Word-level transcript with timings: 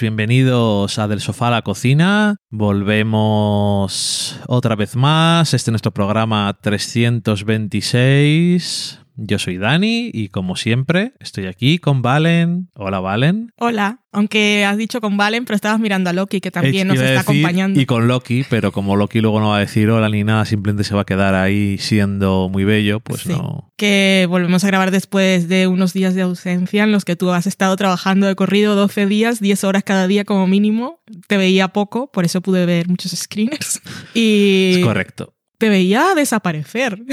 Bienvenidos 0.00 0.98
a 0.98 1.06
Del 1.06 1.20
Sofá 1.20 1.48
a 1.48 1.50
la 1.50 1.60
Cocina. 1.62 2.36
Volvemos 2.50 4.40
otra 4.46 4.74
vez 4.76 4.96
más. 4.96 5.52
Este 5.54 5.70
es 5.70 5.72
nuestro 5.72 5.92
programa 5.92 6.58
326. 6.60 9.01
Yo 9.24 9.38
soy 9.38 9.56
Dani 9.56 10.10
y 10.12 10.30
como 10.30 10.56
siempre 10.56 11.12
estoy 11.20 11.46
aquí 11.46 11.78
con 11.78 12.02
Valen. 12.02 12.70
Hola 12.74 12.98
Valen. 12.98 13.52
Hola, 13.56 14.00
aunque 14.10 14.64
has 14.64 14.76
dicho 14.76 15.00
con 15.00 15.16
Valen, 15.16 15.44
pero 15.44 15.54
estabas 15.54 15.78
mirando 15.78 16.10
a 16.10 16.12
Loki 16.12 16.40
que 16.40 16.50
también 16.50 16.88
nos 16.88 16.98
está 16.98 17.20
acompañando. 17.20 17.80
Y 17.80 17.86
con 17.86 18.08
Loki, 18.08 18.44
pero 18.50 18.72
como 18.72 18.96
Loki 18.96 19.20
luego 19.20 19.38
no 19.38 19.50
va 19.50 19.58
a 19.58 19.60
decir 19.60 19.88
hola 19.90 20.08
ni 20.08 20.24
nada, 20.24 20.44
simplemente 20.44 20.82
se 20.82 20.96
va 20.96 21.02
a 21.02 21.04
quedar 21.04 21.36
ahí 21.36 21.78
siendo 21.78 22.48
muy 22.50 22.64
bello, 22.64 22.98
pues 22.98 23.20
Sí, 23.22 23.28
no. 23.28 23.72
Que 23.76 24.26
volvemos 24.28 24.64
a 24.64 24.66
grabar 24.66 24.90
después 24.90 25.46
de 25.48 25.68
unos 25.68 25.92
días 25.92 26.16
de 26.16 26.22
ausencia 26.22 26.82
en 26.82 26.90
los 26.90 27.04
que 27.04 27.14
tú 27.14 27.30
has 27.30 27.46
estado 27.46 27.76
trabajando 27.76 28.26
de 28.26 28.34
corrido 28.34 28.74
12 28.74 29.06
días, 29.06 29.38
10 29.38 29.62
horas 29.62 29.84
cada 29.84 30.08
día 30.08 30.24
como 30.24 30.48
mínimo. 30.48 31.00
Te 31.28 31.36
veía 31.36 31.68
poco, 31.68 32.10
por 32.10 32.24
eso 32.24 32.40
pude 32.40 32.66
ver 32.66 32.88
muchos 32.88 33.12
screeners. 33.12 33.80
Y 34.14 34.72
Es 34.78 34.84
correcto. 34.84 35.32
te 35.58 35.68
veía 35.68 36.14
desaparecer. 36.16 36.98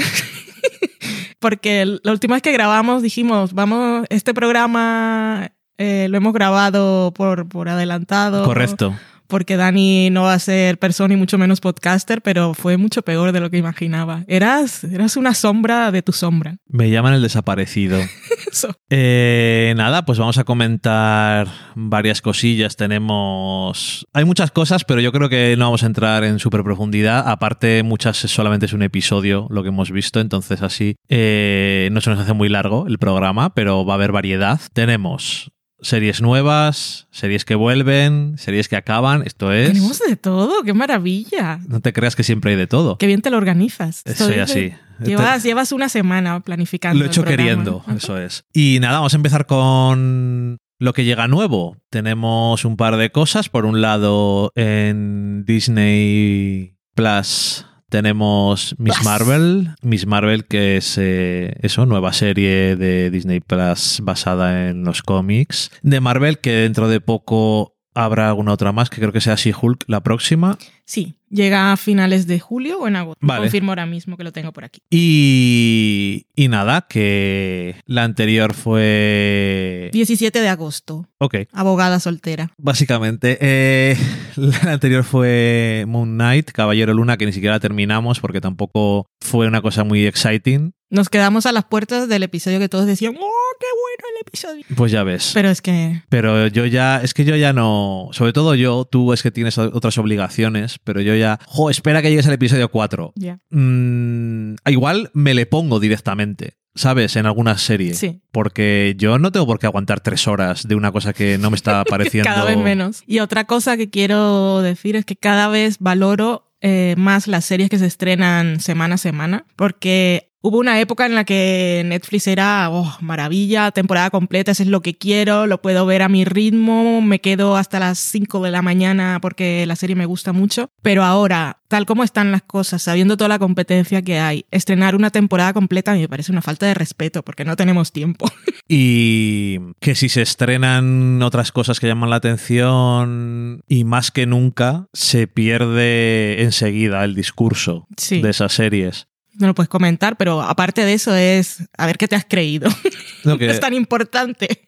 Porque 1.40 1.98
la 2.02 2.12
última 2.12 2.36
vez 2.36 2.42
que 2.42 2.52
grabamos 2.52 3.02
dijimos, 3.02 3.54
vamos, 3.54 4.06
este 4.10 4.34
programa 4.34 5.50
eh, 5.78 6.08
lo 6.10 6.18
hemos 6.18 6.34
grabado 6.34 7.12
por, 7.14 7.48
por 7.48 7.70
adelantado. 7.70 8.44
Correcto. 8.44 8.94
Porque 9.26 9.56
Dani 9.56 10.10
no 10.10 10.24
va 10.24 10.34
a 10.34 10.38
ser 10.38 10.78
persona 10.78 11.14
y 11.14 11.16
mucho 11.16 11.38
menos 11.38 11.60
podcaster, 11.60 12.20
pero 12.20 12.52
fue 12.52 12.76
mucho 12.76 13.02
peor 13.02 13.32
de 13.32 13.40
lo 13.40 13.48
que 13.48 13.56
imaginaba. 13.56 14.24
Eras, 14.26 14.84
eras 14.84 15.16
una 15.16 15.32
sombra 15.34 15.90
de 15.90 16.02
tu 16.02 16.12
sombra. 16.12 16.58
Me 16.66 16.90
llaman 16.90 17.14
el 17.14 17.22
desaparecido. 17.22 17.98
Eso. 18.50 18.74
Eh, 18.90 19.74
nada, 19.76 20.04
pues 20.04 20.18
vamos 20.18 20.38
a 20.38 20.44
comentar 20.44 21.48
varias 21.74 22.20
cosillas. 22.22 22.76
Tenemos. 22.76 24.06
Hay 24.12 24.24
muchas 24.24 24.50
cosas, 24.50 24.84
pero 24.84 25.00
yo 25.00 25.12
creo 25.12 25.28
que 25.28 25.54
no 25.58 25.66
vamos 25.66 25.82
a 25.82 25.86
entrar 25.86 26.24
en 26.24 26.38
súper 26.38 26.64
profundidad. 26.64 27.28
Aparte, 27.28 27.82
muchas 27.82 28.16
solamente 28.16 28.66
es 28.66 28.72
un 28.72 28.82
episodio 28.82 29.46
lo 29.50 29.62
que 29.62 29.68
hemos 29.68 29.90
visto, 29.90 30.20
entonces 30.20 30.62
así 30.62 30.96
eh, 31.08 31.88
no 31.92 32.00
se 32.00 32.10
nos 32.10 32.18
hace 32.18 32.32
muy 32.32 32.48
largo 32.48 32.86
el 32.86 32.98
programa, 32.98 33.54
pero 33.54 33.84
va 33.84 33.94
a 33.94 33.96
haber 33.96 34.12
variedad. 34.12 34.60
Tenemos 34.72 35.52
series 35.82 36.20
nuevas, 36.20 37.08
series 37.10 37.44
que 37.44 37.54
vuelven, 37.54 38.36
series 38.36 38.68
que 38.68 38.76
acaban. 38.76 39.22
Esto 39.24 39.52
es. 39.52 39.68
Tenemos 39.68 39.98
de 39.98 40.16
todo, 40.16 40.62
qué 40.62 40.74
maravilla. 40.74 41.60
No 41.68 41.80
te 41.80 41.92
creas 41.92 42.16
que 42.16 42.22
siempre 42.22 42.52
hay 42.52 42.56
de 42.56 42.66
todo. 42.66 42.98
Qué 42.98 43.06
bien 43.06 43.22
te 43.22 43.30
lo 43.30 43.36
organizas. 43.36 44.02
Soy 44.14 44.38
así. 44.38 44.72
Llevas, 45.04 45.42
llevas 45.42 45.72
una 45.72 45.88
semana 45.88 46.40
planificando. 46.40 46.98
Lo 46.98 47.04
he 47.04 47.08
hecho 47.08 47.22
el 47.22 47.28
queriendo, 47.28 47.84
eso 47.96 48.18
es. 48.18 48.44
Y 48.52 48.78
nada, 48.80 48.98
vamos 48.98 49.14
a 49.14 49.16
empezar 49.16 49.46
con 49.46 50.58
lo 50.78 50.92
que 50.92 51.04
llega 51.04 51.28
nuevo. 51.28 51.76
Tenemos 51.90 52.64
un 52.64 52.76
par 52.76 52.96
de 52.96 53.10
cosas. 53.10 53.48
Por 53.48 53.66
un 53.66 53.80
lado, 53.80 54.52
en 54.54 55.44
Disney 55.44 56.76
Plus 56.94 57.66
tenemos 57.90 58.76
Miss 58.78 58.94
Plus. 58.94 59.04
Marvel. 59.04 59.74
Miss 59.82 60.06
Marvel, 60.06 60.46
que 60.46 60.76
es 60.76 60.96
eh, 60.96 61.54
eso, 61.60 61.84
nueva 61.86 62.12
serie 62.12 62.76
de 62.76 63.10
Disney 63.10 63.40
Plus 63.40 64.00
basada 64.02 64.68
en 64.68 64.84
los 64.84 65.02
cómics 65.02 65.70
de 65.82 66.00
Marvel, 66.00 66.38
que 66.38 66.52
dentro 66.52 66.88
de 66.88 67.00
poco 67.00 67.76
habrá 67.94 68.28
alguna 68.28 68.52
otra 68.52 68.72
más, 68.72 68.90
que 68.90 68.96
creo 69.00 69.12
que 69.12 69.20
sea 69.20 69.34
She-Hulk 69.34 69.84
la 69.86 70.02
próxima. 70.02 70.58
Sí, 70.84 71.14
llega 71.28 71.72
a 71.72 71.76
finales 71.76 72.26
de 72.26 72.40
julio 72.40 72.80
o 72.80 72.88
en 72.88 72.96
agosto. 72.96 73.18
Vale. 73.24 73.42
Confirmo 73.42 73.70
ahora 73.72 73.86
mismo 73.86 74.16
que 74.16 74.24
lo 74.24 74.32
tengo 74.32 74.52
por 74.52 74.64
aquí. 74.64 74.80
Y, 74.90 76.26
y 76.34 76.48
nada, 76.48 76.86
que 76.88 77.76
la 77.86 78.04
anterior 78.04 78.54
fue... 78.54 79.90
17 79.92 80.40
de 80.40 80.48
agosto, 80.48 81.06
Ok, 81.18 81.36
abogada 81.52 82.00
soltera. 82.00 82.52
básicamente. 82.58 83.38
eh, 83.40 83.96
la 84.36 84.72
anterior 84.72 85.04
fue 85.04 85.84
Moon 85.86 86.14
Knight, 86.14 86.50
Caballero 86.52 86.94
Luna, 86.94 87.16
que 87.16 87.26
ni 87.26 87.32
siquiera 87.32 87.60
terminamos 87.60 88.20
porque 88.20 88.40
tampoco 88.40 89.06
fue 89.20 89.46
una 89.46 89.62
cosa 89.62 89.84
muy 89.84 90.06
exciting. 90.06 90.72
Nos 90.90 91.08
quedamos 91.08 91.46
a 91.46 91.52
las 91.52 91.64
puertas 91.66 92.08
del 92.08 92.24
episodio 92.24 92.58
que 92.58 92.68
todos 92.68 92.84
decían, 92.84 93.14
¡oh, 93.16 93.56
qué 93.60 93.66
bueno 93.80 94.16
el 94.16 94.26
episodio! 94.26 94.64
Pues 94.74 94.90
ya 94.90 95.04
ves. 95.04 95.30
Pero 95.32 95.48
es 95.48 95.62
que 95.62 96.02
Pero 96.08 96.48
yo 96.48 96.66
ya, 96.66 97.00
es 97.00 97.14
que 97.14 97.24
yo 97.24 97.36
ya 97.36 97.52
no, 97.52 98.08
sobre 98.10 98.32
todo 98.32 98.56
yo, 98.56 98.84
tú 98.90 99.12
es 99.12 99.22
que 99.22 99.30
tienes 99.30 99.56
otras 99.56 99.96
obligaciones, 99.98 100.80
pero 100.82 101.00
yo 101.00 101.14
ya, 101.14 101.38
jo, 101.46 101.70
espera 101.70 102.02
que 102.02 102.10
llegues 102.10 102.26
al 102.26 102.32
episodio 102.32 102.72
4. 102.72 103.12
ya. 103.14 103.38
Mm, 103.50 104.56
igual 104.66 105.10
me 105.14 105.32
le 105.32 105.46
pongo 105.46 105.78
directamente, 105.78 106.54
¿sabes? 106.74 107.14
En 107.14 107.26
alguna 107.26 107.56
serie. 107.56 107.94
Sí. 107.94 108.20
Porque 108.32 108.94
yo 108.98 109.20
no 109.20 109.30
tengo 109.30 109.46
por 109.46 109.60
qué 109.60 109.66
aguantar 109.66 110.00
tres 110.00 110.26
horas 110.26 110.66
de 110.66 110.74
una 110.74 110.90
cosa 110.90 111.12
que 111.12 111.38
no 111.38 111.50
me 111.50 111.56
está 111.56 111.84
pareciendo. 111.88 112.28
Cada 112.28 112.46
vez 112.46 112.58
menos. 112.58 113.04
Y 113.06 113.20
otra 113.20 113.44
cosa 113.44 113.76
que 113.76 113.90
quiero 113.90 114.60
decir 114.60 114.96
es 114.96 115.04
que 115.04 115.14
cada 115.14 115.46
vez 115.46 115.76
valoro 115.78 116.50
eh, 116.62 116.96
más 116.98 117.28
las 117.28 117.44
series 117.44 117.70
que 117.70 117.78
se 117.78 117.86
estrenan 117.86 118.58
semana 118.58 118.96
a 118.96 118.98
semana, 118.98 119.46
porque 119.54 120.29
hubo 120.42 120.58
una 120.58 120.80
época 120.80 121.06
en 121.06 121.14
la 121.14 121.24
que 121.24 121.82
Netflix 121.86 122.26
era, 122.26 122.68
oh, 122.70 122.96
maravilla, 123.00 123.70
temporada 123.70 124.10
completa, 124.10 124.52
eso 124.52 124.62
es 124.62 124.68
lo 124.68 124.80
que 124.80 124.96
quiero, 124.96 125.46
lo 125.46 125.60
puedo 125.60 125.84
ver 125.86 126.02
a 126.02 126.08
mi 126.08 126.24
ritmo, 126.24 127.00
me 127.02 127.20
quedo 127.20 127.56
hasta 127.56 127.78
las 127.78 127.98
5 127.98 128.42
de 128.42 128.50
la 128.50 128.62
mañana 128.62 129.18
porque 129.20 129.66
la 129.66 129.76
serie 129.76 129.96
me 129.96 130.06
gusta 130.06 130.32
mucho, 130.32 130.70
pero 130.82 131.04
ahora, 131.04 131.58
tal 131.68 131.86
como 131.86 132.04
están 132.04 132.32
las 132.32 132.42
cosas, 132.42 132.82
sabiendo 132.82 133.16
toda 133.16 133.28
la 133.28 133.38
competencia 133.38 134.02
que 134.02 134.18
hay, 134.18 134.44
estrenar 134.50 134.94
una 134.96 135.10
temporada 135.10 135.52
completa 135.52 135.94
me 135.94 136.08
parece 136.08 136.32
una 136.32 136.42
falta 136.42 136.66
de 136.66 136.74
respeto 136.74 137.22
porque 137.22 137.44
no 137.44 137.56
tenemos 137.56 137.92
tiempo. 137.92 138.26
Y 138.72 139.58
que 139.80 139.96
si 139.96 140.08
se 140.08 140.22
estrenan 140.22 141.20
otras 141.24 141.50
cosas 141.50 141.80
que 141.80 141.88
llaman 141.88 142.08
la 142.10 142.16
atención 142.16 143.62
y 143.66 143.82
más 143.82 144.12
que 144.12 144.26
nunca 144.26 144.86
se 144.92 145.26
pierde 145.26 146.42
enseguida 146.42 147.02
el 147.04 147.16
discurso 147.16 147.88
Sí. 147.96 148.20
de 148.22 148.30
esas 148.30 148.52
series. 148.52 149.08
No 149.40 149.48
lo 149.48 149.54
puedes 149.54 149.68
comentar, 149.68 150.16
pero 150.16 150.42
aparte 150.42 150.84
de 150.84 150.92
eso 150.92 151.14
es 151.14 151.68
a 151.76 151.86
ver 151.86 151.96
qué 151.98 152.06
te 152.06 152.14
has 152.16 152.24
creído. 152.24 152.70
No 153.22 153.36
que, 153.36 153.50
es 153.50 153.60
tan 153.60 153.74
importante. 153.74 154.66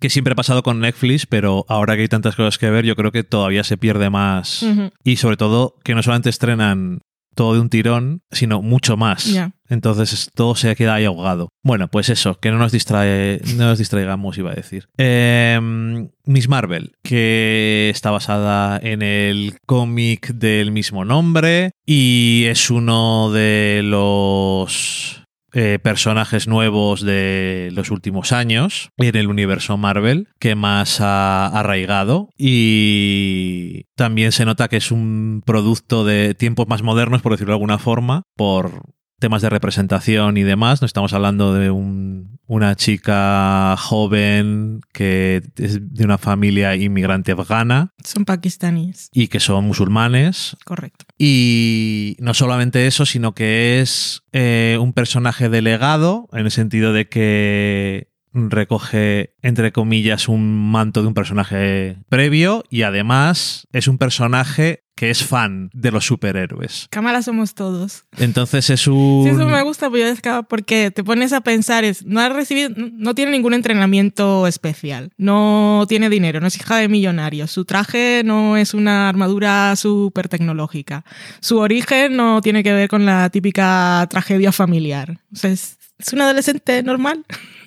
que 0.00 0.08
siempre 0.08 0.32
ha 0.32 0.34
pasado 0.34 0.62
con 0.62 0.80
Netflix, 0.80 1.26
pero 1.26 1.66
ahora 1.68 1.94
que 1.94 2.00
hay 2.00 2.08
tantas 2.08 2.36
cosas 2.36 2.56
que 2.56 2.70
ver, 2.70 2.86
yo 2.86 2.96
creo 2.96 3.12
que 3.12 3.22
todavía 3.22 3.64
se 3.64 3.76
pierde 3.76 4.08
más. 4.08 4.64
Y 5.04 5.16
sobre 5.16 5.36
todo 5.36 5.76
que 5.84 5.94
no 5.94 6.02
solamente 6.02 6.30
estrenan 6.30 7.02
todo 7.34 7.54
de 7.54 7.60
un 7.60 7.68
tirón, 7.70 8.22
sino 8.30 8.62
mucho 8.62 8.96
más. 8.96 9.26
Entonces 9.68 10.12
es- 10.12 10.30
todo 10.34 10.54
se 10.54 10.74
queda 10.76 10.94
ahí 10.94 11.04
ahogado. 11.06 11.48
Bueno, 11.62 11.88
pues 11.88 12.08
eso, 12.10 12.38
que 12.38 12.50
no 12.50 12.58
nos 12.58 12.72
distrae, 12.72 13.40
no 13.56 13.66
nos 13.66 13.78
distraigamos, 13.78 14.36
iba 14.36 14.50
a 14.50 14.54
decir. 14.54 14.88
Em, 14.98 16.10
Miss 16.24 16.48
Marvel, 16.48 16.92
que 17.02 17.88
está 17.90 18.10
basada 18.10 18.78
en 18.82 19.02
el 19.02 19.54
cómic 19.66 20.28
del 20.34 20.72
mismo 20.72 21.04
nombre 21.04 21.70
y 21.86 22.44
es 22.48 22.70
uno 22.70 23.30
de 23.32 23.80
los 23.82 25.21
eh, 25.52 25.78
personajes 25.82 26.48
nuevos 26.48 27.02
de 27.02 27.70
los 27.72 27.90
últimos 27.90 28.32
años 28.32 28.90
en 28.96 29.16
el 29.16 29.28
universo 29.28 29.76
Marvel 29.76 30.28
que 30.38 30.54
más 30.54 31.00
ha 31.00 31.46
arraigado. 31.46 32.30
Y 32.38 33.84
también 33.94 34.32
se 34.32 34.44
nota 34.44 34.68
que 34.68 34.76
es 34.78 34.90
un 34.90 35.42
producto 35.44 36.04
de 36.04 36.34
tiempos 36.34 36.68
más 36.68 36.82
modernos, 36.82 37.22
por 37.22 37.32
decirlo 37.32 37.52
de 37.52 37.56
alguna 37.56 37.78
forma, 37.78 38.22
por 38.36 38.82
temas 39.22 39.40
de 39.40 39.48
representación 39.48 40.36
y 40.36 40.42
demás. 40.42 40.82
No 40.82 40.86
estamos 40.86 41.14
hablando 41.14 41.54
de 41.54 41.70
un- 41.70 42.38
una 42.46 42.74
chica 42.76 43.74
joven 43.78 44.80
que 44.92 45.42
es 45.56 45.78
de 45.94 46.04
una 46.04 46.18
familia 46.18 46.76
inmigrante 46.76 47.32
afgana 47.32 47.88
Son 48.04 48.26
pakistaníes. 48.26 49.08
y 49.14 49.28
que 49.28 49.40
son 49.40 49.64
musulmanes. 49.64 50.54
Correcto. 50.66 51.06
Y 51.18 52.16
no 52.20 52.34
solamente 52.34 52.86
eso, 52.86 53.06
sino 53.06 53.32
que 53.34 53.80
es 53.80 54.22
eh, 54.32 54.76
un 54.80 54.92
personaje 54.92 55.48
delegado, 55.48 56.28
en 56.32 56.40
el 56.44 56.50
sentido 56.50 56.92
de 56.92 57.08
que 57.08 58.08
recoge, 58.34 59.34
entre 59.42 59.72
comillas, 59.72 60.28
un 60.28 60.70
manto 60.70 61.02
de 61.02 61.08
un 61.08 61.14
personaje 61.14 61.98
previo 62.08 62.64
y 62.70 62.82
además 62.82 63.66
es 63.72 63.88
un 63.88 63.98
personaje 63.98 64.81
que 64.94 65.10
es 65.10 65.24
fan 65.24 65.70
de 65.72 65.90
los 65.90 66.04
superhéroes. 66.04 66.86
Cámara 66.90 67.22
somos 67.22 67.54
todos. 67.54 68.04
Entonces 68.18 68.68
es 68.70 68.86
un... 68.86 69.22
Sí, 69.24 69.30
eso 69.30 69.46
me 69.48 69.62
gusta 69.62 69.90
pero 69.90 70.06
es 70.06 70.20
que- 70.20 70.42
porque 70.48 70.90
te 70.90 71.02
pones 71.02 71.32
a 71.32 71.40
pensar, 71.40 71.84
es, 71.84 72.04
no 72.04 72.20
ha 72.20 72.28
recibido, 72.28 72.70
no 72.76 73.14
tiene 73.14 73.32
ningún 73.32 73.54
entrenamiento 73.54 74.46
especial, 74.46 75.10
no 75.16 75.84
tiene 75.88 76.10
dinero, 76.10 76.40
no 76.40 76.46
es 76.46 76.56
hija 76.56 76.76
de 76.76 76.88
millonarios, 76.88 77.50
su 77.50 77.64
traje 77.64 78.22
no 78.24 78.56
es 78.56 78.74
una 78.74 79.08
armadura 79.08 79.74
súper 79.76 80.28
tecnológica, 80.28 81.04
su 81.40 81.58
origen 81.58 82.16
no 82.16 82.40
tiene 82.42 82.62
que 82.62 82.72
ver 82.72 82.88
con 82.88 83.06
la 83.06 83.30
típica 83.30 84.06
tragedia 84.10 84.52
familiar. 84.52 85.18
O 85.32 85.36
sea, 85.36 85.50
es, 85.50 85.78
es 85.98 86.12
un 86.12 86.20
adolescente 86.20 86.82
normal. 86.82 87.24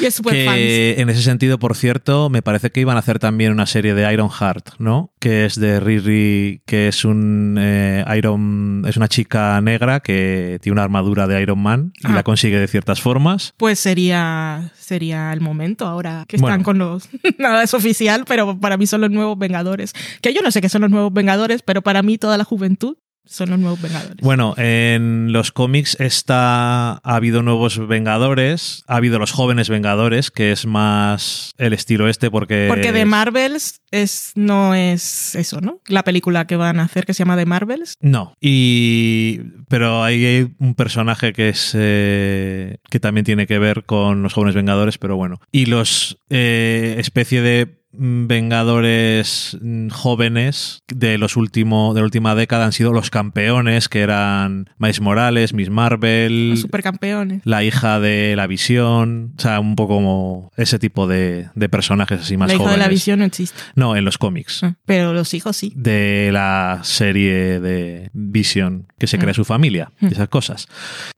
Y 0.00 0.04
es 0.06 0.16
fans. 0.22 0.36
Que 0.36 0.94
en 0.98 1.08
ese 1.10 1.22
sentido, 1.22 1.58
por 1.58 1.76
cierto, 1.76 2.30
me 2.30 2.42
parece 2.42 2.70
que 2.70 2.80
iban 2.80 2.96
a 2.96 3.00
hacer 3.00 3.18
también 3.18 3.52
una 3.52 3.66
serie 3.66 3.94
de 3.94 4.12
Iron 4.12 4.30
Heart, 4.30 4.70
¿no? 4.78 5.12
Que 5.20 5.44
es 5.44 5.58
de 5.58 5.80
Riri, 5.80 6.62
que 6.66 6.88
es 6.88 7.04
un 7.04 7.56
eh, 7.58 8.04
Iron, 8.16 8.84
es 8.86 8.96
una 8.96 9.08
chica 9.08 9.60
negra 9.60 10.00
que 10.00 10.58
tiene 10.62 10.74
una 10.74 10.82
armadura 10.84 11.26
de 11.26 11.40
Iron 11.42 11.60
Man 11.62 11.92
y 11.98 12.06
Ah. 12.06 12.14
la 12.14 12.22
consigue 12.22 12.58
de 12.58 12.68
ciertas 12.68 13.00
formas. 13.00 13.54
Pues 13.56 13.78
sería, 13.78 14.72
sería 14.78 15.32
el 15.32 15.40
momento 15.40 15.86
ahora 15.86 16.24
que 16.28 16.36
están 16.36 16.62
Bueno. 16.62 16.64
con 16.64 16.78
los... 16.78 17.08
Nada 17.38 17.62
es 17.62 17.74
oficial, 17.74 18.24
pero 18.26 18.58
para 18.58 18.76
mí 18.76 18.86
son 18.86 19.00
los 19.02 19.10
nuevos 19.10 19.38
Vengadores. 19.38 19.92
Que 20.22 20.32
yo 20.34 20.40
no 20.42 20.50
sé 20.50 20.60
qué 20.60 20.68
son 20.68 20.82
los 20.82 20.90
nuevos 20.90 21.12
Vengadores, 21.12 21.62
pero 21.62 21.82
para 21.82 22.02
mí 22.02 22.18
toda 22.18 22.36
la 22.38 22.44
juventud 22.44 22.96
son 23.24 23.50
los 23.50 23.58
nuevos 23.58 23.80
Vengadores. 23.80 24.16
Bueno, 24.22 24.54
en 24.56 25.32
los 25.32 25.52
cómics 25.52 25.96
está, 26.00 26.92
ha 26.92 27.00
habido 27.02 27.42
nuevos 27.42 27.86
Vengadores, 27.86 28.82
ha 28.86 28.96
habido 28.96 29.18
los 29.18 29.32
jóvenes 29.32 29.68
Vengadores, 29.68 30.30
que 30.30 30.52
es 30.52 30.66
más 30.66 31.52
el 31.58 31.72
estilo 31.72 32.08
este 32.08 32.30
porque... 32.30 32.66
Porque 32.68 32.92
de 32.92 33.04
Marvels 33.04 33.80
es, 33.90 34.32
no 34.34 34.74
es 34.74 35.34
eso, 35.34 35.60
¿no? 35.60 35.80
La 35.86 36.04
película 36.04 36.46
que 36.46 36.56
van 36.56 36.80
a 36.80 36.84
hacer 36.84 37.06
que 37.06 37.14
se 37.14 37.20
llama 37.20 37.36
The 37.36 37.46
Marvels. 37.46 37.94
No, 38.00 38.34
y 38.40 39.40
pero 39.68 40.02
ahí 40.02 40.24
hay 40.24 40.54
un 40.58 40.74
personaje 40.74 41.32
que 41.32 41.48
es 41.48 41.72
eh, 41.74 42.78
que 42.90 43.00
también 43.00 43.24
tiene 43.24 43.46
que 43.46 43.58
ver 43.58 43.84
con 43.84 44.22
los 44.22 44.32
jóvenes 44.32 44.54
Vengadores, 44.54 44.98
pero 44.98 45.16
bueno. 45.16 45.40
Y 45.52 45.66
los 45.66 46.18
eh, 46.30 46.96
especie 46.98 47.42
de 47.42 47.79
Vengadores 47.92 49.58
mm, 49.60 49.88
jóvenes 49.88 50.82
de 50.88 51.18
los 51.18 51.36
último, 51.36 51.94
de 51.94 52.00
la 52.00 52.04
última 52.04 52.34
década 52.34 52.64
han 52.64 52.72
sido 52.72 52.92
los 52.92 53.10
campeones, 53.10 53.88
que 53.88 54.00
eran 54.00 54.70
Miles 54.78 55.00
Morales, 55.00 55.52
Miss 55.54 55.70
Marvel, 55.70 56.50
Los 56.50 56.60
supercampeones. 56.60 57.42
la 57.44 57.64
hija 57.64 58.00
de 58.00 58.34
la 58.36 58.46
visión, 58.46 59.34
o 59.36 59.40
sea, 59.40 59.60
un 59.60 59.76
poco 59.76 59.94
como 59.96 60.50
ese 60.56 60.78
tipo 60.78 61.06
de, 61.06 61.48
de 61.54 61.68
personajes 61.68 62.20
así 62.22 62.36
más 62.36 62.48
La 62.48 62.54
hija 62.54 62.62
jóvenes. 62.64 62.78
de 62.78 62.84
la 62.84 62.88
visión 62.88 63.18
no 63.18 63.24
existe. 63.24 63.60
No, 63.74 63.96
en 63.96 64.04
los 64.04 64.18
cómics 64.18 64.62
Ah, 64.62 64.74
Pero 64.86 65.12
los 65.12 65.34
hijos 65.34 65.56
sí. 65.56 65.72
de 65.76 66.30
la 66.32 66.80
serie 66.82 67.60
de 67.60 68.10
Vision 68.12 68.86
que 68.98 69.06
se 69.06 69.18
crea 69.18 69.30
Mm. 69.32 69.34
su 69.34 69.44
familia, 69.44 69.92
y 70.00 70.06
esas 70.06 70.28
cosas. 70.28 70.66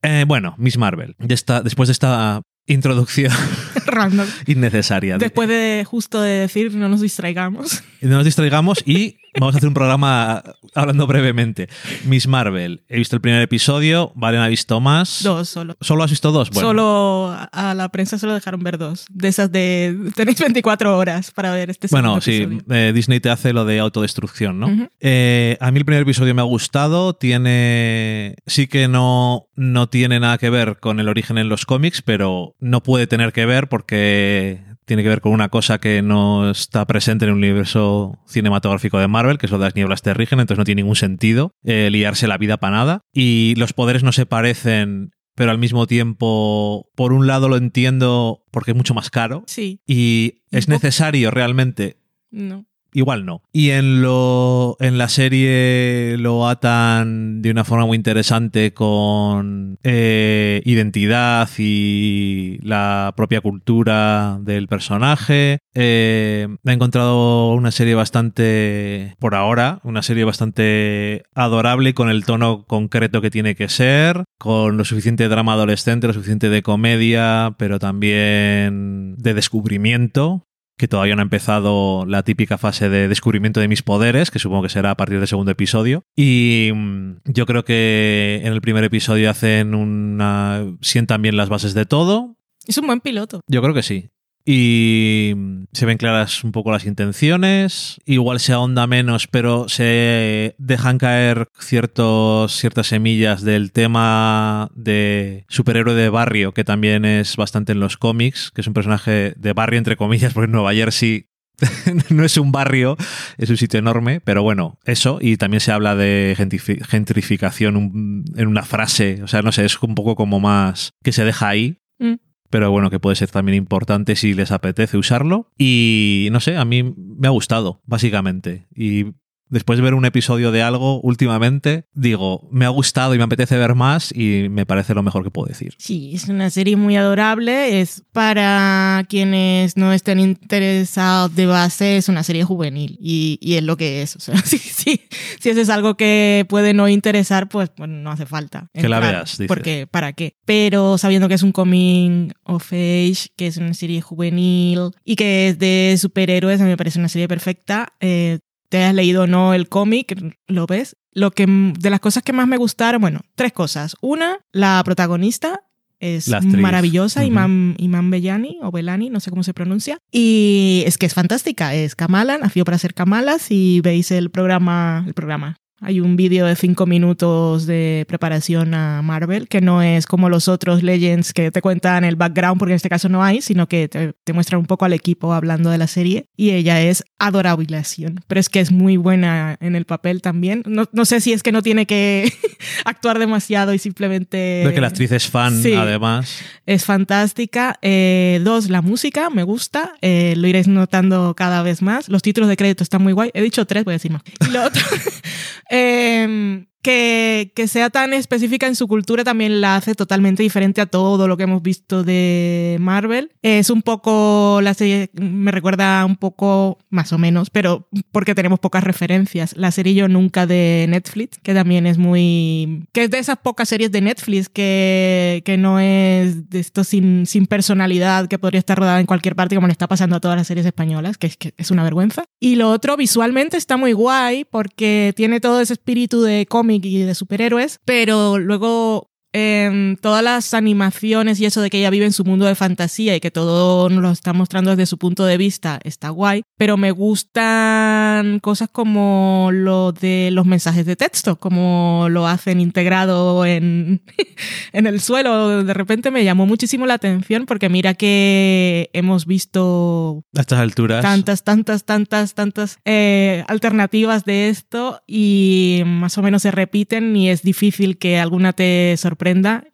Eh, 0.03 0.25
bueno, 0.27 0.55
Miss 0.59 0.77
Marvel, 0.79 1.15
después 1.19 1.89
de 1.89 1.93
esta 1.93 2.43
introducción 2.67 3.33
Random. 3.87 4.27
innecesaria, 4.47 5.15
de- 5.19 5.25
Después 5.27 5.49
de 5.49 5.85
justo 5.89 6.21
de 6.21 6.31
decir 6.41 6.75
no 6.75 6.89
nos 6.89 7.01
distraigamos. 7.01 7.83
no 8.01 8.17
nos 8.17 8.25
distraigamos 8.25 8.83
y 8.87 9.17
vamos 9.39 9.55
a 9.55 9.59
hacer 9.59 9.69
un 9.69 9.75
programa 9.75 10.43
hablando 10.75 11.07
brevemente. 11.07 11.69
Miss 12.05 12.27
Marvel, 12.27 12.83
he 12.89 12.99
visto 12.99 13.17
el 13.17 13.23
primer 13.23 13.43
episodio, 13.43 14.13
Valen 14.15 14.41
ha 14.41 14.49
visto 14.49 14.81
más. 14.81 15.23
Dos 15.23 15.49
solo. 15.49 15.77
¿Solo 15.81 16.05
has 16.05 16.11
visto 16.11 16.33
dos? 16.33 16.51
Bueno, 16.51 16.69
Solo 16.69 17.37
a- 17.53 17.75
la 17.75 17.89
prensa 17.91 18.19
solo 18.19 18.35
dejaron 18.35 18.63
ver 18.63 18.79
dos. 18.79 19.07
De 19.11 19.29
esas 19.29 19.51
de 19.51 19.97
tenéis 20.15 20.39
24 20.41 20.97
horas 20.97 21.31
para 21.31 21.53
ver 21.53 21.71
este 21.71 21.89
Bueno, 21.91 22.21
sí, 22.21 22.47
eh, 22.71 22.93
Disney 22.95 23.21
te 23.21 23.31
hace 23.31 23.53
lo 23.53 23.65
de 23.65 23.79
autodestrucción, 23.79 24.59
¿no? 24.61 24.89
Eh, 25.01 25.57
a 25.61 25.71
mí 25.71 25.79
el 25.79 25.85
primer 25.85 26.03
episodio 26.03 26.35
me 26.35 26.41
ha 26.43 26.45
gustado, 26.45 27.15
tiene... 27.15 28.37
Sí 28.47 28.67
que 28.67 28.89
no, 28.89 29.47
no 29.55 29.89
tiene 29.89 30.21
nada 30.21 30.39
que 30.39 30.51
ver 30.51 30.79
con 30.81 31.01
el 31.01 31.09
origen 31.09 31.39
en 31.39 31.49
los 31.49 31.67
cómics, 31.67 32.03
pero 32.03 32.55
no 32.59 32.83
puede 32.83 33.07
tener 33.07 33.33
que 33.33 33.47
ver 33.47 33.69
porque 33.69 34.61
tiene 34.93 35.05
que 35.05 35.09
ver 35.09 35.23
con 35.23 35.33
una 35.33 35.49
cosa 35.49 35.79
que 35.79 36.03
no 36.03 36.51
está 36.51 36.87
presente 36.87 37.25
en 37.25 37.31
el 37.31 37.37
universo 37.37 38.19
cinematográfico 38.27 38.99
de 38.99 39.09
Marvel, 39.09 39.39
que 39.39 39.47
es 39.47 39.53
lo 39.53 39.57
de 39.57 39.65
las 39.65 39.75
nieblas 39.75 40.03
terrígenas, 40.03 40.43
entonces 40.43 40.59
no 40.59 40.67
tiene 40.67 40.83
ningún 40.83 40.97
sentido 40.97 41.55
eh, 41.65 41.89
liarse 41.91 42.29
la 42.29 42.37
vida 42.37 42.59
para 42.59 42.77
nada. 42.77 43.01
Y 43.11 43.55
los 43.57 43.73
poderes 43.73 44.03
no 44.03 44.13
se 44.13 44.27
parecen, 44.27 45.13
pero 45.35 45.51
al 45.51 45.57
mismo 45.57 45.87
tiempo, 45.87 46.91
por 46.95 47.15
un 47.15 47.27
lado 47.27 47.49
lo 47.49 47.57
entiendo 47.57 48.45
porque 48.51 48.73
es 48.73 48.77
mucho 48.77 48.93
más 48.93 49.09
caro. 49.09 49.45
Sí, 49.47 49.81
Y 49.87 50.43
es 50.51 50.69
necesario 50.69 51.31
realmente 51.31 51.97
no. 52.31 52.67
Igual 52.95 53.25
no. 53.25 53.43
Y 53.53 53.71
en 53.71 54.03
lo 54.03 54.77
en 54.81 54.99
la 54.99 55.09
serie 55.09 56.17
lo 56.19 56.47
atan 56.47 57.41
de 57.41 57.51
una 57.51 57.65
forma 57.65 57.87
muy 57.87 57.97
interesante 57.97 58.75
con 58.75 59.79
eh, 59.83 60.61
identidad 60.65 61.49
y 61.57 62.59
la 62.63 63.15
propia 63.17 63.41
cultura 63.41 64.39
del 64.43 64.69
personaje. 64.69 65.59
Eh, 65.75 66.49
he 66.65 66.73
encontrado 66.73 67.53
una 67.55 67.71
serie 67.71 67.95
bastante, 67.95 69.17
por 69.19 69.35
ahora, 69.35 69.81
una 69.85 70.03
serie 70.03 70.25
bastante 70.25 71.25
adorable 71.35 71.95
con 71.95 72.11
el 72.11 72.27
tono 72.27 72.67
concreto 72.67 73.23
que 73.23 73.31
tiene 73.31 73.55
que 73.55 73.69
ser, 73.69 74.25
con 74.39 74.77
lo 74.77 74.85
suficiente 74.85 75.29
drama 75.29 75.55
adolescente, 75.55 76.07
lo 76.07 76.13
suficiente 76.13 76.51
de 76.51 76.63
comedia, 76.63 77.55
pero 77.57 77.79
también 77.79 79.15
de 79.17 79.33
descubrimiento 79.33 80.45
que 80.83 80.89
todavía 80.89 81.15
no 81.15 81.23
ha 81.23 81.23
empezado 81.23 82.05
la 82.09 82.25
típica 82.25 82.59
fase 82.59 82.89
de 82.89 83.07
descubrimiento 83.07 83.61
de 83.61 83.69
mis 83.69 83.85
poderes, 83.85 84.33
que 84.33 84.41
supongo 84.41 84.65
que 84.65 84.69
será 84.69 84.91
a 84.91 84.97
partir 84.97 85.21
del 85.21 85.29
segundo 85.29 85.53
episodio. 85.53 86.03
Y 86.17 86.73
mm, 86.75 87.19
yo 87.27 87.47
creo 87.47 87.65
que 87.65 88.41
en 88.43 88.53
el 88.53 88.61
primer 88.61 88.83
episodio 88.83 89.31
hacen 89.31 89.77
una. 89.77 90.67
sientan 90.81 91.23
bien 91.23 91.37
las 91.37 91.49
bases 91.49 91.75
de 91.75 91.87
todo. 91.87 92.35
Es 92.67 92.79
un 92.79 92.89
buen 92.89 92.99
piloto. 92.99 93.43
Yo 93.47 93.63
creo 93.63 93.75
que 93.75 93.85
sí. 93.85 94.11
Y 94.45 95.33
mm, 95.37 95.65
se 95.73 95.87
ven 95.87 95.99
claras 95.99 96.45
un 96.45 96.53
poco 96.53 96.73
las 96.73 96.87
intenciones. 96.87 98.01
Igual 98.05 98.41
se 98.41 98.53
ahonda 98.53 98.87
menos, 98.87 99.27
pero 99.29 99.69
se 99.69 100.55
dejan 100.59 100.99
caer 100.99 101.49
ciertos, 101.59 102.57
ciertas 102.57 102.89
semillas 102.89 103.43
del 103.43 103.73
tema 103.73 104.71
de 104.75 105.45
superhéroe 105.49 105.95
de 105.95 106.09
barrio, 106.09 106.53
que 106.53 106.65
también 106.65 107.05
es 107.05 107.37
bastante 107.37 107.73
en 107.73 107.81
los 107.81 107.97
cómics, 107.97 108.51
que 108.51 108.61
es 108.61 108.67
un 108.67 108.75
personaje 108.75 109.35
de 109.37 109.53
barrio, 109.53 109.79
entre 109.79 109.97
comillas, 109.97 110.33
porque 110.33 110.51
Nueva 110.51 110.75
Jersey 110.75 111.27
no 112.11 112.25
es 112.25 112.37
un 112.39 112.51
barrio, 112.51 112.97
es 113.39 113.49
un 113.51 113.57
sitio 113.57 113.79
enorme, 113.79 114.21
pero 114.21 114.43
bueno, 114.43 114.79
eso, 114.85 115.19
y 115.21 115.37
también 115.37 115.61
se 115.61 115.71
habla 115.71 115.95
de 115.95 116.35
gentrificación 116.37 118.25
en 118.37 118.49
una 118.49 118.65
frase, 118.65 119.23
o 119.23 119.29
sea, 119.29 119.43
no 119.43 119.53
sé, 119.53 119.65
es 119.65 119.81
un 119.81 119.95
poco 119.95 120.17
como 120.17 120.41
más 120.41 120.93
que 121.05 121.13
se 121.13 121.25
deja 121.25 121.49
ahí, 121.49 121.79
Mm. 122.03 122.15
Pero 122.53 122.71
bueno, 122.71 122.91
que 122.91 123.01
puede 123.01 123.17
ser 123.17 123.31
también 123.31 123.57
importante 123.57 124.15
si 124.15 124.35
les 124.35 124.53
apetece 124.53 124.99
usarlo. 124.99 125.49
Y 125.57 126.29
no 126.33 126.39
sé, 126.39 126.59
a 126.59 126.67
mí 126.67 126.83
me 126.83 127.27
ha 127.27 127.31
gustado, 127.31 127.81
básicamente. 127.87 128.67
Y 128.77 129.15
después 129.53 129.77
de 129.79 129.83
ver 129.83 129.95
un 129.95 130.07
episodio 130.07 130.51
de 130.51 130.63
algo 130.63 131.01
últimamente, 131.03 131.85
digo, 131.93 132.49
me 132.51 132.65
ha 132.65 132.71
gustado 132.71 133.15
y 133.15 133.19
me 133.19 133.25
apetece 133.25 133.59
ver 133.59 133.75
más 133.75 134.11
y 134.11 134.49
me 134.49 134.65
parece 134.65 134.95
lo 134.95 135.03
mejor 135.03 135.23
que 135.23 135.31
puedo 135.31 135.47
decir. 135.47 135.75
Sí, 135.79 136.13
es 136.15 136.29
una 136.29 136.49
serie 136.49 136.77
muy 136.77 136.97
adorable. 136.97 137.81
Es 137.81 138.03
para 138.13 139.05
quienes 139.09 139.77
no 139.77 139.93
estén 139.93 140.21
interesados 140.21 141.35
de 141.37 141.45
base, 141.45 141.99
es 141.99 142.09
una 142.09 142.23
serie 142.23 142.45
juvenil 142.45 142.97
y, 142.99 143.39
y 143.43 143.57
es 143.57 143.63
lo 143.63 143.77
que 143.77 144.01
es. 144.01 144.17
O 144.17 144.21
sea, 144.21 144.39
sí, 144.39 144.59
sí, 144.59 145.03
si 145.39 145.51
eso 145.51 145.61
es 145.61 145.69
algo 145.69 145.97
que 145.97 146.47
puede 146.49 146.73
no 146.73 146.89
interesar, 146.89 147.51
pues, 147.51 147.69
pues 147.69 147.91
no 147.91 148.11
hace 148.11 148.25
falta. 148.25 148.71
Que 148.73 148.89
la 148.89 149.01
veas, 149.01 149.33
dices. 149.33 149.49
Porque, 149.49 149.87
¿para 149.87 150.15
qué? 150.15 150.37
Pero 150.47 150.97
sabiendo 150.97 151.29
que 151.29 151.35
es 151.35 151.43
un 151.43 151.53
coming 151.53 152.33
of 152.45 152.73
age, 152.73 153.29
que 153.37 153.49
es 153.49 153.59
una 153.59 153.75
serie 153.75 154.01
juvenil 154.01 154.93
y 155.05 155.17
que 155.17 155.49
es 155.49 155.59
de 155.59 155.95
superhéroes, 155.99 156.59
a 156.61 156.65
mí 156.65 156.71
me 156.71 156.79
parece 156.79 156.99
una 156.99 157.11
serie 157.11 157.29
perfecta. 157.29 157.93
Eh, 158.01 158.39
te 158.73 158.85
has 158.85 158.95
leído 158.95 159.25
o 159.25 159.27
no 159.27 159.53
el 159.53 159.69
cómic, 159.69 160.17
lo 160.47 160.67
ves. 160.67 160.97
Lo 161.13 161.31
que 161.31 161.45
de 161.47 161.91
las 161.91 162.01
cosas 162.01 162.23
que 162.23 162.33
más 162.33 162.49
me 162.49 162.57
gustaron, 162.57 163.03
bueno, 163.03 163.21
tres 163.35 163.53
cosas. 163.53 163.97
Una, 164.01 164.39
la 164.51 164.81
protagonista 164.83 165.65
es 166.01 166.31
maravillosa, 166.43 167.21
Ujú. 167.21 167.29
Imam, 167.29 167.75
Imam 167.77 168.11
Bellani 168.11 168.61
o 168.63 168.71
Belani, 168.71 169.11
no 169.11 169.21
sé 169.21 169.29
cómo 169.29 169.43
se 169.43 169.53
pronuncia. 169.53 169.99
Y 170.11 170.85
es 170.87 170.97
que 170.97 171.05
es 171.05 171.13
fantástica, 171.13 171.75
es 171.75 171.95
Kamala, 171.95 172.39
nació 172.39 172.65
para 172.65 172.79
ser 172.79 172.95
Kamala. 172.95 173.39
Si 173.39 173.83
veis 173.83 174.11
el 174.11 174.31
programa, 174.31 175.05
el 175.07 175.13
programa. 175.13 175.59
Hay 175.85 176.01
un 176.01 176.15
vídeo 176.15 176.47
de 176.47 176.55
cinco 176.55 176.87
minutos 176.87 177.67
de 177.67 178.05
preparación 178.07 178.73
a 178.73 179.03
Marvel, 179.03 179.49
que 179.49 179.61
no 179.61 179.83
es 179.83 180.07
como 180.07 180.29
los 180.29 180.47
otros 180.47 180.85
Legends 180.85 181.33
que 181.33 181.51
te 181.51 181.61
cuentan 181.61 182.05
el 182.05 182.15
background, 182.15 182.59
porque 182.61 182.73
en 182.73 182.77
este 182.77 182.89
caso 182.89 183.09
no 183.09 183.25
hay, 183.25 183.43
sino 183.43 183.67
que 183.67 183.89
te, 183.89 184.13
te 184.23 184.33
muestran 184.33 184.61
un 184.61 184.67
poco 184.67 184.85
al 184.85 184.93
equipo 184.93 185.33
hablando 185.33 185.71
de 185.71 185.79
la 185.79 185.89
serie. 185.89 186.29
Y 186.37 186.51
ella 186.51 186.81
es 186.81 187.03
adorabilación, 187.19 188.21
pero 188.29 188.41
es 188.41 188.49
que 188.49 188.61
es 188.61 188.71
muy 188.71 188.97
buena 188.97 189.57
en 189.61 189.75
el 189.75 189.85
papel 189.85 190.23
también. 190.23 190.63
No, 190.67 190.85
no 190.93 191.05
sé 191.05 191.21
si 191.21 191.33
es 191.33 191.43
que 191.43 191.51
no 191.51 191.63
tiene 191.63 191.87
que 191.87 192.33
actuar 192.85 193.19
demasiado 193.19 193.75
y 193.75 193.79
simplemente... 193.79 194.63
Veo 194.65 194.75
que 194.75 194.81
la 194.81 194.89
actriz 194.89 195.11
es 195.11 195.29
fan, 195.29 195.63
sí. 195.63 195.75
además. 195.75 196.39
Es 196.65 196.85
fantástica. 196.85 197.79
Eh, 197.83 198.41
dos, 198.45 198.71
la 198.71 198.83
música 198.83 199.31
me 199.31 199.43
gusta. 199.43 199.95
Eh, 200.01 200.35
lo 200.37 200.47
iréis 200.47 200.69
notando 200.69 201.35
cada 201.35 201.63
vez 201.63 201.83
más. 201.83 202.09
Los 202.09 202.23
títulos 202.23 202.49
de 202.49 202.57
crédito 202.57 202.85
están 202.85 203.03
muy 203.03 203.13
guay. 203.13 203.31
He 203.35 203.43
dicho 203.43 203.65
tres, 203.67 203.85
voy 203.85 203.93
a 203.93 203.97
decir 203.97 204.13
más. 204.13 204.23
Y 204.47 204.51
lo 204.53 204.65
otro, 204.65 204.83
eh, 205.73 206.67
que, 206.83 207.53
que, 207.55 207.69
sea 207.69 207.91
tan 207.91 208.13
específica 208.13 208.67
en 208.67 208.75
su 208.75 208.89
cultura 208.89 209.23
también 209.25 209.61
la 209.61 209.77
hace 209.77 209.95
totalmente 209.95 210.43
diferente 210.43 210.81
a 210.81 210.87
todo 210.87 211.29
lo 211.29 211.37
que 211.37 211.45
hemos 211.45 211.63
visto 211.63 212.03
de 212.03 212.77
Marvel. 212.81 213.31
Es 213.43 213.71
un 213.71 213.83
poco, 213.83 214.61
la 214.63 214.75
serie 214.75 215.11
me 215.15 215.53
recuerda 215.53 216.05
un 216.05 216.17
poco, 216.17 216.79
más 216.91 217.13
o 217.13 217.19
menos, 217.19 217.51
pero 217.51 217.89
porque 218.11 218.35
tenemos 218.35 218.59
pocas 218.59 218.83
referencias. 218.83 219.57
La 219.57 219.71
serie 219.71 219.95
Yo 219.95 220.09
Nunca 220.09 220.47
de 220.47 220.87
Netflix, 220.89 221.39
que 221.39 221.55
también 221.55 221.87
es 221.87 221.99
muy... 221.99 222.87
que 222.93 223.05
es 223.05 223.11
de 223.11 223.19
esas 223.19 223.39
pocas 223.39 223.69
series 223.69 223.93
de 223.93 224.01
Netflix 224.01 224.49
que, 224.49 225.43
que 225.45 225.57
no 225.57 225.79
es 225.79 226.51
de 226.51 226.59
esto 226.59 226.83
sin, 226.83 227.27
sin 227.27 227.47
personalidad, 227.47 228.27
que 228.27 228.39
podría 228.39 228.59
estar 228.59 228.79
rodada 228.79 228.99
en 228.99 229.07
cualquier 229.07 229.37
parte 229.37 229.55
como 229.55 229.69
le 229.69 229.73
está 229.73 229.87
pasando 229.87 230.17
a 230.17 230.21
todas 230.21 230.37
las 230.37 230.49
series 230.49 230.67
españolas, 230.67 231.17
que 231.17 231.29
es, 231.29 231.37
que 231.37 231.55
es 231.57 231.71
una 231.71 231.85
vergüenza. 231.85 232.25
Y 232.41 232.57
lo 232.57 232.71
otro, 232.71 232.97
visualmente 232.97 233.57
está 233.57 233.77
muy 233.77 233.93
guay 233.93 234.45
porque 234.45 235.13
tiene 235.15 235.39
todo 235.39 235.61
ese 235.61 235.75
espíritu 235.75 236.23
de 236.23 236.47
cómic 236.47 236.72
y 236.75 237.03
de 237.03 237.15
superhéroes, 237.15 237.81
pero 237.85 238.39
luego 238.39 239.12
en 239.33 239.97
todas 240.01 240.23
las 240.23 240.53
animaciones 240.53 241.41
y 241.41 241.47
eso 241.47 241.63
de 241.63 241.71
que 241.71 241.79
ella 241.79 241.91
vive 241.91 242.05
en 242.05 242.13
su 242.13 242.25
mundo 242.25 242.45
de 242.45 242.55
fantasía 242.55 243.17
y 243.17 243.21
que 243.21 243.31
todo 243.31 243.89
nos 243.89 244.03
lo 244.03 244.11
está 244.11 244.33
mostrando 244.33 244.71
desde 244.73 244.87
su 244.87 244.99
punto 244.99 245.25
de 245.25 245.39
vista 245.39 245.81
está 245.85 246.11
guay, 246.11 246.43
pero 246.59 246.77
me 246.77 246.91
gustan 246.91 248.41
cosas 248.41 248.69
como 248.71 249.49
lo 249.53 249.93
de 249.93 250.31
los 250.33 250.45
mensajes 250.45 250.85
de 250.85 250.97
texto, 250.97 251.37
como 251.37 252.09
lo 252.11 252.27
hacen 252.27 252.61
integrado 252.61 253.47
en, 253.47 254.03
en 254.73 254.87
el 254.87 255.01
suelo. 255.01 255.65
De 255.65 255.75
repente 255.75 256.11
me 256.11 256.25
llamó 256.25 256.47
muchísimo 256.47 256.87
la 256.87 256.95
atención 256.95 257.47
porque 257.47 257.69
mira 257.69 257.95
que 257.95 258.91
hemos 258.93 259.27
visto 259.27 260.25
a 260.37 260.41
estas 260.43 260.61
alturas 260.61 261.03
tantas, 261.03 261.43
tantas, 261.43 261.85
tantas, 261.85 262.35
tantas 262.35 262.79
eh, 262.85 263.45
alternativas 263.49 264.25
de 264.25 264.51
esto 264.51 265.03
y 265.07 265.83
más 265.87 266.19
o 266.19 266.23
menos 266.23 266.43
se 266.43 266.51
repiten 266.51 267.17
y 267.17 267.31
es 267.31 267.43
difícil 267.43 267.97
que 267.97 268.19
alguna 268.19 268.53
te 268.53 268.95
sorprenda 268.99 269.22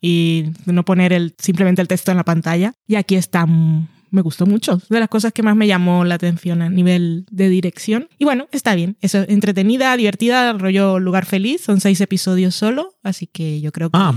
y 0.01 0.47
no 0.67 0.85
poner 0.85 1.13
el, 1.13 1.35
simplemente 1.39 1.83
el 1.83 1.89
texto 1.89 2.11
en 2.11 2.17
la 2.17 2.25
pantalla. 2.25 2.73
Y 2.87 2.97
aquí 2.97 3.17
está 3.17 3.47
me 4.11 4.23
gustó 4.23 4.47
mucho. 4.47 4.81
De 4.89 5.01
las 5.01 5.09
cosas 5.09 5.33
que 5.33 5.43
más 5.43 5.57
me 5.57 5.67
llamó 5.67 6.05
la 6.05 6.15
atención 6.15 6.63
a 6.63 6.69
nivel 6.69 7.27
de 7.31 7.49
dirección. 7.49 8.09
Y 8.19 8.25
bueno, 8.25 8.49
está 8.53 8.75
bien. 8.75 8.97
Es 9.01 9.15
entretenida, 9.15 9.97
divertida, 9.97 10.53
rollo 10.53 10.99
lugar 10.99 11.27
feliz. 11.27 11.63
Son 11.63 11.81
seis 11.81 12.01
episodios 12.01 12.55
solo, 12.55 12.95
así 13.03 13.27
que 13.27 13.61
yo 13.61 13.73
creo 13.73 13.91
que 13.91 13.99
ah, 13.99 14.15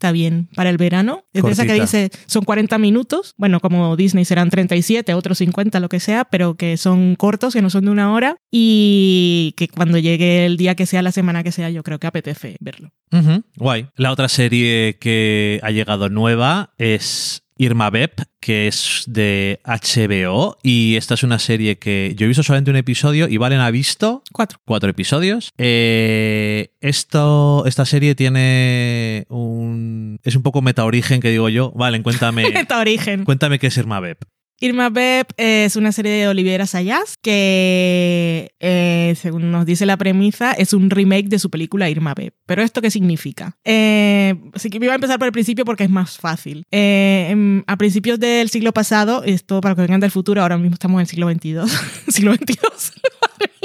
está 0.00 0.12
bien 0.12 0.48
para 0.54 0.70
el 0.70 0.78
verano. 0.78 1.24
Es 1.34 1.44
esa 1.44 1.66
que 1.66 1.74
dice, 1.74 2.10
son 2.26 2.42
40 2.44 2.78
minutos. 2.78 3.34
Bueno, 3.36 3.60
como 3.60 3.96
Disney 3.96 4.24
serán 4.24 4.48
37, 4.48 5.12
otros 5.12 5.36
50, 5.38 5.78
lo 5.78 5.90
que 5.90 6.00
sea, 6.00 6.24
pero 6.24 6.54
que 6.54 6.78
son 6.78 7.16
cortos, 7.16 7.52
que 7.52 7.60
no 7.60 7.68
son 7.68 7.84
de 7.84 7.90
una 7.90 8.10
hora. 8.14 8.36
Y 8.50 9.52
que 9.58 9.68
cuando 9.68 9.98
llegue 9.98 10.46
el 10.46 10.56
día 10.56 10.74
que 10.74 10.86
sea, 10.86 11.02
la 11.02 11.12
semana 11.12 11.42
que 11.42 11.52
sea, 11.52 11.68
yo 11.68 11.82
creo 11.82 11.98
que 11.98 12.06
apetece 12.06 12.56
verlo. 12.60 12.92
Guay. 13.56 13.88
La 13.96 14.10
otra 14.10 14.28
serie 14.28 14.96
que 14.98 15.60
ha 15.62 15.70
llegado 15.70 16.08
nueva 16.08 16.72
es 16.78 17.42
Irma 17.60 17.90
Beb, 17.90 18.12
que 18.40 18.68
es 18.68 19.04
de 19.06 19.60
HBO. 19.66 20.56
Y 20.62 20.96
esta 20.96 21.12
es 21.12 21.22
una 21.22 21.38
serie 21.38 21.78
que 21.78 22.14
yo 22.16 22.24
he 22.24 22.28
visto 22.28 22.42
solamente 22.42 22.70
un 22.70 22.78
episodio 22.78 23.28
y 23.28 23.36
Valen 23.36 23.60
ha 23.60 23.70
visto 23.70 24.22
cuatro, 24.32 24.58
cuatro 24.64 24.88
episodios. 24.88 25.52
Eh, 25.58 26.72
esto, 26.80 27.64
esta 27.66 27.84
serie 27.84 28.14
tiene 28.14 29.26
un. 29.28 30.20
Es 30.24 30.36
un 30.36 30.42
poco 30.42 30.62
meta 30.62 30.86
origen 30.86 31.20
que 31.20 31.28
digo 31.28 31.50
yo. 31.50 31.70
Valen, 31.72 32.02
cuéntame. 32.02 32.50
meta 32.54 32.80
origen. 32.80 33.24
Cuéntame 33.24 33.58
qué 33.58 33.66
es 33.66 33.76
Irma 33.76 34.00
Beb. 34.00 34.16
Irma 34.62 34.90
Beb 34.90 35.26
es 35.38 35.76
una 35.76 35.90
serie 35.90 36.12
de 36.12 36.28
Olivera 36.28 36.66
Sayas 36.66 37.16
que, 37.16 38.52
eh, 38.60 39.14
según 39.18 39.50
nos 39.50 39.64
dice 39.64 39.86
la 39.86 39.96
premisa, 39.96 40.52
es 40.52 40.74
un 40.74 40.90
remake 40.90 41.28
de 41.28 41.38
su 41.38 41.48
película 41.48 41.88
Irma 41.88 42.12
Beb. 42.12 42.34
¿Pero 42.44 42.62
esto 42.62 42.82
qué 42.82 42.90
significa? 42.90 43.56
Eh, 43.64 44.34
así 44.52 44.68
que 44.68 44.78
voy 44.78 44.88
a 44.88 44.96
empezar 44.96 45.18
por 45.18 45.26
el 45.26 45.32
principio 45.32 45.64
porque 45.64 45.84
es 45.84 45.90
más 45.90 46.18
fácil. 46.18 46.64
Eh, 46.70 47.62
a 47.66 47.76
principios 47.78 48.20
del 48.20 48.50
siglo 48.50 48.72
pasado, 48.72 49.22
esto 49.24 49.62
para 49.62 49.74
que 49.74 49.80
vengan 49.80 50.00
del 50.00 50.10
futuro, 50.10 50.42
ahora 50.42 50.58
mismo 50.58 50.74
estamos 50.74 50.96
en 50.96 51.00
el 51.00 51.06
siglo 51.06 51.30
XXII. 51.30 51.60
siglo 52.12 52.34
XXII. 52.34 52.58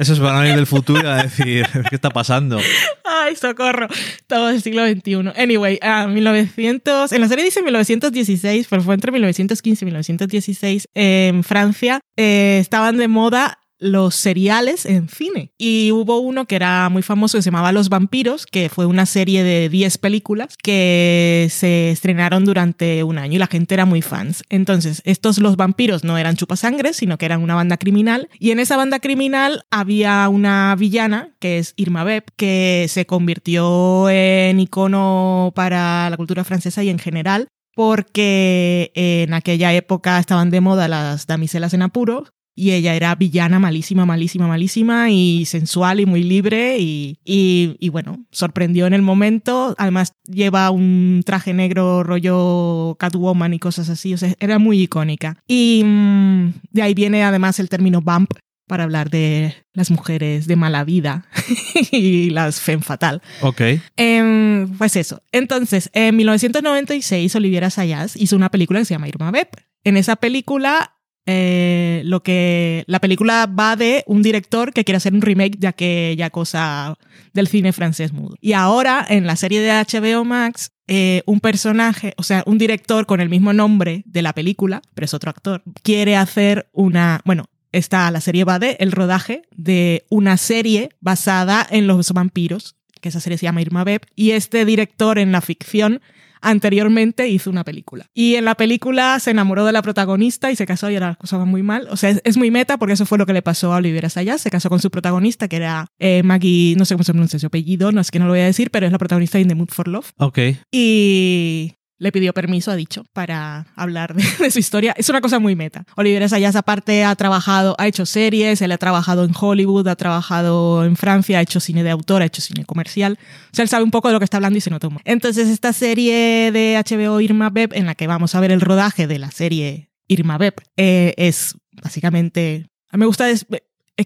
Eso 0.00 0.14
es 0.14 0.18
para 0.18 0.40
mí 0.40 0.48
del 0.48 0.66
futuro 0.66 1.06
a 1.06 1.24
decir, 1.24 1.66
¿qué 1.90 1.94
está 1.94 2.08
pasando? 2.08 2.58
Ay, 3.04 3.36
socorro. 3.36 3.86
Estamos 4.16 4.48
en 4.48 4.56
el 4.56 4.62
siglo 4.62 4.86
XXI. 4.88 5.38
Anyway, 5.38 5.78
a 5.82 6.06
1900, 6.06 7.12
en 7.12 7.20
la 7.20 7.28
serie 7.28 7.44
dice 7.44 7.62
1916, 7.62 8.66
pero 8.70 8.80
fue 8.80 8.94
entre 8.94 9.12
1915 9.12 9.84
y 9.84 9.86
1916 9.86 10.88
en 10.94 11.44
Francia. 11.44 12.00
Eh, 12.16 12.56
estaban 12.62 12.96
de 12.96 13.08
moda 13.08 13.59
los 13.80 14.14
seriales 14.14 14.86
en 14.86 15.08
cine. 15.08 15.52
Y 15.58 15.90
hubo 15.90 16.18
uno 16.18 16.46
que 16.46 16.56
era 16.56 16.88
muy 16.90 17.02
famoso 17.02 17.38
que 17.38 17.42
se 17.42 17.50
llamaba 17.50 17.72
Los 17.72 17.88
Vampiros, 17.88 18.46
que 18.46 18.68
fue 18.68 18.86
una 18.86 19.06
serie 19.06 19.42
de 19.42 19.68
10 19.68 19.98
películas 19.98 20.56
que 20.62 21.48
se 21.50 21.90
estrenaron 21.90 22.44
durante 22.44 23.02
un 23.02 23.18
año 23.18 23.36
y 23.36 23.38
la 23.38 23.46
gente 23.46 23.74
era 23.74 23.86
muy 23.86 24.02
fans. 24.02 24.44
Entonces, 24.50 25.02
estos 25.04 25.38
Los 25.38 25.56
Vampiros 25.56 26.04
no 26.04 26.18
eran 26.18 26.36
chupasangres, 26.36 26.96
sino 26.96 27.18
que 27.18 27.26
eran 27.26 27.42
una 27.42 27.54
banda 27.54 27.78
criminal. 27.78 28.28
Y 28.38 28.50
en 28.50 28.60
esa 28.60 28.76
banda 28.76 29.00
criminal 29.00 29.64
había 29.70 30.28
una 30.28 30.76
villana, 30.78 31.34
que 31.40 31.58
es 31.58 31.72
Irma 31.76 32.04
Beb, 32.04 32.24
que 32.36 32.86
se 32.88 33.06
convirtió 33.06 34.08
en 34.10 34.60
icono 34.60 35.52
para 35.54 36.10
la 36.10 36.16
cultura 36.16 36.44
francesa 36.44 36.84
y 36.84 36.90
en 36.90 36.98
general 36.98 37.48
porque 37.74 38.90
en 38.94 39.32
aquella 39.32 39.72
época 39.72 40.18
estaban 40.18 40.50
de 40.50 40.60
moda 40.60 40.88
las 40.88 41.26
damiselas 41.26 41.72
en 41.72 41.82
apuro 41.82 42.26
y 42.60 42.72
ella 42.72 42.94
era 42.94 43.14
villana 43.14 43.58
malísima, 43.58 44.04
malísima, 44.04 44.46
malísima 44.46 45.08
y 45.08 45.46
sensual 45.46 45.98
y 45.98 46.04
muy 46.04 46.22
libre 46.22 46.76
y, 46.78 47.18
y, 47.24 47.88
bueno, 47.88 48.26
sorprendió 48.30 48.86
en 48.86 48.92
el 48.92 49.00
momento. 49.00 49.74
Además 49.78 50.12
lleva 50.26 50.70
un 50.70 51.22
traje 51.24 51.54
negro 51.54 52.02
rollo 52.02 52.96
Catwoman 52.98 53.54
y 53.54 53.58
cosas 53.58 53.88
así, 53.88 54.12
o 54.12 54.18
sea, 54.18 54.34
era 54.40 54.58
muy 54.58 54.82
icónica. 54.82 55.42
Y 55.48 55.80
mm, 55.86 56.52
de 56.70 56.82
ahí 56.82 56.92
viene 56.92 57.24
además 57.24 57.58
el 57.60 57.70
término 57.70 58.02
bump 58.02 58.30
para 58.66 58.84
hablar 58.84 59.08
de 59.08 59.54
las 59.72 59.90
mujeres 59.90 60.46
de 60.46 60.56
mala 60.56 60.84
vida 60.84 61.24
y 61.92 62.28
las 62.28 62.60
femme 62.60 62.82
fatal. 62.82 63.22
Ok. 63.40 63.62
Em, 63.96 64.68
pues 64.76 64.96
eso. 64.96 65.22
Entonces, 65.32 65.88
en 65.94 66.14
1996, 66.14 67.34
Oliviera 67.36 67.70
Sayas 67.70 68.16
hizo 68.16 68.36
una 68.36 68.50
película 68.50 68.80
que 68.80 68.84
se 68.84 68.92
llama 68.92 69.08
Irma 69.08 69.30
Beb. 69.30 69.48
En 69.82 69.96
esa 69.96 70.16
película 70.16 70.99
eh, 71.26 72.02
lo 72.04 72.22
que 72.22 72.84
la 72.86 73.00
película 73.00 73.46
va 73.46 73.76
de 73.76 74.04
un 74.06 74.22
director 74.22 74.72
que 74.72 74.84
quiere 74.84 74.96
hacer 74.96 75.12
un 75.12 75.22
remake 75.22 75.58
de 75.58 75.68
aquella 75.68 76.30
cosa 76.30 76.96
del 77.32 77.46
cine 77.46 77.72
francés 77.72 78.12
mudo. 78.12 78.36
Y 78.40 78.52
ahora 78.54 79.06
en 79.08 79.26
la 79.26 79.36
serie 79.36 79.60
de 79.60 79.70
HBO 79.70 80.24
Max, 80.24 80.72
eh, 80.88 81.22
un 81.26 81.40
personaje, 81.40 82.14
o 82.16 82.22
sea, 82.22 82.42
un 82.46 82.58
director 82.58 83.06
con 83.06 83.20
el 83.20 83.28
mismo 83.28 83.52
nombre 83.52 84.02
de 84.06 84.22
la 84.22 84.32
película, 84.32 84.82
pero 84.94 85.04
es 85.04 85.14
otro 85.14 85.30
actor, 85.30 85.62
quiere 85.82 86.16
hacer 86.16 86.68
una, 86.72 87.20
bueno, 87.24 87.46
está 87.70 88.10
la 88.10 88.20
serie 88.20 88.44
va 88.44 88.58
de 88.58 88.76
el 88.80 88.90
rodaje 88.90 89.42
de 89.54 90.04
una 90.10 90.36
serie 90.36 90.88
basada 91.00 91.66
en 91.70 91.86
los 91.86 92.12
vampiros, 92.12 92.76
que 93.00 93.10
esa 93.10 93.20
serie 93.20 93.38
se 93.38 93.44
llama 93.44 93.62
Irma 93.62 93.84
Beb, 93.84 94.02
y 94.16 94.32
este 94.32 94.64
director 94.64 95.18
en 95.18 95.32
la 95.32 95.40
ficción 95.40 96.00
anteriormente 96.40 97.28
hizo 97.28 97.50
una 97.50 97.64
película. 97.64 98.06
Y 98.14 98.36
en 98.36 98.44
la 98.44 98.54
película 98.54 99.18
se 99.20 99.30
enamoró 99.30 99.64
de 99.64 99.72
la 99.72 99.82
protagonista 99.82 100.50
y 100.50 100.56
se 100.56 100.66
casó 100.66 100.90
y 100.90 100.96
era 100.96 101.14
cosa 101.16 101.44
muy 101.44 101.62
mal. 101.62 101.88
O 101.90 101.96
sea, 101.96 102.16
es, 102.22 102.36
muy 102.36 102.50
meta 102.50 102.78
porque 102.78 102.94
eso 102.94 103.06
fue 103.06 103.18
lo 103.18 103.26
que 103.26 103.32
le 103.32 103.42
pasó 103.42 103.72
a 103.72 103.76
Olivera 103.76 104.08
Sayas. 104.08 104.40
Se 104.40 104.50
casó 104.50 104.68
con 104.68 104.80
su 104.80 104.90
protagonista, 104.90 105.48
que 105.48 105.56
era 105.56 105.86
eh, 105.98 106.22
Maggie, 106.22 106.74
no 106.76 106.84
sé 106.84 106.94
cómo 106.94 107.04
se 107.04 107.12
pronuncia 107.12 107.38
su 107.38 107.46
apellido, 107.46 107.92
no 107.92 108.00
es 108.00 108.10
que 108.10 108.18
no 108.18 108.26
lo 108.26 108.32
voy 108.32 108.40
a 108.40 108.46
decir, 108.46 108.70
pero 108.70 108.86
es 108.86 108.92
la 108.92 108.98
protagonista 108.98 109.38
de 109.38 109.42
In 109.42 109.48
the 109.48 109.54
Mood 109.54 109.68
for 109.68 109.88
Love. 109.88 110.12
Ok. 110.18 110.38
Y 110.70 111.74
le 112.00 112.10
pidió 112.12 112.32
permiso, 112.32 112.70
ha 112.70 112.76
dicho, 112.76 113.04
para 113.12 113.66
hablar 113.76 114.14
de, 114.40 114.50
su 114.50 114.58
historia. 114.58 114.92
Es 114.96 115.08
una 115.10 115.20
cosa 115.20 115.38
muy 115.38 115.54
meta. 115.54 115.84
Oliver 115.96 116.28
Sayas 116.28 116.56
aparte 116.56 117.04
ha 117.04 117.14
trabajado, 117.14 117.76
ha 117.78 117.86
hecho 117.86 118.06
series, 118.06 118.60
él 118.62 118.72
ha 118.72 118.78
trabajado 118.78 119.22
en 119.22 119.32
Hollywood, 119.38 119.86
ha 119.86 119.96
trabajado 119.96 120.84
en 120.84 120.96
Francia, 120.96 121.38
ha 121.38 121.42
hecho 121.42 121.60
cine 121.60 121.84
de 121.84 121.90
autor, 121.90 122.22
ha 122.22 122.24
hecho 122.24 122.40
cine 122.40 122.64
comercial. 122.64 123.18
O 123.52 123.54
sea, 123.54 123.62
él 123.62 123.68
sabe 123.68 123.84
un 123.84 123.90
poco 123.90 124.08
de 124.08 124.14
lo 124.14 124.18
que 124.18 124.24
está 124.24 124.38
hablando 124.38 124.56
y 124.56 124.62
se 124.62 124.70
nota 124.70 124.88
Entonces, 125.04 125.48
esta 125.48 125.74
serie 125.74 126.50
de 126.52 126.82
HBO 126.82 127.20
Irma 127.20 127.50
Beb, 127.50 127.74
en 127.74 127.84
la 127.84 127.94
que 127.94 128.06
vamos 128.06 128.34
a 128.34 128.40
ver 128.40 128.50
el 128.50 128.62
rodaje 128.62 129.06
de 129.06 129.18
la 129.18 129.30
serie 129.30 129.90
Irma 130.08 130.38
Beb, 130.38 130.54
eh, 130.76 131.14
es 131.18 131.54
básicamente... 131.82 132.66
A 132.90 132.96
mí 132.96 133.00
me 133.00 133.06
gusta... 133.06 133.28
Es 133.28 133.46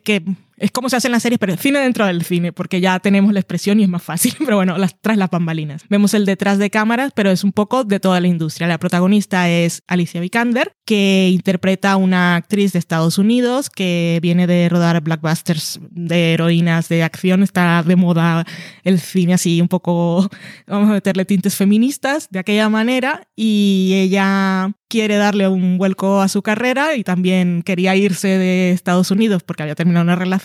que 0.02 0.24
es 0.56 0.70
como 0.70 0.88
se 0.88 0.96
hacen 0.96 1.12
las 1.12 1.22
series, 1.22 1.38
pero 1.38 1.56
cine 1.56 1.80
dentro 1.80 2.06
del 2.06 2.22
cine, 2.22 2.52
porque 2.52 2.80
ya 2.80 2.98
tenemos 3.00 3.32
la 3.32 3.40
expresión 3.40 3.80
y 3.80 3.82
es 3.82 3.88
más 3.88 4.02
fácil, 4.02 4.34
pero 4.44 4.56
bueno, 4.56 4.78
las, 4.78 5.00
tras 5.00 5.16
las 5.16 5.30
bambalinas. 5.30 5.84
Vemos 5.88 6.14
el 6.14 6.26
detrás 6.26 6.58
de 6.58 6.70
cámaras, 6.70 7.12
pero 7.14 7.30
es 7.30 7.44
un 7.44 7.52
poco 7.52 7.84
de 7.84 8.00
toda 8.00 8.20
la 8.20 8.28
industria. 8.28 8.68
La 8.68 8.78
protagonista 8.78 9.48
es 9.48 9.82
Alicia 9.86 10.20
Vikander, 10.20 10.72
que 10.84 11.30
interpreta 11.32 11.92
a 11.92 11.96
una 11.96 12.36
actriz 12.36 12.72
de 12.72 12.78
Estados 12.78 13.18
Unidos 13.18 13.70
que 13.70 14.18
viene 14.22 14.46
de 14.46 14.68
rodar 14.68 15.00
blockbusters 15.00 15.80
de 15.90 16.34
heroínas 16.34 16.88
de 16.88 17.02
acción. 17.02 17.42
Está 17.42 17.82
de 17.82 17.96
moda 17.96 18.44
el 18.84 19.00
cine 19.00 19.34
así 19.34 19.60
un 19.60 19.68
poco, 19.68 20.30
vamos 20.66 20.90
a 20.90 20.92
meterle 20.92 21.24
tintes 21.24 21.56
feministas 21.56 22.28
de 22.30 22.38
aquella 22.38 22.68
manera, 22.68 23.28
y 23.36 23.92
ella 23.94 24.70
quiere 24.88 25.16
darle 25.16 25.48
un 25.48 25.76
vuelco 25.76 26.20
a 26.20 26.28
su 26.28 26.42
carrera 26.42 26.94
y 26.94 27.02
también 27.02 27.62
quería 27.62 27.96
irse 27.96 28.28
de 28.28 28.70
Estados 28.70 29.10
Unidos 29.10 29.42
porque 29.42 29.64
había 29.64 29.74
terminado 29.74 30.04
una 30.04 30.14
relación 30.14 30.43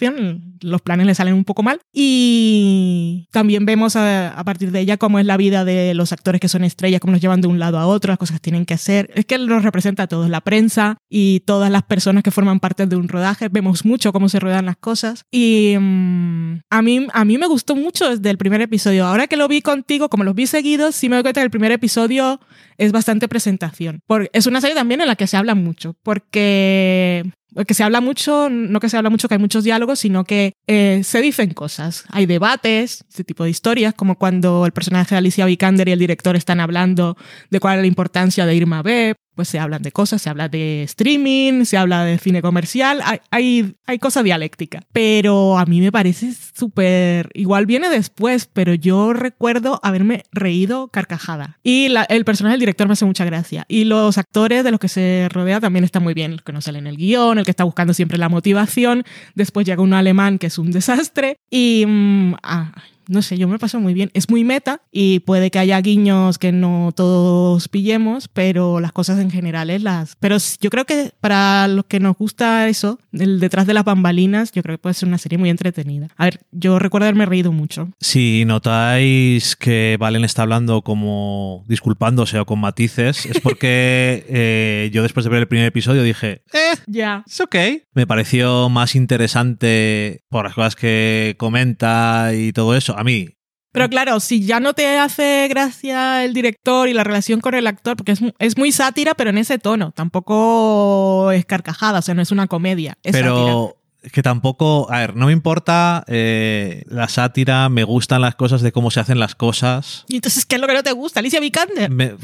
los 0.61 0.81
planes 0.81 1.05
le 1.05 1.15
salen 1.15 1.33
un 1.33 1.43
poco 1.43 1.63
mal. 1.63 1.79
Y 1.93 3.27
también 3.31 3.65
vemos 3.65 3.95
a, 3.95 4.29
a, 4.29 4.43
partir 4.43 4.71
de 4.71 4.79
ella 4.79 4.97
cómo 4.97 5.19
es 5.19 5.25
la 5.25 5.37
vida 5.37 5.65
de 5.65 5.93
los 5.93 6.11
actores 6.11 6.41
que 6.41 6.49
son 6.49 6.63
estrellas, 6.63 6.99
cómo 6.99 7.13
los 7.13 7.21
llevan 7.21 7.41
de 7.41 7.47
un 7.47 7.59
lado 7.59 7.79
a 7.79 7.87
otro, 7.87 8.11
las 8.11 8.17
cosas 8.17 8.37
que 8.37 8.41
tienen 8.41 8.65
que 8.65 8.73
hacer. 8.73 9.09
Es 9.15 9.25
que 9.25 9.37
los 9.37 9.63
representa 9.63 10.03
a 10.03 10.07
todos, 10.07 10.29
la 10.29 10.41
prensa 10.41 10.97
y 11.09 11.41
todas 11.41 11.71
las 11.71 11.83
personas 11.83 12.23
que 12.23 12.31
forman 12.31 12.59
parte 12.59 12.85
de 12.85 12.95
un 12.95 13.07
rodaje. 13.07 13.49
Vemos 13.49 13.85
mucho 13.85 14.13
cómo 14.13 14.29
se 14.29 14.39
ruedan 14.39 14.65
las 14.65 14.77
cosas. 14.77 15.25
Y 15.31 15.75
um, 15.77 16.59
a, 16.69 16.81
mí, 16.81 17.07
a 17.13 17.25
mí 17.25 17.37
me 17.37 17.47
gustó 17.47 17.75
mucho 17.75 18.09
desde 18.09 18.29
el 18.29 18.37
primer 18.37 18.61
episodio. 18.61 19.05
Ahora 19.05 19.27
que 19.27 19.37
lo 19.37 19.47
vi 19.47 19.61
contigo, 19.61 20.09
como 20.09 20.23
los 20.23 20.35
vi 20.35 20.47
seguidos, 20.47 20.95
sí 20.95 21.09
me 21.09 21.15
doy 21.15 21.23
cuenta 21.23 21.41
que 21.41 21.45
el 21.45 21.51
primer 21.51 21.71
episodio 21.71 22.39
es 22.77 22.91
bastante 22.91 23.27
presentación. 23.27 24.01
Porque 24.07 24.29
es 24.33 24.47
una 24.47 24.61
serie 24.61 24.75
también 24.75 25.01
en 25.01 25.07
la 25.07 25.15
que 25.15 25.27
se 25.27 25.37
habla 25.37 25.55
mucho, 25.55 25.95
porque 26.03 27.31
que 27.67 27.73
se 27.73 27.83
habla 27.83 28.01
mucho, 28.01 28.49
no 28.49 28.79
que 28.79 28.89
se 28.89 28.97
habla 28.97 29.09
mucho 29.09 29.27
que 29.27 29.35
hay 29.35 29.39
muchos 29.39 29.63
diálogos, 29.63 29.99
sino 29.99 30.23
que 30.23 30.53
eh, 30.67 31.01
se 31.03 31.21
dicen 31.21 31.51
cosas. 31.53 32.05
Hay 32.09 32.25
debates, 32.25 33.05
este 33.09 33.23
tipo 33.23 33.43
de 33.43 33.49
historias, 33.49 33.93
como 33.93 34.17
cuando 34.17 34.65
el 34.65 34.71
personaje 34.71 35.15
de 35.15 35.19
Alicia 35.19 35.45
Vikander 35.45 35.89
y 35.89 35.91
el 35.91 35.99
director 35.99 36.35
están 36.35 36.59
hablando 36.59 37.17
de 37.49 37.59
cuál 37.59 37.77
es 37.77 37.81
la 37.81 37.87
importancia 37.87 38.45
de 38.45 38.55
Irma 38.55 38.81
Beb, 38.81 39.15
pues 39.39 39.47
se 39.47 39.57
hablan 39.57 39.81
de 39.81 39.93
cosas, 39.93 40.21
se 40.21 40.29
habla 40.29 40.49
de 40.49 40.83
streaming, 40.83 41.63
se 41.63 41.77
habla 41.77 42.03
de 42.03 42.17
cine 42.17 42.41
comercial, 42.41 42.99
hay, 43.05 43.19
hay, 43.31 43.73
hay 43.85 43.97
cosa 43.97 44.21
dialéctica. 44.21 44.81
Pero 44.91 45.57
a 45.57 45.65
mí 45.65 45.79
me 45.79 45.93
parece 45.93 46.33
súper... 46.33 47.29
Igual 47.33 47.65
viene 47.65 47.87
después, 47.89 48.49
pero 48.51 48.73
yo 48.73 49.13
recuerdo 49.13 49.79
haberme 49.81 50.23
reído 50.33 50.89
carcajada. 50.89 51.57
Y 51.63 51.87
el 52.09 52.25
personaje 52.25 52.55
del 52.55 52.59
director 52.59 52.87
me 52.87 52.93
hace 52.93 53.05
mucha 53.05 53.23
gracia. 53.23 53.63
Y 53.69 53.85
los 53.85 54.17
actores 54.17 54.65
de 54.65 54.71
los 54.71 54.79
que 54.81 54.89
se 54.89 55.29
rodea 55.31 55.61
también 55.61 55.85
están 55.85 56.03
muy 56.03 56.13
bien, 56.13 56.33
los 56.33 56.41
que 56.41 56.51
no 56.51 56.59
salen 56.59 56.85
el 56.85 56.97
guion, 56.97 57.39
el 57.39 57.45
que 57.45 57.51
está 57.51 57.63
buscando 57.63 57.93
siempre 57.93 58.17
la 58.17 58.27
motivación. 58.27 59.05
Después 59.35 59.65
llega 59.65 59.81
un 59.81 59.93
alemán 59.93 60.37
que 60.37 60.47
es 60.47 60.57
un 60.57 60.71
desastre. 60.71 61.37
Y... 61.49 61.85
Mmm, 61.87 62.33
ah, 62.43 62.73
no 63.09 63.23
sé, 63.23 63.37
yo 63.37 63.47
me 63.47 63.57
paso 63.57 63.79
muy 63.79 63.93
bien. 63.93 64.11
Es 64.13 64.29
muy 64.29 64.43
meta 64.43 64.81
y 64.91 65.19
puede 65.21 65.49
que 65.49 65.57
haya 65.57 65.81
guiños 65.81 66.37
que 66.37 66.51
no 66.51 66.91
todos 66.95 67.67
pillemos, 67.67 68.27
pero 68.27 68.79
las 68.79 68.91
cosas 68.91 69.19
en 69.19 69.31
general 69.31 69.71
es 69.71 69.81
las... 69.81 70.15
Pero 70.19 70.37
yo 70.61 70.69
creo 70.69 70.85
que 70.85 71.11
para 71.19 71.67
los 71.67 71.85
que 71.85 71.99
nos 71.99 72.15
gusta 72.15 72.69
eso, 72.69 72.99
el 73.11 73.39
detrás 73.39 73.65
de 73.65 73.73
las 73.73 73.83
bambalinas, 73.83 74.51
yo 74.51 74.61
creo 74.61 74.77
que 74.77 74.81
puede 74.81 74.93
ser 74.93 75.09
una 75.09 75.17
serie 75.17 75.39
muy 75.39 75.49
entretenida. 75.49 76.09
A 76.17 76.25
ver, 76.25 76.41
yo 76.51 76.77
recuerdo 76.77 77.07
haberme 77.07 77.25
reído 77.25 77.51
mucho. 77.51 77.89
Si 77.99 78.45
notáis 78.45 79.55
que 79.55 79.97
Valen 79.99 80.23
está 80.23 80.43
hablando 80.43 80.83
como 80.83 81.65
disculpándose 81.67 82.37
o 82.37 82.45
con 82.45 82.59
matices, 82.59 83.25
es 83.25 83.39
porque 83.43 84.23
eh, 84.29 84.91
yo 84.93 85.01
después 85.01 85.23
de 85.23 85.31
ver 85.31 85.39
el 85.39 85.47
primer 85.47 85.65
episodio 85.65 86.03
dije, 86.03 86.43
eh, 86.53 86.77
ya, 86.85 87.23
es 87.25 87.41
ok. 87.41 87.55
Me 87.95 88.05
pareció 88.05 88.69
más 88.69 88.95
interesante 88.95 90.25
por 90.29 90.45
las 90.45 90.53
cosas 90.53 90.75
que 90.75 91.35
comenta 91.39 92.33
y 92.35 92.53
todo 92.53 92.75
eso 92.75 92.98
a 92.99 93.03
mí. 93.03 93.29
Pero 93.71 93.87
claro, 93.87 94.19
si 94.19 94.45
ya 94.45 94.59
no 94.59 94.73
te 94.73 94.97
hace 94.97 95.47
gracia 95.47 96.25
el 96.25 96.33
director 96.33 96.89
y 96.89 96.93
la 96.93 97.03
relación 97.03 97.39
con 97.39 97.53
el 97.53 97.67
actor, 97.67 97.95
porque 97.95 98.13
es, 98.13 98.19
es 98.39 98.57
muy 98.57 98.71
sátira, 98.71 99.13
pero 99.13 99.29
en 99.29 99.37
ese 99.37 99.59
tono, 99.59 99.91
tampoco 99.91 101.31
es 101.31 101.45
carcajada, 101.45 101.99
o 101.99 102.01
sea, 102.01 102.15
no 102.15 102.21
es 102.23 102.31
una 102.31 102.47
comedia. 102.47 102.97
Es 103.03 103.11
pero 103.11 103.35
sátira. 103.35 103.78
Que 104.11 104.23
tampoco, 104.23 104.91
a 104.91 104.99
ver, 104.99 105.15
no 105.15 105.27
me 105.27 105.33
importa 105.33 106.03
eh, 106.07 106.83
la 106.87 107.07
sátira, 107.07 107.69
me 107.69 107.83
gustan 107.83 108.21
las 108.21 108.35
cosas 108.35 108.61
de 108.61 108.71
cómo 108.71 108.91
se 108.91 108.99
hacen 108.99 109.19
las 109.19 109.35
cosas. 109.35 110.05
Y 110.07 110.15
entonces, 110.15 110.45
¿qué 110.45 110.55
es 110.55 110.61
lo 110.61 110.67
que 110.67 110.73
no 110.73 110.83
te 110.83 110.91
gusta? 110.91 111.19
Alicia 111.19 111.39
Vikander. 111.39 111.89
Me, 111.89 112.15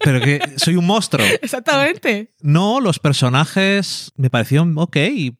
pero 0.00 0.20
que 0.20 0.40
soy 0.56 0.76
un 0.76 0.86
monstruo. 0.86 1.26
Exactamente. 1.42 2.32
No, 2.40 2.80
los 2.80 2.98
personajes 2.98 4.12
me 4.16 4.30
parecieron 4.30 4.76
ok, 4.76 4.96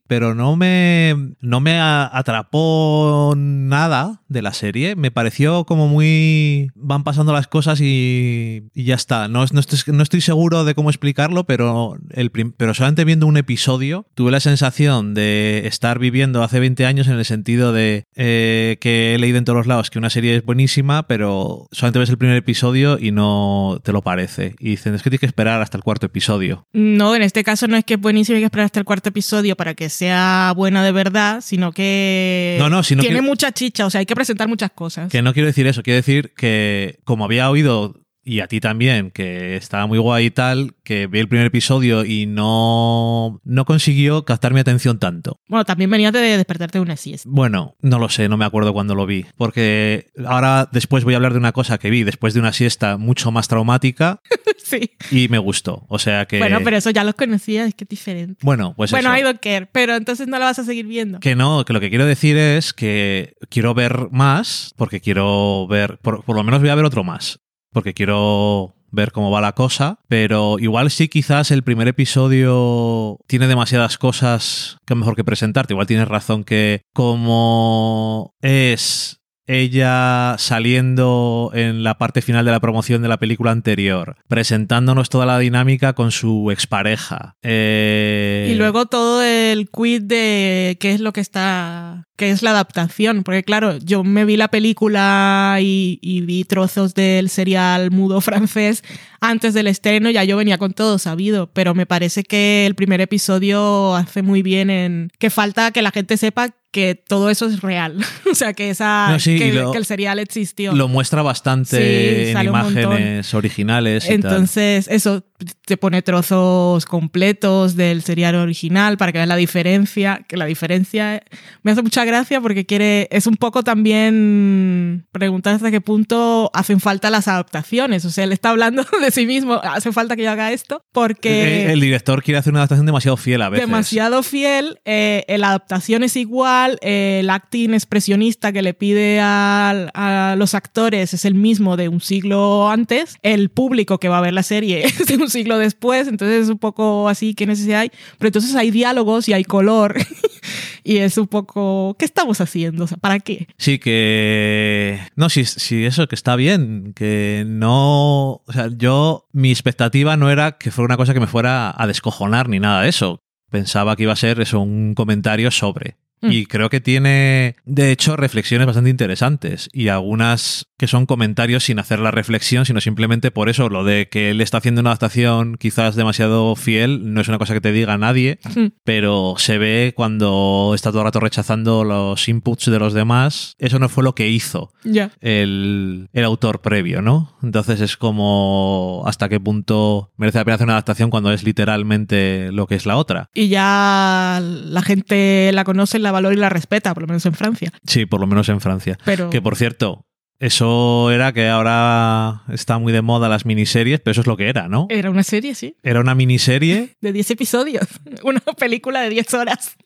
pero 0.06 0.34
no 0.34 0.56
me, 0.56 1.14
no 1.40 1.60
me 1.60 1.78
atrapó 1.80 3.34
nada 3.36 4.22
de 4.28 4.42
la 4.42 4.52
serie. 4.52 4.96
Me 4.96 5.10
pareció 5.10 5.64
como 5.64 5.86
muy... 5.86 6.70
Van 6.74 7.04
pasando 7.04 7.32
las 7.32 7.46
cosas 7.46 7.80
y, 7.80 8.64
y 8.74 8.84
ya 8.84 8.94
está. 8.94 9.28
No, 9.28 9.44
no, 9.52 9.60
estoy, 9.60 9.94
no, 9.94 10.02
estoy, 10.02 10.20
seguro 10.20 10.64
de 10.64 10.74
cómo 10.74 10.90
explicarlo, 10.90 11.44
pero, 11.44 11.96
el, 12.10 12.30
pero 12.30 12.74
solamente 12.74 13.04
viendo 13.04 13.26
un 13.26 13.36
episodio 13.36 14.06
tuve 14.14 14.30
la 14.30 14.40
sensación 14.40 15.14
de 15.14 15.43
estar 15.64 15.98
viviendo 15.98 16.42
hace 16.42 16.60
20 16.60 16.86
años 16.86 17.08
en 17.08 17.14
el 17.14 17.24
sentido 17.24 17.72
de 17.72 18.04
eh, 18.16 18.76
que 18.80 19.14
he 19.14 19.18
leído 19.18 19.38
en 19.38 19.44
todos 19.44 19.56
los 19.56 19.66
lados 19.66 19.90
que 19.90 19.98
una 19.98 20.10
serie 20.10 20.36
es 20.36 20.44
buenísima, 20.44 21.06
pero 21.06 21.68
solamente 21.72 21.98
ves 21.98 22.10
el 22.10 22.18
primer 22.18 22.36
episodio 22.36 22.98
y 22.98 23.10
no 23.10 23.80
te 23.82 23.92
lo 23.92 24.02
parece. 24.02 24.56
Y 24.58 24.70
dicen, 24.70 24.94
es 24.94 25.02
que 25.02 25.10
tienes 25.10 25.20
que 25.20 25.26
esperar 25.26 25.60
hasta 25.60 25.76
el 25.76 25.82
cuarto 25.82 26.06
episodio. 26.06 26.66
No, 26.72 27.14
en 27.14 27.22
este 27.22 27.44
caso 27.44 27.66
no 27.68 27.76
es 27.76 27.84
que 27.84 27.94
es 27.94 28.00
buenísimo, 28.00 28.36
hay 28.36 28.42
que 28.42 28.46
esperar 28.46 28.66
hasta 28.66 28.80
el 28.80 28.84
cuarto 28.84 29.08
episodio 29.08 29.56
para 29.56 29.74
que 29.74 29.88
sea 29.88 30.52
buena 30.56 30.84
de 30.84 30.92
verdad, 30.92 31.40
sino 31.40 31.72
que 31.72 32.56
no, 32.58 32.68
no, 32.68 32.82
sino 32.82 33.02
tiene 33.02 33.16
que, 33.16 33.22
mucha 33.22 33.52
chicha, 33.52 33.86
o 33.86 33.90
sea, 33.90 34.00
hay 34.00 34.06
que 34.06 34.14
presentar 34.14 34.48
muchas 34.48 34.70
cosas. 34.70 35.10
Que 35.10 35.22
no 35.22 35.32
quiero 35.32 35.46
decir 35.46 35.66
eso, 35.66 35.82
quiero 35.82 35.96
decir 35.96 36.32
que 36.36 36.98
como 37.04 37.24
había 37.24 37.50
oído 37.50 38.03
y 38.24 38.40
a 38.40 38.46
ti 38.48 38.60
también, 38.60 39.10
que 39.10 39.56
estaba 39.56 39.86
muy 39.86 39.98
guay 39.98 40.26
y 40.26 40.30
tal, 40.30 40.74
que 40.82 41.06
vi 41.06 41.18
el 41.18 41.28
primer 41.28 41.46
episodio 41.46 42.04
y 42.04 42.26
no, 42.26 43.40
no 43.44 43.64
consiguió 43.64 44.24
captar 44.24 44.54
mi 44.54 44.60
atención 44.60 44.98
tanto. 44.98 45.40
Bueno, 45.48 45.64
también 45.64 45.90
venía 45.90 46.10
de 46.10 46.36
despertarte 46.36 46.78
de 46.78 46.82
una 46.82 46.96
siesta. 46.96 47.28
Bueno, 47.30 47.76
no 47.80 47.98
lo 47.98 48.08
sé, 48.08 48.28
no 48.28 48.36
me 48.36 48.44
acuerdo 48.44 48.72
cuando 48.72 48.94
lo 48.94 49.06
vi, 49.06 49.26
porque 49.36 50.10
ahora 50.26 50.68
después 50.72 51.04
voy 51.04 51.14
a 51.14 51.16
hablar 51.16 51.32
de 51.32 51.38
una 51.38 51.52
cosa 51.52 51.78
que 51.78 51.90
vi 51.90 52.02
después 52.02 52.34
de 52.34 52.40
una 52.40 52.52
siesta 52.52 52.96
mucho 52.96 53.30
más 53.30 53.48
traumática 53.48 54.20
sí. 54.56 54.90
y 55.10 55.28
me 55.28 55.38
gustó. 55.38 55.84
O 55.88 55.98
sea 55.98 56.26
que... 56.26 56.38
Bueno, 56.38 56.60
pero 56.64 56.76
eso 56.76 56.90
ya 56.90 57.04
los 57.04 57.14
conocía, 57.14 57.66
es 57.66 57.74
que 57.74 57.84
es 57.84 57.88
diferente. 57.88 58.38
Bueno, 58.42 58.74
pues 58.76 58.90
Bueno, 58.90 59.14
eso. 59.14 59.20
I 59.20 59.22
don't 59.22 59.40
care, 59.40 59.66
pero 59.66 59.96
entonces 59.96 60.28
no 60.28 60.38
lo 60.38 60.44
vas 60.44 60.58
a 60.58 60.64
seguir 60.64 60.86
viendo. 60.86 61.20
Que 61.20 61.36
no, 61.36 61.64
que 61.64 61.72
lo 61.72 61.80
que 61.80 61.90
quiero 61.90 62.06
decir 62.06 62.36
es 62.36 62.72
que 62.72 63.34
quiero 63.50 63.74
ver 63.74 64.08
más, 64.10 64.72
porque 64.76 65.00
quiero 65.00 65.66
ver, 65.68 65.98
por, 65.98 66.24
por 66.24 66.36
lo 66.36 66.42
menos 66.42 66.60
voy 66.60 66.70
a 66.70 66.74
ver 66.74 66.84
otro 66.84 67.04
más 67.04 67.43
porque 67.74 67.92
quiero 67.92 68.74
ver 68.92 69.12
cómo 69.12 69.30
va 69.30 69.40
la 69.40 69.52
cosa, 69.52 69.98
pero 70.08 70.56
igual 70.60 70.90
sí 70.90 71.08
quizás 71.08 71.50
el 71.50 71.64
primer 71.64 71.88
episodio 71.88 73.18
tiene 73.26 73.48
demasiadas 73.48 73.98
cosas 73.98 74.78
que 74.86 74.94
mejor 74.94 75.16
que 75.16 75.24
presentarte, 75.24 75.74
igual 75.74 75.88
tienes 75.88 76.08
razón 76.08 76.44
que 76.44 76.82
como 76.94 78.34
es 78.40 79.20
ella 79.46 80.36
saliendo 80.38 81.50
en 81.54 81.82
la 81.84 81.98
parte 81.98 82.22
final 82.22 82.44
de 82.44 82.50
la 82.50 82.60
promoción 82.60 83.02
de 83.02 83.08
la 83.08 83.18
película 83.18 83.50
anterior, 83.50 84.16
presentándonos 84.28 85.10
toda 85.10 85.26
la 85.26 85.38
dinámica 85.38 85.92
con 85.92 86.10
su 86.12 86.50
expareja. 86.50 87.36
Eh... 87.42 88.48
Y 88.50 88.54
luego 88.54 88.86
todo 88.86 89.22
el 89.22 89.68
quid 89.70 90.02
de 90.02 90.76
qué 90.80 90.92
es 90.92 91.00
lo 91.00 91.12
que 91.12 91.20
está, 91.20 92.06
qué 92.16 92.30
es 92.30 92.42
la 92.42 92.50
adaptación, 92.50 93.22
porque 93.22 93.42
claro, 93.42 93.76
yo 93.78 94.02
me 94.04 94.24
vi 94.24 94.36
la 94.36 94.48
película 94.48 95.58
y, 95.60 95.98
y 96.00 96.22
vi 96.22 96.44
trozos 96.44 96.94
del 96.94 97.28
serial 97.28 97.90
mudo 97.90 98.20
francés 98.20 98.82
antes 99.20 99.54
del 99.54 99.66
estreno, 99.66 100.10
ya 100.10 100.24
yo 100.24 100.36
venía 100.36 100.58
con 100.58 100.72
todo 100.72 100.98
sabido, 100.98 101.50
pero 101.52 101.74
me 101.74 101.86
parece 101.86 102.24
que 102.24 102.66
el 102.66 102.74
primer 102.74 103.00
episodio 103.00 103.94
hace 103.94 104.22
muy 104.22 104.42
bien 104.42 104.70
en 104.70 105.10
que 105.18 105.30
falta 105.30 105.70
que 105.70 105.82
la 105.82 105.90
gente 105.90 106.16
sepa 106.16 106.54
que 106.74 106.96
todo 106.96 107.30
eso 107.30 107.46
es 107.46 107.60
real. 107.60 108.04
o 108.30 108.34
sea, 108.34 108.52
que, 108.52 108.68
esa, 108.68 109.08
no, 109.08 109.20
sí, 109.20 109.38
que, 109.38 109.52
lo, 109.52 109.70
que, 109.70 109.78
el 109.78 109.84
serial 109.84 110.18
existió. 110.18 110.72
Lo 110.72 110.88
muestra 110.88 111.22
bastante 111.22 112.26
sí, 112.26 112.36
en 112.36 112.46
imágenes 112.46 113.32
originales. 113.32 114.10
Y 114.10 114.14
Entonces, 114.14 114.86
tal. 114.86 114.96
eso 114.96 115.24
te 115.66 115.76
pone 115.76 116.02
trozos 116.02 116.84
completos 116.84 117.76
del 117.76 118.02
serial 118.02 118.34
original 118.34 118.96
para 118.96 119.12
que 119.12 119.18
veas 119.18 119.28
la 119.28 119.36
diferencia. 119.36 120.24
Que 120.26 120.36
la 120.36 120.46
diferencia 120.46 121.22
me 121.62 121.70
hace 121.70 121.82
mucha 121.82 122.04
gracia 122.04 122.40
porque 122.40 122.66
quiere. 122.66 123.06
Es 123.12 123.28
un 123.28 123.36
poco 123.36 123.62
también 123.62 125.06
preguntar 125.12 125.54
hasta 125.54 125.70
qué 125.70 125.80
punto 125.80 126.50
hacen 126.54 126.80
falta 126.80 127.08
las 127.08 127.28
adaptaciones. 127.28 128.04
O 128.04 128.10
sea, 128.10 128.24
él 128.24 128.32
está 128.32 128.50
hablando 128.50 128.84
de 129.00 129.12
sí 129.12 129.26
mismo. 129.26 129.60
Hace 129.62 129.92
falta 129.92 130.16
que 130.16 130.24
yo 130.24 130.32
haga 130.32 130.50
esto 130.50 130.82
porque. 130.90 131.66
El, 131.66 131.70
el 131.70 131.80
director 131.80 132.20
quiere 132.24 132.38
hacer 132.38 132.52
una 132.52 132.62
adaptación 132.62 132.86
demasiado 132.86 133.16
fiel 133.16 133.42
a 133.42 133.48
veces. 133.48 133.64
Demasiado 133.64 134.24
fiel. 134.24 134.80
Eh, 134.84 135.24
la 135.38 135.50
adaptación 135.50 136.02
es 136.02 136.16
igual 136.16 136.63
el 136.80 137.30
acting 137.30 137.74
expresionista 137.74 138.52
que 138.52 138.62
le 138.62 138.74
pide 138.74 139.20
a, 139.20 140.34
los 140.36 140.54
actores 140.54 141.14
es 141.14 141.24
el 141.24 141.34
mismo 141.34 141.76
de 141.76 141.88
un 141.88 142.00
siglo 142.00 142.68
antes, 142.68 143.16
el 143.22 143.50
público 143.50 143.98
que 143.98 144.08
va 144.08 144.18
a 144.18 144.20
ver 144.20 144.32
la 144.32 144.42
serie 144.42 144.84
es 144.84 145.06
de 145.06 145.16
un 145.16 145.30
siglo 145.30 145.58
después, 145.58 146.08
entonces 146.08 146.44
es 146.44 146.48
un 146.48 146.58
poco 146.58 147.08
así, 147.08 147.34
¿qué 147.34 147.46
necesidad 147.46 147.80
hay? 147.80 147.90
Pero 148.18 148.28
entonces 148.28 148.54
hay 148.54 148.70
diálogos 148.70 149.28
y 149.28 149.32
hay 149.32 149.44
color 149.44 149.96
y 150.84 150.98
es 150.98 151.18
un 151.18 151.26
poco, 151.26 151.96
¿qué 151.98 152.04
estamos 152.04 152.40
haciendo? 152.40 152.84
O 152.84 152.86
sea, 152.86 152.98
¿Para 152.98 153.20
qué? 153.20 153.48
Sí, 153.58 153.78
que... 153.78 154.98
No, 155.16 155.28
sí, 155.28 155.44
sí, 155.44 155.84
eso, 155.84 156.06
que 156.08 156.14
está 156.14 156.36
bien, 156.36 156.92
que 156.94 157.44
no... 157.46 158.42
O 158.46 158.52
sea, 158.52 158.68
yo, 158.76 159.28
mi 159.32 159.50
expectativa 159.50 160.16
no 160.16 160.30
era 160.30 160.58
que 160.58 160.70
fuera 160.70 160.86
una 160.86 160.96
cosa 160.96 161.14
que 161.14 161.20
me 161.20 161.26
fuera 161.26 161.74
a 161.76 161.86
descojonar 161.86 162.48
ni 162.48 162.60
nada 162.60 162.82
de 162.82 162.88
eso. 162.88 163.20
Pensaba 163.50 163.96
que 163.96 164.04
iba 164.04 164.12
a 164.12 164.16
ser 164.16 164.40
eso, 164.40 164.60
un 164.60 164.94
comentario 164.94 165.50
sobre. 165.50 165.96
Mm. 166.24 166.32
Y 166.32 166.46
creo 166.46 166.70
que 166.70 166.80
tiene, 166.80 167.56
de 167.64 167.92
hecho, 167.92 168.16
reflexiones 168.16 168.66
bastante 168.66 168.90
interesantes 168.90 169.68
y 169.72 169.88
algunas 169.88 170.66
que 170.76 170.86
son 170.88 171.06
comentarios 171.06 171.64
sin 171.64 171.78
hacer 171.78 172.00
la 172.00 172.10
reflexión, 172.10 172.64
sino 172.66 172.80
simplemente 172.80 173.30
por 173.30 173.48
eso, 173.48 173.68
lo 173.68 173.84
de 173.84 174.08
que 174.08 174.30
él 174.30 174.40
está 174.40 174.58
haciendo 174.58 174.80
una 174.80 174.90
adaptación 174.90 175.56
quizás 175.58 175.94
demasiado 175.94 176.56
fiel, 176.56 177.14
no 177.14 177.20
es 177.20 177.28
una 177.28 177.38
cosa 177.38 177.54
que 177.54 177.60
te 177.60 177.72
diga 177.72 177.96
nadie, 177.98 178.38
Mm. 178.56 178.66
pero 178.84 179.34
se 179.38 179.58
ve 179.58 179.92
cuando 179.96 180.72
está 180.74 180.90
todo 180.90 181.00
el 181.02 181.06
rato 181.06 181.20
rechazando 181.20 181.84
los 181.84 182.28
inputs 182.28 182.66
de 182.70 182.78
los 182.78 182.92
demás. 182.92 183.54
Eso 183.58 183.78
no 183.78 183.88
fue 183.88 184.02
lo 184.04 184.14
que 184.14 184.28
hizo 184.28 184.72
el, 185.20 186.08
el 186.12 186.24
autor 186.24 186.60
previo, 186.60 187.02
¿no? 187.02 187.36
Entonces 187.42 187.80
es 187.80 187.96
como 187.96 189.02
hasta 189.06 189.28
qué 189.28 189.40
punto 189.40 190.12
merece 190.16 190.38
la 190.38 190.44
pena 190.44 190.54
hacer 190.56 190.64
una 190.66 190.74
adaptación 190.74 191.10
cuando 191.10 191.32
es 191.32 191.42
literalmente 191.44 192.50
lo 192.52 192.66
que 192.66 192.74
es 192.74 192.86
la 192.86 192.96
otra. 192.96 193.28
Y 193.34 193.48
ya 193.48 194.40
la 194.42 194.82
gente 194.82 195.50
la 195.52 195.64
conoce, 195.64 195.98
la 195.98 196.12
valora 196.14 196.34
y 196.34 196.38
la 196.38 196.48
respeta, 196.48 196.94
por 196.94 197.02
lo 197.02 197.06
menos 197.08 197.26
en 197.26 197.34
Francia. 197.34 197.72
Sí, 197.86 198.06
por 198.06 198.20
lo 198.20 198.26
menos 198.26 198.48
en 198.48 198.60
Francia. 198.60 198.98
Pero 199.04 199.30
Que 199.30 199.42
por 199.42 199.56
cierto, 199.56 200.06
eso 200.40 201.10
era 201.10 201.32
que 201.32 201.48
ahora 201.48 202.42
está 202.52 202.78
muy 202.78 202.92
de 202.92 203.02
moda 203.02 203.28
las 203.28 203.46
miniseries, 203.46 204.00
pero 204.00 204.12
eso 204.12 204.20
es 204.22 204.26
lo 204.26 204.36
que 204.36 204.48
era, 204.48 204.68
¿no? 204.68 204.86
era 204.90 205.10
una 205.10 205.22
serie, 205.22 205.54
sí, 205.54 205.76
Era 205.82 206.00
una 206.00 206.14
miniserie. 206.14 206.96
de 207.00 207.12
10 207.12 207.30
episodios. 207.30 207.86
Una 208.24 208.40
película 208.40 209.00
de 209.00 209.10
10 209.10 209.34
horas. 209.34 209.76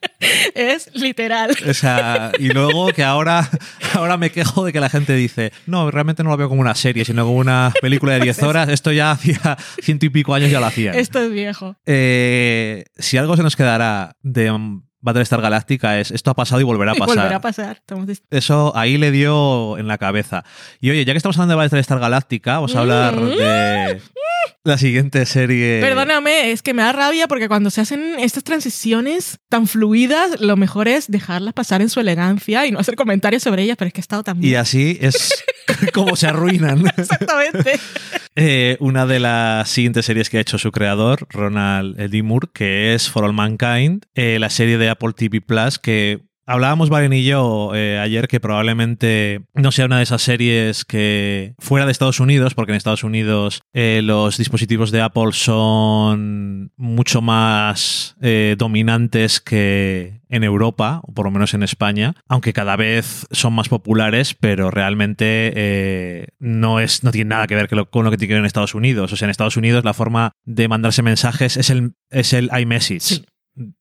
es 0.54 0.90
literal. 0.94 1.56
O 1.68 1.74
sea, 1.74 2.32
y 2.38 2.48
luego 2.48 2.88
que 2.88 3.04
ahora, 3.04 3.48
ahora 3.94 4.16
me 4.16 4.30
quejo 4.30 4.64
de 4.64 4.72
que 4.72 4.80
la 4.80 4.88
gente 4.88 5.14
dice, 5.14 5.52
no, 5.66 5.90
realmente 5.90 6.22
no 6.22 6.30
lo 6.30 6.36
veo 6.36 6.48
como 6.48 6.60
una 6.62 6.74
serie, 6.74 7.04
sino 7.04 7.24
como 7.24 7.36
una 7.36 7.72
película 7.80 8.14
de 8.14 8.20
10 8.20 8.42
horas. 8.42 8.68
Esto 8.68 8.92
ya 8.92 9.12
hacía 9.12 9.56
ciento 9.82 10.06
y 10.06 10.10
pico 10.10 10.34
años 10.34 10.50
ya 10.50 10.60
lo 10.60 10.66
hacían. 10.66 10.94
Esto 10.94 11.20
es 11.20 11.30
viejo. 11.30 11.76
Eh, 11.86 12.84
si 12.96 13.16
algo 13.18 13.36
se 13.36 13.42
nos 13.42 13.54
quedará 13.54 14.16
de 14.22 14.50
Battlestar 15.00 15.40
Galactica 15.40 15.98
es 16.00 16.10
esto 16.10 16.30
ha 16.30 16.34
pasado 16.34 16.60
y 16.60 16.64
volverá 16.64 16.92
a 16.92 16.94
Y 16.96 16.98
pasar. 16.98 17.16
volverá 17.16 17.36
a 17.36 17.40
pasar. 17.40 17.76
Estamos 17.76 18.06
Eso 18.30 18.72
ahí 18.76 18.98
le 18.98 19.10
dio 19.10 19.78
en 19.78 19.88
la 19.88 19.98
cabeza. 19.98 20.44
Y 20.80 20.90
oye, 20.90 21.04
ya 21.04 21.12
que 21.12 21.16
estamos 21.16 21.36
hablando 21.36 21.52
de 21.52 21.56
Battlestar 21.66 21.98
Galactica, 21.98 22.54
vamos 22.54 22.74
a 22.76 22.80
hablar 22.80 23.16
Mm. 23.16 23.28
de 23.30 24.00
la 24.64 24.78
siguiente 24.78 25.24
serie. 25.26 25.80
Perdóname, 25.80 26.52
es 26.52 26.62
que 26.62 26.74
me 26.74 26.82
da 26.82 26.92
rabia 26.92 27.28
porque 27.28 27.48
cuando 27.48 27.70
se 27.70 27.80
hacen 27.80 28.16
estas 28.18 28.44
transiciones 28.44 29.38
tan 29.48 29.66
fluidas, 29.66 30.40
lo 30.40 30.56
mejor 30.56 30.88
es 30.88 31.10
dejarlas 31.10 31.54
pasar 31.54 31.80
en 31.82 31.88
su 31.88 32.00
elegancia 32.00 32.66
y 32.66 32.70
no 32.70 32.78
hacer 32.78 32.96
comentarios 32.96 33.42
sobre 33.42 33.62
ellas, 33.62 33.76
pero 33.78 33.88
es 33.88 33.94
que 33.94 34.00
ha 34.00 34.02
estado 34.02 34.22
tan 34.22 34.42
Y 34.42 34.54
así 34.54 34.98
es 35.00 35.44
como 35.92 36.16
se 36.16 36.26
arruinan. 36.26 36.86
Exactamente. 36.96 37.78
Eh, 38.36 38.76
una 38.78 39.06
de 39.06 39.18
las 39.18 39.68
siguientes 39.68 40.06
series 40.06 40.30
que 40.30 40.38
ha 40.38 40.40
hecho 40.40 40.56
su 40.56 40.70
creador, 40.70 41.26
Ronald 41.30 41.96
D. 41.96 42.22
Moore, 42.22 42.48
que 42.54 42.94
es 42.94 43.10
For 43.10 43.24
All 43.24 43.32
Mankind, 43.32 44.06
eh, 44.14 44.38
la 44.38 44.50
serie 44.50 44.78
de 44.78 44.88
Apple 44.88 45.12
TV 45.14 45.40
Plus 45.40 45.80
que 45.80 46.29
hablábamos 46.50 46.88
Valen 46.90 47.12
y 47.12 47.24
yo 47.24 47.72
eh, 47.74 47.98
ayer 47.98 48.26
que 48.28 48.40
probablemente 48.40 49.42
no 49.54 49.70
sea 49.72 49.86
una 49.86 49.98
de 49.98 50.02
esas 50.02 50.22
series 50.22 50.84
que 50.84 51.54
fuera 51.58 51.86
de 51.86 51.92
Estados 51.92 52.20
Unidos, 52.20 52.54
porque 52.54 52.72
en 52.72 52.76
Estados 52.76 53.04
Unidos 53.04 53.62
eh, 53.72 54.00
los 54.02 54.36
dispositivos 54.36 54.90
de 54.90 55.00
Apple 55.00 55.32
son 55.32 56.72
mucho 56.76 57.22
más 57.22 58.16
eh, 58.20 58.56
dominantes 58.58 59.40
que 59.40 60.20
en 60.28 60.44
Europa, 60.44 61.00
o 61.04 61.12
por 61.12 61.24
lo 61.26 61.30
menos 61.32 61.54
en 61.54 61.62
España, 61.62 62.14
aunque 62.28 62.52
cada 62.52 62.76
vez 62.76 63.26
son 63.30 63.52
más 63.52 63.68
populares, 63.68 64.34
pero 64.38 64.70
realmente 64.70 66.28
no, 66.38 66.78
es, 66.80 67.02
no 67.02 67.10
tiene 67.10 67.30
nada 67.30 67.46
que 67.46 67.54
ver 67.56 67.68
que 67.68 67.74
lo- 67.76 67.90
con 67.90 68.04
lo 68.04 68.10
que 68.10 68.16
tiene 68.16 68.36
en 68.36 68.44
Estados 68.44 68.74
Unidos. 68.74 69.12
O 69.12 69.16
sea, 69.16 69.26
en 69.26 69.30
Estados 69.30 69.56
Unidos 69.56 69.84
la 69.84 69.94
forma 69.94 70.32
de 70.44 70.68
mandarse 70.68 71.02
mensajes 71.02 71.56
es 71.56 71.70
el, 71.70 71.94
es 72.10 72.32
el 72.32 72.48
iMessage. 72.56 73.24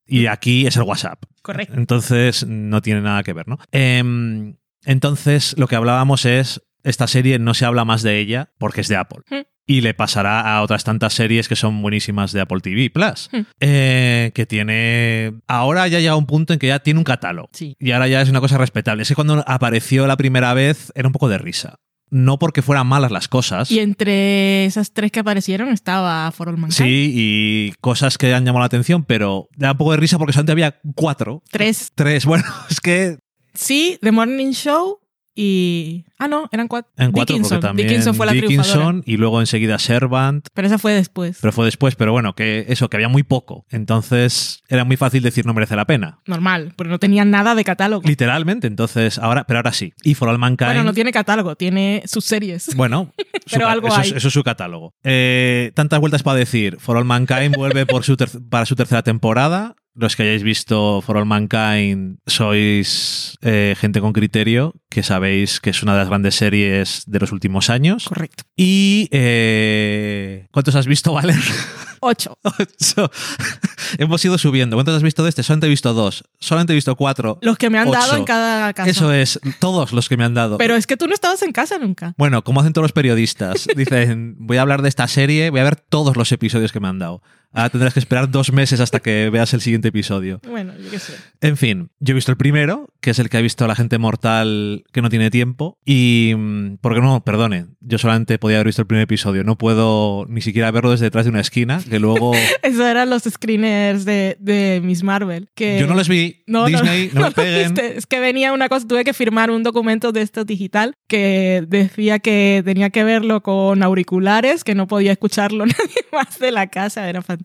Y 0.06 0.28
aquí 0.28 0.68
es 0.68 0.76
el 0.78 0.84
WhatsApp. 0.84 1.24
Correcto. 1.42 1.76
Entonces 1.76 2.46
no 2.46 2.82
tiene 2.82 3.02
nada 3.02 3.24
que 3.24 3.34
ver, 3.34 3.48
¿no? 3.48 3.58
Em, 3.72 4.56
entonces 4.86 5.56
lo 5.58 5.68
que 5.68 5.76
hablábamos 5.76 6.26
es, 6.26 6.62
esta 6.84 7.08
serie 7.08 7.40
no 7.40 7.54
se 7.54 7.66
habla 7.66 7.86
más 7.86 8.02
de 8.02 8.20
ella 8.20 8.52
porque 8.58 8.82
es 8.82 8.88
de 8.88 8.96
Apple. 8.96 9.24
Mm. 9.30 9.46
Y 9.66 9.82
le 9.82 9.94
pasará 9.94 10.56
a 10.56 10.64
otras 10.64 10.84
tantas 10.84 11.14
series 11.14 11.48
que 11.48 11.56
son 11.56 11.80
buenísimas 11.84 12.32
de 12.32 12.42
Apple 12.42 12.60
TV 12.62 12.90
Plus. 12.90 13.30
Mm. 13.32 13.40
Eh, 13.60 14.32
que 14.34 14.46
tiene... 14.48 15.34
Ahora 15.48 15.88
ya 15.88 16.00
llega 16.00 16.16
un 16.16 16.26
punto 16.26 16.54
en 16.54 16.60
que 16.60 16.68
ya 16.68 16.80
tiene 16.80 17.00
un 17.00 17.04
catálogo. 17.04 17.50
Sí. 17.54 17.76
Y 17.80 17.92
ahora 17.92 18.08
ya 18.08 18.22
es 18.22 18.30
una 18.30 18.42
cosa 18.42 18.58
respetable. 18.58 19.04
Es 19.04 19.10
que 19.10 19.16
cuando 19.16 19.44
apareció 19.46 20.08
la 20.08 20.18
primera 20.18 20.56
vez 20.56 20.92
era 20.96 21.08
un 21.08 21.14
poco 21.14 21.30
de 21.30 21.38
risa. 21.38 21.80
No 22.12 22.40
porque 22.40 22.62
fueran 22.62 22.88
malas 22.88 23.12
las 23.12 23.28
cosas. 23.28 23.70
Y 23.72 23.80
entre 23.80 24.66
esas 24.66 24.94
tres 24.94 25.12
que 25.12 25.20
aparecieron 25.20 25.70
estaba 25.70 26.32
For 26.32 26.50
All 26.50 26.58
Mankind. 26.58 26.88
Sí, 26.88 27.12
y 27.14 27.74
cosas 27.82 28.18
que 28.18 28.34
han 28.34 28.46
llamado 28.46 28.62
la 28.62 28.66
atención, 28.66 29.04
pero 29.04 29.48
da 29.56 29.74
un 29.74 29.78
poco 29.78 29.92
de 29.92 29.98
risa 29.98 30.18
porque 30.18 30.34
solamente 30.34 30.52
había 30.54 30.80
cuatro. 30.96 31.44
Tres. 31.52 31.92
Tres. 31.96 32.26
Bueno, 32.30 32.46
es 32.70 32.80
que 32.80 33.18
Sí, 33.54 33.98
The 34.02 34.12
Morning 34.12 34.52
Show 34.52 35.00
y... 35.36 36.06
Ah, 36.20 36.28
no, 36.28 36.50
eran 36.52 36.68
cuatro. 36.68 36.92
En 36.98 37.12
cuatro, 37.12 37.34
Dickinson. 37.36 37.58
porque 37.58 37.68
también 37.68 37.88
Dickinson 37.88 38.14
fue 38.16 38.26
la. 38.26 38.34
Dickinson 38.34 39.04
y 39.06 39.18
luego 39.18 39.40
enseguida 39.40 39.80
Servant, 39.80 40.48
Pero 40.54 40.68
esa 40.68 40.78
fue 40.78 40.92
después. 40.94 41.38
pero 41.42 41.54
fue 41.54 41.66
después, 41.66 41.96
pero 41.96 42.12
bueno, 42.12 42.36
que 42.36 42.66
eso, 42.68 42.90
que 42.90 42.98
había 42.98 43.08
muy 43.08 43.24
poco. 43.24 43.66
Entonces 43.70 44.62
era 44.68 44.84
muy 44.84 44.98
fácil 44.98 45.24
decir 45.24 45.46
no 45.46 45.54
merece 45.54 45.76
la 45.76 45.86
pena. 45.86 46.20
Normal, 46.26 46.74
porque 46.76 46.92
no 46.92 47.00
tenía 47.00 47.26
nada 47.26 47.56
de 47.56 47.64
catálogo. 47.64 48.08
Literalmente, 48.08 48.68
entonces 48.68 49.18
ahora, 49.18 49.46
pero 49.46 49.60
ahora 49.60 49.72
sí. 49.74 49.94
Y 50.04 50.14
For 50.14 50.30
All 50.30 50.38
Mankind. 50.38 50.68
Bueno, 50.70 50.84
no 50.84 50.94
tiene 50.94 51.12
catálogo, 51.12 51.56
tiene 51.56 52.04
sus 52.06 52.26
series. 52.26 52.76
Bueno, 52.76 53.12
Pero 53.52 53.68
algo 53.68 53.88
eso, 53.88 54.02
es, 54.02 54.12
hay. 54.12 54.18
eso 54.18 54.28
es 54.28 54.34
su 54.34 54.44
catálogo. 54.44 54.94
Eh, 55.04 55.72
tantas 55.74 56.00
vueltas 56.00 56.22
para 56.24 56.38
decir. 56.38 56.78
For 56.80 56.98
All 56.98 57.06
Mankind 57.06 57.56
vuelve 57.56 57.86
por 57.86 58.04
su 58.04 58.16
para 58.50 58.66
su 58.66 58.76
tercera 58.76 59.02
temporada. 59.04 59.76
Los 59.96 60.16
que 60.16 60.24
hayáis 60.24 60.44
visto 60.44 61.02
For 61.02 61.18
All 61.18 61.26
Mankind 61.26 62.20
sois 62.26 63.38
eh, 63.42 63.76
gente 63.78 64.00
con 64.02 64.14
criterio, 64.14 64.76
que 64.90 65.04
sabéis 65.04 65.60
que 65.60 65.72
es 65.72 65.84
una 65.84 65.94
de 65.94 66.00
las 66.00 66.09
grandes 66.10 66.36
series 66.36 67.04
de 67.08 67.20
los 67.20 67.32
últimos 67.32 67.70
años. 67.70 68.06
Correcto. 68.06 68.44
Y... 68.56 69.08
eh, 69.12 70.48
¿Cuántos 70.52 70.76
has 70.76 70.88
visto, 70.88 71.14
Valer? 71.14 71.40
Ocho. 72.02 72.38
Ocho. 72.44 73.12
Hemos 73.98 74.24
ido 74.24 74.38
subiendo. 74.38 74.76
¿Cuántos 74.76 74.96
has 74.96 75.04
visto 75.04 75.24
de 75.24 75.30
este? 75.30 75.44
Solamente 75.44 75.68
he 75.68 75.70
visto 75.70 75.94
dos. 75.94 76.24
Solamente 76.40 76.74
he 76.74 76.76
visto 76.76 76.96
cuatro. 76.96 77.40
Los 77.42 77.58
que 77.58 77.70
me 77.70 77.80
han 77.80 77.92
dado 77.92 78.16
en 78.16 78.24
cada 78.24 78.74
caso. 78.74 78.90
Eso 78.90 79.14
es, 79.14 79.40
todos 79.60 79.92
los 79.92 80.08
que 80.08 80.18
me 80.18 80.24
han 80.24 80.34
dado. 80.34 80.58
Pero 80.58 80.76
es 80.76 80.88
que 80.88 80.98
tú 80.98 81.08
no 81.08 81.14
estabas 81.14 81.42
en 81.42 81.52
casa 81.52 81.78
nunca. 81.78 82.14
Bueno, 82.18 82.44
como 82.44 82.62
hacen 82.62 82.74
todos 82.74 82.84
los 82.84 82.92
periodistas, 82.94 83.68
dicen, 83.76 84.36
voy 84.40 84.58
a 84.58 84.62
hablar 84.62 84.82
de 84.82 84.90
esta 84.90 85.08
serie, 85.08 85.50
voy 85.50 85.60
a 85.60 85.64
ver 85.64 85.76
todos 85.76 86.16
los 86.16 86.32
episodios 86.32 86.72
que 86.72 86.80
me 86.80 86.88
han 86.88 87.00
dado. 87.00 87.22
Ahora 87.52 87.70
tendrás 87.70 87.94
que 87.94 88.00
esperar 88.00 88.30
dos 88.30 88.52
meses 88.54 88.80
hasta 88.80 89.00
que 89.00 89.30
veas 89.32 89.54
el 89.54 89.62
siguiente 89.62 89.88
episodio. 89.88 90.40
Bueno, 90.48 90.74
yo 90.78 90.92
qué 90.92 91.00
sé. 91.00 91.14
En 91.42 91.58
fin, 91.58 91.90
yo 92.00 92.12
he 92.12 92.16
visto 92.16 92.32
el 92.32 92.38
primero, 92.38 92.90
que 93.02 93.10
es 93.10 93.20
el 93.20 93.30
que 93.30 93.38
ha 93.38 93.42
visto 93.42 93.66
la 93.66 93.76
gente 93.76 93.98
mortal 93.98 94.84
que 94.92 95.02
no 95.02 95.10
tiene 95.10 95.32
tiempo. 95.32 95.78
Y. 95.84 96.34
mm, 96.38 96.78
Porque 96.82 97.02
no, 97.02 97.24
perdone, 97.24 97.66
yo 97.80 97.98
solamente 97.98 98.38
podía 98.38 98.58
haber 98.58 98.68
visto 98.68 98.84
el 98.84 98.88
primer 98.88 99.04
episodio. 99.04 99.44
No 99.44 99.58
puedo 99.58 100.26
ni 100.30 100.42
siquiera 100.42 100.70
verlo 100.70 100.92
desde 100.92 101.06
detrás 101.06 101.26
de 101.26 101.32
una 101.32 101.42
esquina, 101.42 101.82
que 101.90 102.00
luego. 102.00 102.34
Eso 102.62 102.88
eran 102.88 103.10
los 103.10 103.24
screeners 103.24 104.06
de, 104.06 104.38
de 104.40 104.82
Miss 104.84 105.02
Marvel. 105.04 105.50
Que 105.56 105.80
Yo 105.80 105.88
no 105.88 105.96
les 105.96 106.08
vi. 106.08 106.44
No, 106.46 106.62
no, 106.62 106.68
Disney, 106.68 107.10
no, 107.14 107.20
no 107.22 107.28
me 107.28 107.32
peguen. 107.32 107.74
viste. 107.74 107.98
Es 107.98 108.06
que 108.06 108.20
venía 108.20 108.54
una 108.54 108.70
cosa, 108.70 108.88
tuve 108.88 109.04
que 109.04 109.14
firmar 109.14 109.50
un 109.50 109.64
documento 109.64 110.12
de 110.12 110.22
esto 110.22 110.46
digital 110.46 110.94
que 111.08 111.64
decía 111.68 112.20
que 112.20 112.62
tenía 112.64 112.92
que 112.92 113.04
verlo 113.04 113.42
con 113.42 113.82
auriculares, 113.82 114.64
que 114.64 114.76
no 114.76 114.86
podía 114.88 115.12
escucharlo 115.12 115.66
nadie 115.66 116.06
más 116.12 116.38
de 116.38 116.52
la 116.52 116.68
casa. 116.68 117.10
Era 117.10 117.22
fantástico. 117.22 117.39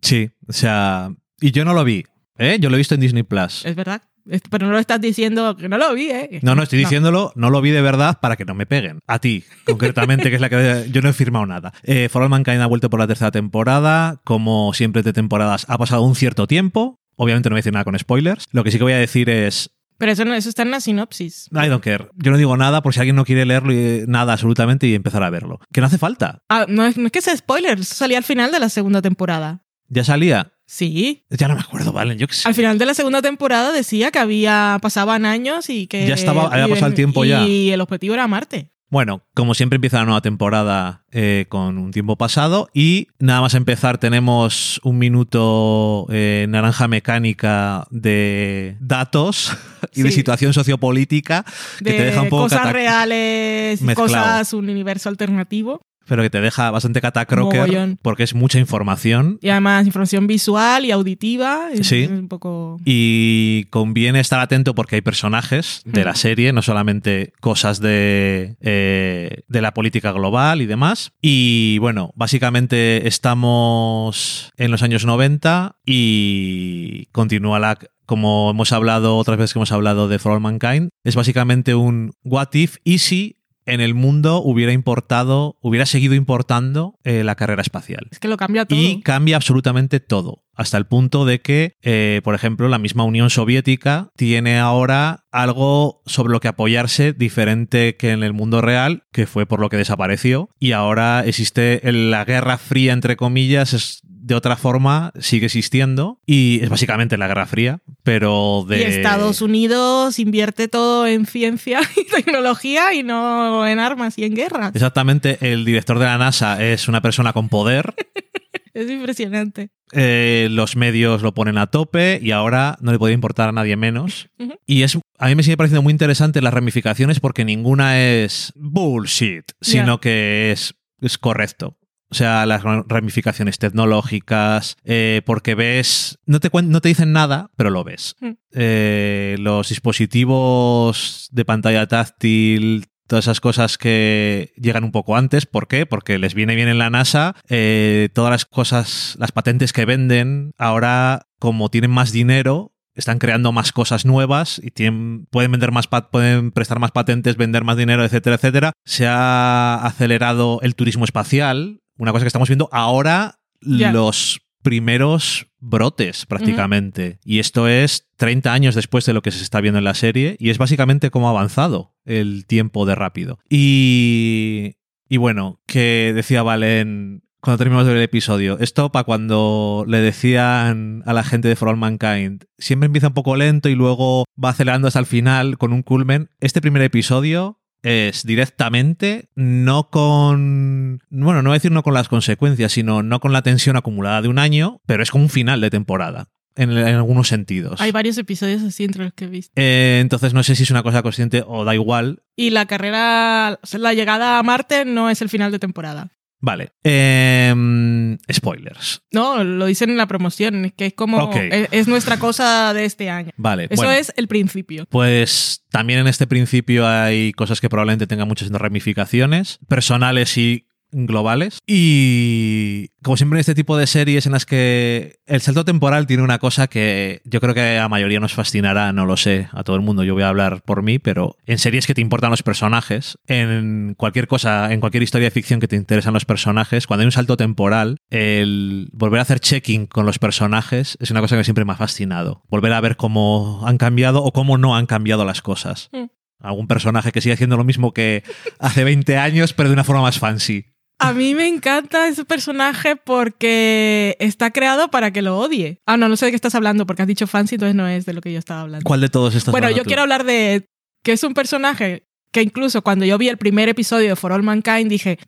Sí, 0.00 0.30
o 0.46 0.52
sea. 0.52 1.14
Y 1.40 1.52
yo 1.52 1.64
no 1.64 1.74
lo 1.74 1.84
vi. 1.84 2.04
¿eh? 2.40 2.58
Yo 2.60 2.70
lo 2.70 2.76
he 2.76 2.78
visto 2.78 2.94
en 2.94 3.00
Disney 3.00 3.22
Plus. 3.22 3.64
Es 3.64 3.76
verdad. 3.76 4.02
Pero 4.50 4.66
no 4.66 4.72
lo 4.72 4.78
estás 4.78 5.00
diciendo 5.00 5.56
que 5.56 5.68
no 5.68 5.78
lo 5.78 5.94
vi, 5.94 6.10
¿eh? 6.10 6.40
No, 6.42 6.54
no, 6.54 6.62
estoy 6.62 6.78
diciéndolo, 6.78 7.32
no 7.34 7.50
lo 7.50 7.60
vi 7.60 7.70
de 7.70 7.80
verdad 7.80 8.18
para 8.20 8.36
que 8.36 8.44
no 8.44 8.54
me 8.54 8.66
peguen. 8.66 9.00
A 9.06 9.18
ti, 9.18 9.44
concretamente, 9.64 10.28
que 10.28 10.36
es 10.36 10.40
la 10.40 10.48
que 10.48 10.88
yo 10.90 11.02
no 11.02 11.08
he 11.08 11.12
firmado 11.12 11.46
nada. 11.46 11.72
Eh, 11.82 12.08
For 12.08 12.22
All 12.22 12.28
Mankind 12.28 12.60
ha 12.60 12.66
vuelto 12.66 12.90
por 12.90 13.00
la 13.00 13.06
tercera 13.06 13.30
temporada. 13.30 14.20
Como 14.24 14.72
siempre 14.74 15.02
de 15.02 15.12
temporadas, 15.12 15.64
ha 15.68 15.78
pasado 15.78 16.02
un 16.02 16.14
cierto 16.14 16.46
tiempo. 16.46 17.00
Obviamente 17.16 17.48
no 17.48 17.54
voy 17.54 17.58
a 17.58 17.62
decir 17.62 17.72
nada 17.72 17.84
con 17.84 17.98
spoilers. 17.98 18.46
Lo 18.52 18.62
que 18.62 18.70
sí 18.70 18.78
que 18.78 18.84
voy 18.84 18.92
a 18.92 18.98
decir 18.98 19.30
es. 19.30 19.70
Pero 20.00 20.12
eso, 20.12 20.24
no, 20.24 20.32
eso 20.34 20.48
está 20.48 20.62
en 20.62 20.70
la 20.70 20.80
sinopsis. 20.80 21.48
I 21.52 21.68
don't 21.68 21.84
care. 21.84 22.08
Yo 22.16 22.30
no 22.32 22.38
digo 22.38 22.56
nada 22.56 22.80
por 22.82 22.94
si 22.94 23.00
alguien 23.00 23.16
no 23.16 23.26
quiere 23.26 23.44
leerlo 23.44 23.72
y 23.74 24.04
nada 24.08 24.32
absolutamente 24.32 24.86
y 24.86 24.94
empezar 24.94 25.22
a 25.22 25.28
verlo. 25.28 25.60
Que 25.72 25.82
no 25.82 25.88
hace 25.88 25.98
falta. 25.98 26.42
Ah, 26.48 26.64
no 26.68 26.86
es, 26.86 26.96
no 26.96 27.04
es 27.04 27.12
que 27.12 27.20
sea 27.20 27.36
spoiler, 27.36 27.78
eso 27.80 27.94
salía 27.94 28.16
al 28.16 28.24
final 28.24 28.50
de 28.50 28.58
la 28.60 28.70
segunda 28.70 29.02
temporada. 29.02 29.62
Ya 29.88 30.02
salía. 30.02 30.52
Sí. 30.66 31.26
Ya 31.28 31.48
no 31.48 31.54
me 31.54 31.60
acuerdo, 31.60 31.92
vale. 31.92 32.16
Yo 32.16 32.26
qué 32.28 32.32
sé. 32.34 32.48
Al 32.48 32.54
final 32.54 32.78
de 32.78 32.86
la 32.86 32.94
segunda 32.94 33.20
temporada 33.20 33.72
decía 33.72 34.10
que 34.10 34.18
había 34.20 34.78
pasaban 34.80 35.26
años 35.26 35.68
y 35.68 35.86
que 35.86 36.06
Ya 36.06 36.14
estaba- 36.14 36.46
había 36.46 36.68
pasado 36.68 36.86
el 36.86 36.94
tiempo 36.94 37.24
ya. 37.26 37.46
Y 37.46 37.70
el 37.70 37.80
objetivo 37.82 38.14
era 38.14 38.26
Marte. 38.26 38.70
Bueno, 38.90 39.22
como 39.34 39.54
siempre 39.54 39.76
empieza 39.76 39.98
la 39.98 40.04
nueva 40.04 40.20
temporada 40.20 41.04
eh, 41.12 41.46
con 41.48 41.78
un 41.78 41.92
tiempo 41.92 42.16
pasado 42.16 42.68
y 42.74 43.06
nada 43.20 43.40
más 43.40 43.54
empezar 43.54 43.98
tenemos 43.98 44.80
un 44.82 44.98
minuto 44.98 46.06
eh, 46.10 46.46
naranja 46.48 46.88
mecánica 46.88 47.86
de 47.90 48.76
datos 48.80 49.56
y 49.94 50.02
de 50.02 50.10
situación 50.10 50.52
sociopolítica 50.52 51.44
que 51.78 51.84
De 51.84 51.92
te 51.92 52.04
deja 52.04 52.22
un 52.22 52.28
poco 52.30 52.42
cosas 52.44 52.72
reales, 52.72 53.80
mezclado. 53.80 54.08
cosas, 54.08 54.52
un 54.54 54.68
universo 54.68 55.08
alternativo. 55.08 55.80
Pero 56.10 56.22
que 56.22 56.28
te 56.30 56.40
deja 56.40 56.70
bastante 56.70 57.00
catacroker 57.00 57.60
Mogollón. 57.60 57.98
porque 58.02 58.24
es 58.24 58.34
mucha 58.34 58.58
información 58.58 59.38
Y 59.40 59.48
además 59.48 59.86
información 59.86 60.26
visual 60.26 60.84
y 60.84 60.90
auditiva. 60.90 61.68
es- 61.72 61.86
Sí. 61.86 62.02
es 62.02 62.10
un 62.10 62.28
poco... 62.28 62.78
y 62.84 63.64
conviene 63.70 64.20
estar 64.20 64.40
atento 64.40 64.74
porque 64.74 64.96
hay 64.96 65.00
personajes 65.02 65.82
de 65.84 66.02
Mm. 66.02 66.04
la 66.04 66.14
serie, 66.16 66.52
no 66.52 66.62
solamente 66.62 67.32
cosas 67.40 67.80
de, 67.80 68.56
eh, 68.60 69.42
de 69.48 69.60
la 69.62 69.72
política 69.72 70.10
global 70.12 70.60
y 70.62 70.66
demás. 70.66 71.12
Y 71.22 71.78
bueno, 71.78 72.12
básicamente 72.16 73.06
estamos 73.06 74.52
en 74.56 74.70
los 74.70 74.82
años 74.82 75.04
90 75.06 75.76
y 75.86 77.06
continúa 77.12 77.58
la... 77.58 77.78
Como 78.06 78.50
hemos 78.50 78.72
hablado 78.72 79.16
otras 79.18 79.38
veces 79.38 79.52
que 79.52 79.60
hemos 79.60 79.70
hablado 79.70 80.08
de 80.08 80.18
For 80.18 80.32
All 80.32 80.40
Mankind, 80.40 80.88
es 81.04 81.14
básicamente 81.14 81.76
un 81.76 82.12
what 82.24 82.48
if 82.54 82.78
y 82.82 82.98
si 82.98 83.36
en 83.66 83.80
el 83.80 83.94
mundo 83.94 84.42
hubiera 84.42 84.72
importado, 84.72 85.56
hubiera 85.60 85.86
seguido 85.86 86.14
importando 86.14 86.98
eh, 87.04 87.24
la 87.24 87.34
carrera 87.34 87.62
espacial. 87.62 88.08
Es 88.10 88.18
que 88.18 88.28
lo 88.28 88.36
cambia 88.36 88.64
todo. 88.64 88.78
Y 88.78 89.00
cambia 89.02 89.36
absolutamente 89.36 90.00
todo. 90.00 90.44
Hasta 90.60 90.76
el 90.76 90.84
punto 90.84 91.24
de 91.24 91.40
que, 91.40 91.78
eh, 91.80 92.20
por 92.22 92.34
ejemplo, 92.34 92.68
la 92.68 92.76
misma 92.76 93.04
Unión 93.04 93.30
Soviética 93.30 94.10
tiene 94.14 94.58
ahora 94.58 95.24
algo 95.32 96.02
sobre 96.04 96.32
lo 96.32 96.40
que 96.40 96.48
apoyarse 96.48 97.14
diferente 97.14 97.96
que 97.96 98.10
en 98.10 98.22
el 98.22 98.34
mundo 98.34 98.60
real, 98.60 99.04
que 99.10 99.26
fue 99.26 99.46
por 99.46 99.58
lo 99.58 99.70
que 99.70 99.78
desapareció. 99.78 100.50
Y 100.58 100.72
ahora 100.72 101.24
existe 101.24 101.80
la 101.90 102.26
Guerra 102.26 102.58
Fría, 102.58 102.92
entre 102.92 103.16
comillas, 103.16 103.72
es 103.72 104.02
de 104.04 104.34
otra 104.34 104.56
forma, 104.56 105.14
sigue 105.18 105.46
existiendo. 105.46 106.20
Y 106.26 106.60
es 106.62 106.68
básicamente 106.68 107.16
la 107.16 107.26
Guerra 107.26 107.46
Fría, 107.46 107.80
pero 108.02 108.66
de... 108.68 108.80
Y 108.80 108.82
Estados 108.82 109.40
Unidos 109.40 110.18
invierte 110.18 110.68
todo 110.68 111.06
en 111.06 111.24
ciencia 111.24 111.80
y 111.96 112.04
tecnología 112.04 112.92
y 112.92 113.02
no 113.02 113.66
en 113.66 113.78
armas 113.78 114.18
y 114.18 114.24
en 114.24 114.34
guerras. 114.34 114.72
Exactamente, 114.74 115.38
el 115.40 115.64
director 115.64 115.98
de 115.98 116.04
la 116.04 116.18
NASA 116.18 116.62
es 116.62 116.86
una 116.86 117.00
persona 117.00 117.32
con 117.32 117.48
poder. 117.48 117.94
Es 118.80 118.90
impresionante. 118.90 119.70
Eh, 119.92 120.48
los 120.50 120.76
medios 120.76 121.22
lo 121.22 121.34
ponen 121.34 121.58
a 121.58 121.66
tope 121.66 122.18
y 122.22 122.30
ahora 122.30 122.76
no 122.80 122.92
le 122.92 122.98
podía 122.98 123.14
importar 123.14 123.48
a 123.48 123.52
nadie 123.52 123.76
menos. 123.76 124.28
Y 124.66 124.82
es 124.82 124.98
a 125.18 125.26
mí 125.26 125.34
me 125.34 125.42
sigue 125.42 125.56
pareciendo 125.56 125.82
muy 125.82 125.90
interesante 125.92 126.40
las 126.40 126.54
ramificaciones 126.54 127.20
porque 127.20 127.44
ninguna 127.44 128.00
es 128.00 128.52
bullshit, 128.56 129.44
sino 129.60 130.00
que 130.00 130.50
es, 130.52 130.74
es 131.00 131.18
correcto. 131.18 131.76
O 132.12 132.14
sea, 132.14 132.44
las 132.46 132.62
ra- 132.64 132.84
ramificaciones 132.88 133.58
tecnológicas, 133.58 134.76
eh, 134.84 135.22
porque 135.26 135.54
ves, 135.54 136.18
no 136.26 136.40
te, 136.40 136.50
no 136.62 136.80
te 136.80 136.88
dicen 136.88 137.12
nada, 137.12 137.50
pero 137.56 137.70
lo 137.70 137.84
ves. 137.84 138.16
Mm. 138.20 138.30
Eh, 138.52 139.36
los 139.38 139.68
dispositivos 139.68 141.28
de 141.30 141.44
pantalla 141.44 141.86
táctil, 141.86 142.86
todas 143.10 143.24
esas 143.24 143.40
cosas 143.40 143.76
que 143.76 144.52
llegan 144.56 144.84
un 144.84 144.92
poco 144.92 145.16
antes. 145.16 145.44
¿Por 145.44 145.66
qué? 145.66 145.84
Porque 145.84 146.16
les 146.20 146.32
viene 146.32 146.54
bien 146.54 146.68
en 146.68 146.78
la 146.78 146.90
NASA. 146.90 147.34
eh, 147.48 148.08
todas 148.14 148.30
las 148.30 148.44
cosas, 148.44 149.16
las 149.18 149.32
patentes 149.32 149.72
que 149.72 149.84
venden, 149.84 150.52
ahora 150.56 151.26
como 151.40 151.70
tienen 151.70 151.90
más 151.90 152.12
dinero, 152.12 152.72
están 152.94 153.18
creando 153.18 153.50
más 153.50 153.72
cosas 153.72 154.06
nuevas 154.06 154.60
y 154.62 154.70
tienen, 154.70 155.26
pueden 155.26 155.50
vender 155.50 155.72
más 155.72 155.88
pueden 155.88 156.52
prestar 156.52 156.78
más 156.78 156.92
patentes, 156.92 157.36
vender 157.36 157.64
más 157.64 157.76
dinero, 157.76 158.04
etcétera, 158.04 158.36
etcétera. 158.36 158.72
Se 158.84 159.08
ha 159.08 159.74
acelerado 159.84 160.60
el 160.62 160.76
turismo 160.76 161.04
espacial, 161.04 161.80
una 161.98 162.12
cosa 162.12 162.24
que 162.24 162.28
estamos 162.28 162.48
viendo 162.48 162.68
ahora 162.70 163.40
los 163.60 164.40
primeros 164.62 165.46
brotes 165.58 166.26
prácticamente. 166.26 167.18
Y 167.24 167.38
esto 167.38 167.68
es 167.68 168.08
30 168.16 168.52
años 168.52 168.74
después 168.74 169.04
de 169.06 169.12
lo 169.12 169.22
que 169.22 169.30
se 169.30 169.42
está 169.42 169.60
viendo 169.60 169.78
en 169.78 169.84
la 169.84 169.94
serie 169.94 170.36
y 170.38 170.50
es 170.50 170.58
básicamente 170.58 171.10
cómo 171.10 171.28
ha 171.28 171.30
avanzado 171.30 171.94
el 172.04 172.46
tiempo 172.46 172.86
de 172.86 172.94
rápido. 172.94 173.38
Y, 173.48 174.76
y 175.08 175.16
bueno, 175.16 175.60
que 175.66 176.12
decía 176.14 176.42
Valen 176.42 177.22
cuando 177.40 177.58
terminamos 177.58 177.86
de 177.86 177.92
ver 177.92 177.98
el 177.98 178.04
episodio, 178.04 178.58
esto 178.58 178.92
para 178.92 179.04
cuando 179.04 179.84
le 179.88 179.98
decían 179.98 181.02
a 181.06 181.14
la 181.14 181.24
gente 181.24 181.48
de 181.48 181.56
For 181.56 181.68
All 181.68 181.78
Mankind, 181.78 182.44
siempre 182.58 182.86
empieza 182.86 183.08
un 183.08 183.14
poco 183.14 183.34
lento 183.34 183.70
y 183.70 183.74
luego 183.74 184.24
va 184.42 184.50
acelerando 184.50 184.88
hasta 184.88 184.98
el 184.98 185.06
final 185.06 185.56
con 185.56 185.72
un 185.72 185.82
culmen. 185.82 186.30
Este 186.40 186.60
primer 186.60 186.82
episodio 186.82 187.59
es 187.82 188.24
directamente 188.24 189.30
no 189.34 189.90
con 189.90 191.00
bueno 191.10 191.42
no 191.42 191.50
voy 191.50 191.54
a 191.54 191.58
decir 191.58 191.72
no 191.72 191.82
con 191.82 191.94
las 191.94 192.08
consecuencias 192.08 192.72
sino 192.72 193.02
no 193.02 193.20
con 193.20 193.32
la 193.32 193.42
tensión 193.42 193.76
acumulada 193.76 194.22
de 194.22 194.28
un 194.28 194.38
año 194.38 194.80
pero 194.86 195.02
es 195.02 195.10
como 195.10 195.24
un 195.24 195.30
final 195.30 195.60
de 195.60 195.70
temporada 195.70 196.28
en, 196.56 196.70
en 196.70 196.94
algunos 196.94 197.28
sentidos 197.28 197.80
Hay 197.80 197.92
varios 197.92 198.18
episodios 198.18 198.62
así 198.62 198.84
entre 198.84 199.04
los 199.04 199.12
que 199.14 199.24
he 199.24 199.28
visto. 199.28 199.52
Eh, 199.56 199.98
entonces 200.00 200.34
no 200.34 200.42
sé 200.42 200.56
si 200.56 200.64
es 200.64 200.70
una 200.70 200.82
cosa 200.82 201.02
consciente 201.02 201.42
o 201.46 201.64
da 201.64 201.74
igual 201.74 202.22
Y 202.36 202.50
la 202.50 202.66
carrera, 202.66 203.60
la 203.72 203.94
llegada 203.94 204.38
a 204.38 204.42
Marte 204.42 204.84
no 204.84 205.10
es 205.10 205.22
el 205.22 205.28
final 205.28 205.52
de 205.52 205.58
temporada. 205.58 206.10
Vale 206.40 206.72
Em, 206.84 208.18
spoilers 208.32 209.02
No, 209.12 209.42
lo 209.44 209.66
dicen 209.66 209.90
en 209.90 209.96
la 209.96 210.06
promoción, 210.06 210.64
es 210.64 210.72
que 210.72 210.86
es 210.86 210.94
como, 210.94 211.18
Ok. 211.18 211.36
es, 211.36 211.68
es 211.70 211.88
nuestra 211.88 212.18
cosa 212.18 212.72
de 212.74 212.84
este 212.84 213.10
año. 213.10 213.30
vale 213.36 213.64
Eso 213.70 213.82
bueno. 213.82 213.92
es 213.92 214.12
el 214.16 214.28
principio. 214.28 214.86
Pues 214.90 215.64
también 215.70 216.00
en 216.00 216.06
este 216.08 216.26
principio 216.26 216.86
hay 216.86 217.32
cosas 217.32 217.60
que 217.60 217.68
probablemente 217.68 218.06
tengan 218.06 218.28
muchas 218.28 218.50
ramificaciones, 218.50 219.58
personales 219.68 220.36
y 220.38 220.66
globales. 220.92 221.58
Y 221.66 222.88
como 223.02 223.16
siempre 223.16 223.38
en 223.38 223.40
este 223.40 223.54
tipo 223.54 223.76
de 223.76 223.86
series 223.86 224.26
en 224.26 224.32
las 224.32 224.46
que 224.46 225.20
el 225.26 225.40
salto 225.40 225.64
temporal 225.64 226.06
tiene 226.06 226.22
una 226.22 226.38
cosa 226.38 226.66
que 226.66 227.22
yo 227.24 227.40
creo 227.40 227.54
que 227.54 227.78
a 227.78 227.88
mayoría 227.88 228.20
nos 228.20 228.34
fascinará, 228.34 228.92
no 228.92 229.06
lo 229.06 229.16
sé, 229.16 229.48
a 229.52 229.64
todo 229.64 229.76
el 229.76 229.82
mundo, 229.82 230.04
yo 230.04 230.14
voy 230.14 230.22
a 230.22 230.28
hablar 230.28 230.62
por 230.62 230.82
mí, 230.82 230.98
pero 230.98 231.36
en 231.46 231.58
series 231.58 231.86
que 231.86 231.94
te 231.94 232.00
importan 232.00 232.30
los 232.30 232.42
personajes, 232.42 233.18
en 233.26 233.94
cualquier 233.96 234.26
cosa, 234.26 234.72
en 234.72 234.80
cualquier 234.80 235.02
historia 235.02 235.26
de 235.26 235.32
ficción 235.32 235.60
que 235.60 235.68
te 235.68 235.76
interesan 235.76 236.14
los 236.14 236.24
personajes, 236.24 236.86
cuando 236.86 237.02
hay 237.02 237.06
un 237.06 237.12
salto 237.12 237.36
temporal, 237.36 237.96
el 238.10 238.88
volver 238.92 239.20
a 239.20 239.22
hacer 239.22 239.40
checking 239.40 239.86
con 239.86 240.06
los 240.06 240.18
personajes 240.18 240.96
es 241.00 241.10
una 241.10 241.20
cosa 241.20 241.36
que 241.36 241.44
siempre 241.44 241.64
me 241.64 241.72
ha 241.72 241.76
fascinado. 241.76 242.42
Volver 242.48 242.72
a 242.72 242.80
ver 242.80 242.96
cómo 242.96 243.62
han 243.66 243.78
cambiado 243.78 244.22
o 244.22 244.32
cómo 244.32 244.58
no 244.58 244.76
han 244.76 244.86
cambiado 244.86 245.24
las 245.24 245.42
cosas. 245.42 245.88
Mm. 245.92 246.06
Algún 246.40 246.66
personaje 246.66 247.12
que 247.12 247.20
sigue 247.20 247.34
haciendo 247.34 247.56
lo 247.56 247.64
mismo 247.64 247.92
que 247.92 248.22
hace 248.58 248.82
20 248.84 249.18
años, 249.18 249.52
pero 249.52 249.68
de 249.68 249.74
una 249.74 249.84
forma 249.84 250.02
más 250.02 250.18
fancy. 250.18 250.69
A 251.00 251.12
mí 251.12 251.34
me 251.34 251.48
encanta 251.48 252.08
ese 252.08 252.24
personaje 252.24 252.94
porque 252.96 254.16
está 254.20 254.50
creado 254.50 254.88
para 254.90 255.12
que 255.12 255.22
lo 255.22 255.38
odie. 255.38 255.80
Ah, 255.86 255.96
no, 255.96 256.08
no 256.08 256.16
sé 256.16 256.26
de 256.26 256.32
qué 256.32 256.36
estás 256.36 256.54
hablando 256.54 256.84
porque 256.86 257.02
has 257.02 257.08
dicho 257.08 257.26
fancy, 257.26 257.54
entonces 257.54 257.74
no 257.74 257.88
es 257.88 258.04
de 258.06 258.12
lo 258.12 258.20
que 258.20 258.32
yo 258.32 258.38
estaba 258.38 258.60
hablando. 258.60 258.84
¿Cuál 258.84 259.00
de 259.00 259.08
todos 259.08 259.34
estos 259.34 259.50
Bueno, 259.52 259.66
hablando 259.66 259.78
yo 259.78 259.84
tú? 259.84 259.88
quiero 259.88 260.02
hablar 260.02 260.24
de 260.24 260.68
que 261.02 261.12
es 261.12 261.24
un 261.24 261.32
personaje 261.34 262.06
que 262.32 262.42
incluso 262.42 262.82
cuando 262.82 263.04
yo 263.04 263.18
vi 263.18 263.28
el 263.28 263.38
primer 263.38 263.68
episodio 263.68 264.08
de 264.10 264.16
For 264.16 264.32
All 264.32 264.42
Mankind 264.42 264.88
dije, 264.88 265.18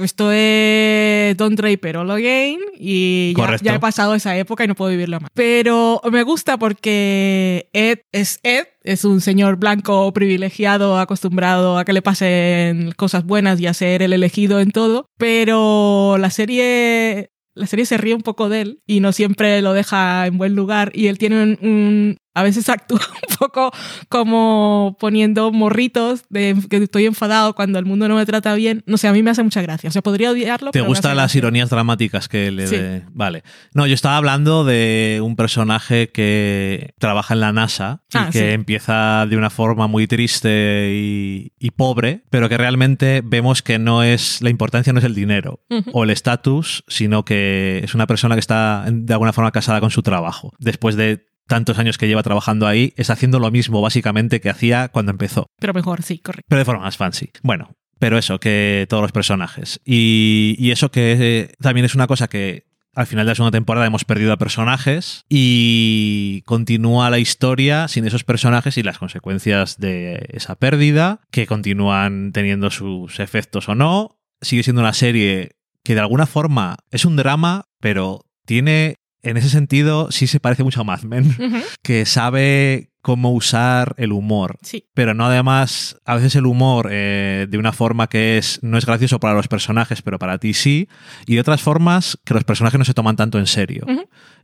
esto 0.00 0.30
es 0.32 1.36
Don 1.36 1.54
Draper 1.56 1.96
All 1.98 2.10
Again 2.10 2.60
y 2.78 3.32
ya, 3.62 3.74
he 3.76 3.80
pasado 3.80 4.14
esa 4.14 4.36
época 4.36 4.64
y 4.64 4.68
no 4.68 4.74
puedo 4.74 4.90
vivirlo 4.90 5.20
más. 5.20 5.30
Pero 5.34 6.00
me 6.12 6.22
gusta 6.22 6.58
porque 6.58 7.68
Ed 7.72 8.00
es 8.12 8.40
Ed, 8.42 8.66
es 8.84 9.04
un 9.04 9.20
señor 9.20 9.56
blanco 9.56 10.12
privilegiado, 10.12 10.98
acostumbrado 10.98 11.78
a 11.78 11.84
que 11.84 11.92
le 11.92 12.02
pasen 12.02 12.92
cosas 12.96 13.24
buenas 13.24 13.60
y 13.60 13.66
a 13.66 13.74
ser 13.74 14.02
el 14.02 14.12
elegido 14.12 14.60
en 14.60 14.70
todo, 14.70 15.06
pero 15.18 16.16
la 16.18 16.30
serie... 16.30 17.30
La 17.58 17.66
serie 17.66 17.86
se 17.86 17.96
ríe 17.96 18.14
un 18.14 18.20
poco 18.20 18.50
de 18.50 18.60
él 18.60 18.80
y 18.86 19.00
no 19.00 19.12
siempre 19.12 19.62
lo 19.62 19.72
deja 19.72 20.26
en 20.26 20.36
buen 20.36 20.54
lugar 20.54 20.92
y 20.94 21.06
él 21.06 21.16
tiene 21.16 21.42
un, 21.42 21.58
un- 21.62 22.16
a 22.36 22.42
veces 22.42 22.68
actúa 22.68 23.00
un 23.00 23.36
poco 23.38 23.72
como 24.08 24.96
poniendo 25.00 25.50
morritos 25.52 26.24
de 26.28 26.56
que 26.70 26.76
estoy 26.76 27.06
enfadado 27.06 27.54
cuando 27.54 27.78
el 27.78 27.84
mundo 27.84 28.08
no 28.08 28.16
me 28.16 28.26
trata 28.26 28.54
bien. 28.54 28.82
No 28.86 28.96
sé, 28.98 29.08
a 29.08 29.12
mí 29.12 29.22
me 29.22 29.30
hace 29.30 29.42
mucha 29.42 29.62
gracia. 29.62 29.88
O 29.88 29.92
sea, 29.92 30.02
podría 30.02 30.30
odiarlo. 30.30 30.70
¿Te 30.70 30.78
pero 30.80 30.86
gustan 30.86 31.16
las 31.16 31.24
gracia. 31.32 31.38
ironías 31.38 31.70
dramáticas 31.70 32.28
que 32.28 32.50
le 32.50 32.66
Sí. 32.66 32.76
de- 32.76 33.02
Vale. 33.12 33.42
No, 33.74 33.86
yo 33.86 33.94
estaba 33.94 34.16
hablando 34.16 34.64
de 34.64 35.20
un 35.22 35.36
personaje 35.36 36.10
que 36.10 36.94
trabaja 36.98 37.34
en 37.34 37.40
la 37.40 37.52
NASA 37.52 38.02
y 38.12 38.16
Ah, 38.18 38.28
que 38.32 38.38
sí. 38.38 38.44
empieza 38.46 39.26
de 39.26 39.36
una 39.36 39.50
forma 39.50 39.86
muy 39.86 40.06
triste 40.06 40.92
y, 40.94 41.52
y 41.58 41.70
pobre, 41.70 42.22
pero 42.30 42.48
que 42.48 42.56
realmente 42.58 43.22
vemos 43.24 43.62
que 43.62 43.78
no 43.78 44.02
es. 44.02 44.42
La 44.42 44.50
importancia 44.50 44.92
no 44.92 44.98
es 44.98 45.04
el 45.04 45.14
dinero 45.14 45.60
o 45.92 46.04
el 46.04 46.10
estatus, 46.10 46.84
sino 46.88 47.24
que 47.24 47.80
es 47.84 47.94
una 47.94 48.06
persona 48.06 48.34
que 48.34 48.40
está 48.40 48.84
de 48.90 49.12
alguna 49.12 49.32
forma 49.32 49.52
casada 49.52 49.80
con 49.80 49.90
su 49.90 50.02
trabajo. 50.02 50.52
Después 50.58 50.96
de 50.96 51.24
tantos 51.46 51.78
años 51.78 51.98
que 51.98 52.08
lleva 52.08 52.22
trabajando 52.22 52.66
ahí, 52.66 52.92
está 52.96 53.14
haciendo 53.14 53.38
lo 53.38 53.50
mismo 53.50 53.80
básicamente 53.80 54.40
que 54.40 54.50
hacía 54.50 54.88
cuando 54.88 55.12
empezó. 55.12 55.46
Pero 55.58 55.74
mejor, 55.74 56.02
sí, 56.02 56.18
correcto. 56.18 56.46
Pero 56.48 56.58
de 56.58 56.64
forma 56.64 56.84
más 56.84 56.96
fancy. 56.96 57.30
Bueno, 57.42 57.76
pero 57.98 58.18
eso, 58.18 58.38
que 58.40 58.86
todos 58.88 59.02
los 59.02 59.12
personajes. 59.12 59.80
Y, 59.84 60.56
y 60.58 60.70
eso 60.70 60.90
que 60.90 61.16
eh, 61.18 61.54
también 61.60 61.84
es 61.84 61.94
una 61.94 62.06
cosa 62.06 62.28
que 62.28 62.66
al 62.96 63.06
final 63.06 63.26
de 63.26 63.32
la 63.32 63.34
segunda 63.34 63.56
temporada 63.56 63.86
hemos 63.86 64.06
perdido 64.06 64.32
a 64.32 64.38
personajes 64.38 65.24
y 65.28 66.42
continúa 66.46 67.10
la 67.10 67.18
historia 67.18 67.88
sin 67.88 68.06
esos 68.06 68.24
personajes 68.24 68.78
y 68.78 68.82
las 68.82 68.98
consecuencias 68.98 69.76
de 69.78 70.26
esa 70.32 70.54
pérdida, 70.56 71.20
que 71.30 71.46
continúan 71.46 72.32
teniendo 72.32 72.70
sus 72.70 73.20
efectos 73.20 73.68
o 73.68 73.74
no. 73.74 74.18
Sigue 74.40 74.62
siendo 74.62 74.80
una 74.80 74.94
serie 74.94 75.56
que 75.84 75.94
de 75.94 76.00
alguna 76.00 76.26
forma 76.26 76.78
es 76.90 77.04
un 77.04 77.16
drama, 77.16 77.66
pero 77.80 78.24
tiene 78.46 78.96
en 79.26 79.36
ese 79.36 79.48
sentido 79.48 80.10
sí 80.10 80.26
se 80.26 80.40
parece 80.40 80.62
mucho 80.62 80.80
a 80.80 80.84
Mad 80.84 81.02
Men, 81.02 81.34
que 81.82 82.06
sabe 82.06 82.90
cómo 83.02 83.32
usar 83.32 83.94
el 83.98 84.12
humor. 84.12 84.58
Sí. 84.62 84.84
Pero 84.94 85.14
no 85.14 85.26
además, 85.26 85.96
a 86.04 86.16
veces 86.16 86.34
el 86.34 86.46
humor 86.46 86.88
eh, 86.90 87.46
de 87.48 87.58
una 87.58 87.72
forma 87.72 88.08
que 88.08 88.38
es 88.38 88.60
no 88.62 88.78
es 88.78 88.86
gracioso 88.86 89.20
para 89.20 89.34
los 89.34 89.46
personajes, 89.46 90.02
pero 90.02 90.18
para 90.18 90.38
ti 90.38 90.54
sí, 90.54 90.88
y 91.26 91.34
de 91.34 91.40
otras 91.40 91.60
formas 91.60 92.18
que 92.24 92.34
los 92.34 92.44
personajes 92.44 92.78
no 92.78 92.84
se 92.84 92.94
toman 92.94 93.16
tanto 93.16 93.38
en 93.38 93.46
serio. 93.46 93.86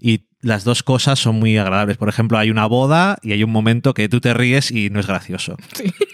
Y 0.00 0.26
las 0.40 0.64
dos 0.64 0.82
cosas 0.82 1.18
son 1.18 1.40
muy 1.40 1.56
agradables. 1.56 1.96
Por 1.96 2.08
ejemplo, 2.08 2.38
hay 2.38 2.50
una 2.50 2.66
boda 2.66 3.18
y 3.22 3.32
hay 3.32 3.42
un 3.42 3.50
momento 3.50 3.94
que 3.94 4.08
tú 4.08 4.20
te 4.20 4.34
ríes 4.34 4.70
y 4.70 4.90
no 4.90 5.00
es 5.00 5.06
gracioso. 5.06 5.56
Sí. 5.74 5.92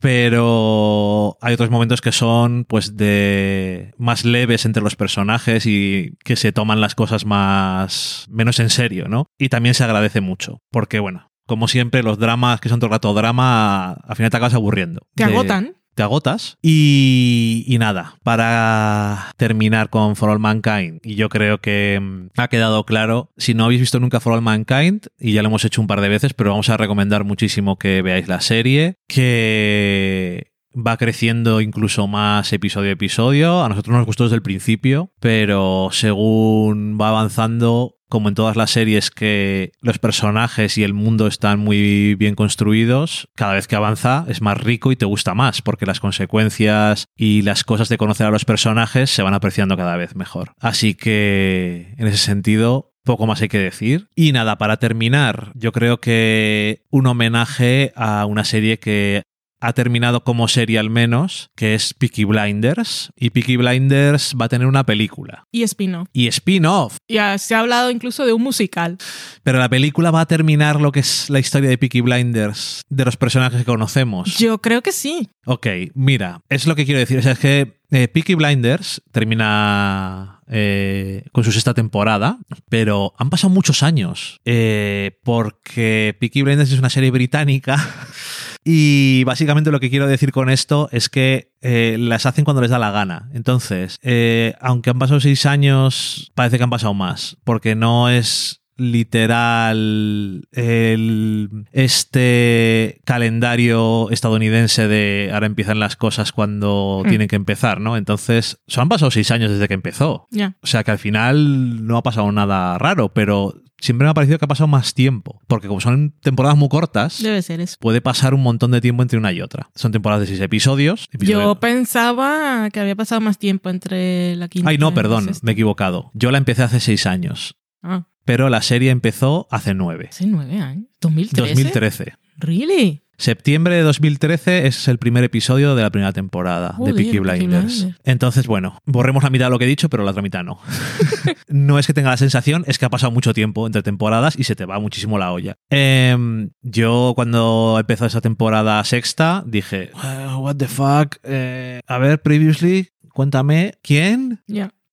Pero 0.00 1.36
hay 1.40 1.54
otros 1.54 1.70
momentos 1.70 2.00
que 2.00 2.12
son 2.12 2.64
pues 2.64 2.96
de 2.96 3.92
más 3.98 4.24
leves 4.24 4.64
entre 4.64 4.82
los 4.82 4.96
personajes 4.96 5.66
y 5.66 6.16
que 6.24 6.36
se 6.36 6.52
toman 6.52 6.80
las 6.80 6.94
cosas 6.94 7.24
más 7.26 8.26
menos 8.28 8.58
en 8.60 8.70
serio, 8.70 9.08
¿no? 9.08 9.26
Y 9.38 9.48
también 9.50 9.74
se 9.74 9.84
agradece 9.84 10.20
mucho, 10.20 10.58
porque 10.70 10.98
bueno, 11.00 11.30
como 11.46 11.68
siempre 11.68 12.02
los 12.02 12.18
dramas 12.18 12.60
que 12.60 12.68
son 12.68 12.80
todo 12.80 12.86
el 12.86 12.92
rato 12.92 13.14
drama, 13.14 13.92
al 13.92 14.16
final 14.16 14.30
te 14.30 14.36
acabas 14.36 14.54
aburriendo. 14.54 15.06
Te 15.14 15.26
De- 15.26 15.30
agotan. 15.32 15.76
Te 15.94 16.02
agotas. 16.02 16.58
Y, 16.62 17.64
y 17.66 17.78
nada, 17.78 18.16
para 18.22 19.32
terminar 19.36 19.90
con 19.90 20.16
For 20.16 20.30
All 20.30 20.38
Mankind, 20.38 21.00
y 21.02 21.14
yo 21.14 21.28
creo 21.28 21.60
que 21.60 21.98
mm, 22.00 22.28
ha 22.36 22.48
quedado 22.48 22.84
claro, 22.84 23.30
si 23.36 23.54
no 23.54 23.64
habéis 23.64 23.80
visto 23.80 24.00
nunca 24.00 24.20
For 24.20 24.32
All 24.32 24.42
Mankind, 24.42 25.08
y 25.18 25.32
ya 25.32 25.42
lo 25.42 25.48
hemos 25.48 25.64
hecho 25.64 25.80
un 25.80 25.86
par 25.86 26.00
de 26.00 26.08
veces, 26.08 26.34
pero 26.34 26.50
vamos 26.50 26.68
a 26.68 26.76
recomendar 26.76 27.24
muchísimo 27.24 27.78
que 27.78 28.02
veáis 28.02 28.28
la 28.28 28.40
serie, 28.40 28.96
que 29.08 30.50
va 30.74 30.96
creciendo 30.96 31.60
incluso 31.60 32.06
más 32.06 32.52
episodio 32.52 32.90
a 32.90 32.92
episodio. 32.92 33.64
A 33.64 33.68
nosotros 33.68 33.96
nos 33.96 34.06
gustó 34.06 34.24
desde 34.24 34.36
el 34.36 34.42
principio, 34.42 35.12
pero 35.20 35.88
según 35.92 36.98
va 37.00 37.08
avanzando, 37.08 37.96
como 38.10 38.28
en 38.28 38.34
todas 38.34 38.56
las 38.56 38.72
series 38.72 39.10
que 39.10 39.72
los 39.80 39.98
personajes 39.98 40.76
y 40.76 40.84
el 40.84 40.92
mundo 40.92 41.26
están 41.26 41.60
muy 41.60 42.14
bien 42.16 42.34
construidos, 42.34 43.28
cada 43.34 43.54
vez 43.54 43.66
que 43.66 43.76
avanza 43.76 44.26
es 44.28 44.42
más 44.42 44.58
rico 44.58 44.92
y 44.92 44.96
te 44.96 45.06
gusta 45.06 45.32
más, 45.34 45.62
porque 45.62 45.86
las 45.86 46.00
consecuencias 46.00 47.06
y 47.16 47.40
las 47.40 47.64
cosas 47.64 47.88
de 47.88 47.96
conocer 47.96 48.26
a 48.26 48.30
los 48.30 48.44
personajes 48.44 49.08
se 49.08 49.22
van 49.22 49.32
apreciando 49.32 49.78
cada 49.78 49.96
vez 49.96 50.14
mejor. 50.14 50.52
Así 50.60 50.94
que, 50.94 51.94
en 51.96 52.06
ese 52.06 52.18
sentido, 52.18 52.92
poco 53.04 53.26
más 53.26 53.40
hay 53.42 53.48
que 53.48 53.58
decir. 53.58 54.08
Y 54.14 54.32
nada, 54.32 54.58
para 54.58 54.76
terminar, 54.76 55.52
yo 55.54 55.72
creo 55.72 56.00
que 56.00 56.82
un 56.90 57.06
homenaje 57.06 57.92
a 57.96 58.26
una 58.26 58.44
serie 58.44 58.78
que 58.78 59.22
ha 59.60 59.72
terminado 59.72 60.24
como 60.24 60.48
serie 60.48 60.78
al 60.78 60.90
menos, 60.90 61.50
que 61.56 61.74
es 61.74 61.94
Peaky 61.94 62.24
Blinders. 62.24 63.10
Y 63.16 63.30
Peaky 63.30 63.56
Blinders 63.56 64.34
va 64.40 64.46
a 64.46 64.48
tener 64.48 64.66
una 64.66 64.84
película. 64.84 65.44
Y 65.52 65.62
spin-off. 65.62 66.08
Y 66.12 66.26
spin-off. 66.28 66.96
Ya 67.08 67.36
se 67.38 67.54
ha 67.54 67.60
hablado 67.60 67.90
incluso 67.90 68.24
de 68.26 68.32
un 68.32 68.42
musical. 68.42 68.98
Pero 69.42 69.58
la 69.58 69.68
película 69.68 70.10
va 70.10 70.22
a 70.22 70.26
terminar 70.26 70.80
lo 70.80 70.92
que 70.92 71.00
es 71.00 71.28
la 71.30 71.38
historia 71.38 71.68
de 71.70 71.78
Peaky 71.78 72.00
Blinders, 72.00 72.82
de 72.88 73.04
los 73.04 73.16
personajes 73.16 73.58
que 73.60 73.64
conocemos. 73.64 74.36
Yo 74.38 74.60
creo 74.60 74.82
que 74.82 74.92
sí. 74.92 75.28
Ok, 75.46 75.66
mira, 75.94 76.40
es 76.48 76.66
lo 76.66 76.74
que 76.74 76.84
quiero 76.84 77.00
decir. 77.00 77.18
O 77.18 77.22
sea, 77.22 77.32
es 77.32 77.38
que 77.38 77.80
eh, 77.90 78.08
Peaky 78.08 78.34
Blinders 78.34 79.02
termina 79.10 80.40
eh, 80.48 81.24
con 81.32 81.44
su 81.44 81.52
sexta 81.52 81.74
temporada, 81.74 82.38
pero 82.68 83.14
han 83.18 83.30
pasado 83.30 83.52
muchos 83.52 83.82
años. 83.82 84.40
eh, 84.44 85.18
porque 85.24 86.16
Peaky 86.20 86.42
Blinders 86.42 86.72
es 86.72 86.78
una 86.78 86.90
serie 86.90 87.10
británica. 87.10 87.76
Y 88.64 89.24
básicamente 89.24 89.70
lo 89.70 89.80
que 89.80 89.90
quiero 89.90 90.06
decir 90.06 90.32
con 90.32 90.50
esto 90.50 90.88
es 90.92 91.08
que 91.08 91.50
eh, 91.62 91.96
las 91.98 92.26
hacen 92.26 92.44
cuando 92.44 92.60
les 92.60 92.70
da 92.70 92.78
la 92.78 92.90
gana. 92.90 93.30
Entonces, 93.32 93.98
eh, 94.02 94.54
aunque 94.60 94.90
han 94.90 94.98
pasado 94.98 95.20
seis 95.20 95.46
años, 95.46 96.30
parece 96.34 96.58
que 96.58 96.64
han 96.64 96.70
pasado 96.70 96.94
más. 96.94 97.38
Porque 97.44 97.74
no 97.74 98.08
es 98.10 98.58
literal 98.76 100.48
el, 100.52 101.66
este 101.72 103.00
calendario 103.04 104.10
estadounidense 104.10 104.88
de 104.88 105.30
ahora 105.32 105.46
empiezan 105.46 105.78
las 105.80 105.96
cosas 105.96 106.32
cuando 106.32 107.02
Hmm. 107.04 107.08
tienen 107.08 107.28
que 107.28 107.36
empezar, 107.36 107.80
¿no? 107.80 107.96
Entonces, 107.96 108.58
se 108.66 108.80
han 108.80 108.88
pasado 108.88 109.10
seis 109.10 109.30
años 109.30 109.50
desde 109.50 109.68
que 109.68 109.74
empezó. 109.74 110.28
O 110.62 110.66
sea 110.66 110.82
que 110.84 110.90
al 110.90 110.98
final 110.98 111.86
no 111.86 111.96
ha 111.96 112.02
pasado 112.02 112.30
nada 112.32 112.78
raro, 112.78 113.12
pero 113.12 113.54
siempre 113.80 114.04
me 114.04 114.10
ha 114.10 114.14
parecido 114.14 114.38
que 114.38 114.44
ha 114.44 114.48
pasado 114.48 114.68
más 114.68 114.94
tiempo. 114.94 115.40
Porque 115.46 115.68
como 115.68 115.80
son 115.80 116.14
temporadas 116.20 116.56
muy 116.58 116.68
cortas, 116.68 117.22
Debe 117.22 117.42
ser 117.42 117.60
eso. 117.60 117.76
puede 117.80 118.00
pasar 118.00 118.34
un 118.34 118.42
montón 118.42 118.70
de 118.70 118.80
tiempo 118.80 119.02
entre 119.02 119.18
una 119.18 119.32
y 119.32 119.40
otra. 119.40 119.70
Son 119.74 119.92
temporadas 119.92 120.22
de 120.22 120.26
seis 120.28 120.40
episodios. 120.40 121.06
episodio- 121.12 121.40
Yo 121.42 121.60
pensaba 121.60 122.68
que 122.70 122.80
había 122.80 122.96
pasado 122.96 123.20
más 123.20 123.38
tiempo 123.38 123.68
entre 123.70 124.36
la 124.36 124.48
quinta 124.48 124.70
Ay, 124.70 124.78
no, 124.78 124.94
perdón, 124.94 125.30
me 125.42 125.50
he 125.50 125.54
equivocado. 125.54 126.10
Yo 126.14 126.30
la 126.30 126.38
empecé 126.38 126.62
hace 126.62 126.80
seis 126.80 127.06
años, 127.06 127.56
Ah, 127.82 128.06
pero 128.24 128.48
la 128.50 128.62
serie 128.62 128.90
empezó 128.90 129.48
hace 129.50 129.74
nueve. 129.74 130.08
hace 130.10 130.26
nueve 130.26 130.58
años. 130.60 130.86
¿2013? 131.00 131.30
2013. 131.36 132.14
¿Really? 132.36 133.02
Septiembre 133.20 133.74
de 133.74 133.82
2013 133.82 134.66
es 134.66 134.88
el 134.88 134.96
primer 134.96 135.24
episodio 135.24 135.74
de 135.74 135.82
la 135.82 135.90
primera 135.90 136.14
temporada 136.14 136.72
Joder, 136.72 136.94
de 136.94 137.02
Peaky 137.02 137.18
Blinders. 137.18 137.86
Entonces, 138.02 138.46
bueno, 138.46 138.80
borremos 138.86 139.22
la 139.22 139.28
mitad 139.28 139.44
de 139.44 139.50
lo 139.50 139.58
que 139.58 139.66
he 139.66 139.68
dicho, 139.68 139.90
pero 139.90 140.04
la 140.04 140.12
otra 140.12 140.22
mitad 140.22 140.42
no. 140.42 140.58
no 141.48 141.78
es 141.78 141.86
que 141.86 141.92
tenga 141.92 142.08
la 142.08 142.16
sensación, 142.16 142.64
es 142.66 142.78
que 142.78 142.86
ha 142.86 142.88
pasado 142.88 143.12
mucho 143.12 143.34
tiempo 143.34 143.66
entre 143.66 143.82
temporadas 143.82 144.38
y 144.38 144.44
se 144.44 144.56
te 144.56 144.64
va 144.64 144.80
muchísimo 144.80 145.18
la 145.18 145.32
olla. 145.32 145.58
Em, 145.68 146.52
yo 146.62 147.12
cuando 147.14 147.76
empezó 147.78 148.06
esa 148.06 148.22
temporada 148.22 148.82
sexta 148.84 149.44
dije, 149.46 149.90
"Eh, 150.02 150.26
what 150.38 150.56
the 150.56 150.66
fuck, 150.66 151.16
Eh, 151.22 151.82
a 151.86 151.98
ver, 151.98 152.22
previously, 152.22 152.88
cuéntame, 153.12 153.74
¿quién? 153.82 154.40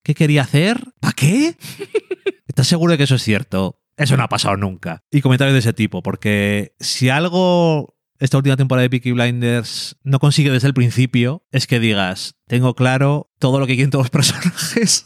¿Qué 0.04 0.16
quería 0.16 0.42
hacer? 0.42 0.84
¿Para 1.00 1.14
qué? 1.14 1.56
¿Estás 2.46 2.68
seguro 2.68 2.92
de 2.92 2.98
que 2.98 3.06
eso 3.06 3.16
es 3.16 3.24
cierto? 3.24 3.80
Eso 3.96 4.18
no 4.18 4.24
ha 4.24 4.30
pasado 4.30 4.58
nunca. 4.58 5.02
Y 5.12 5.22
comentarios 5.22 5.54
de 5.54 5.60
ese 5.60 5.74
tipo, 5.74 6.04
porque 6.04 6.76
si 6.80 7.10
algo 7.10 7.97
esta 8.20 8.38
última 8.38 8.58
temporada 8.58 8.84
de 8.84 8.90
Peaky 8.90 9.12
Blinders 9.12 9.96
no 10.04 10.20
consigue 10.20 10.52
desde 10.52 10.68
el 10.68 10.74
principio, 10.74 11.46
es 11.52 11.68
que 11.68 11.80
digas, 11.80 12.36
tengo 12.48 12.76
claro 12.76 13.32
todo 13.40 13.60
lo 13.60 13.68
que 13.68 13.76
quieren 13.76 13.92
todos 13.92 14.06
los 14.06 14.10
personajes, 14.12 15.06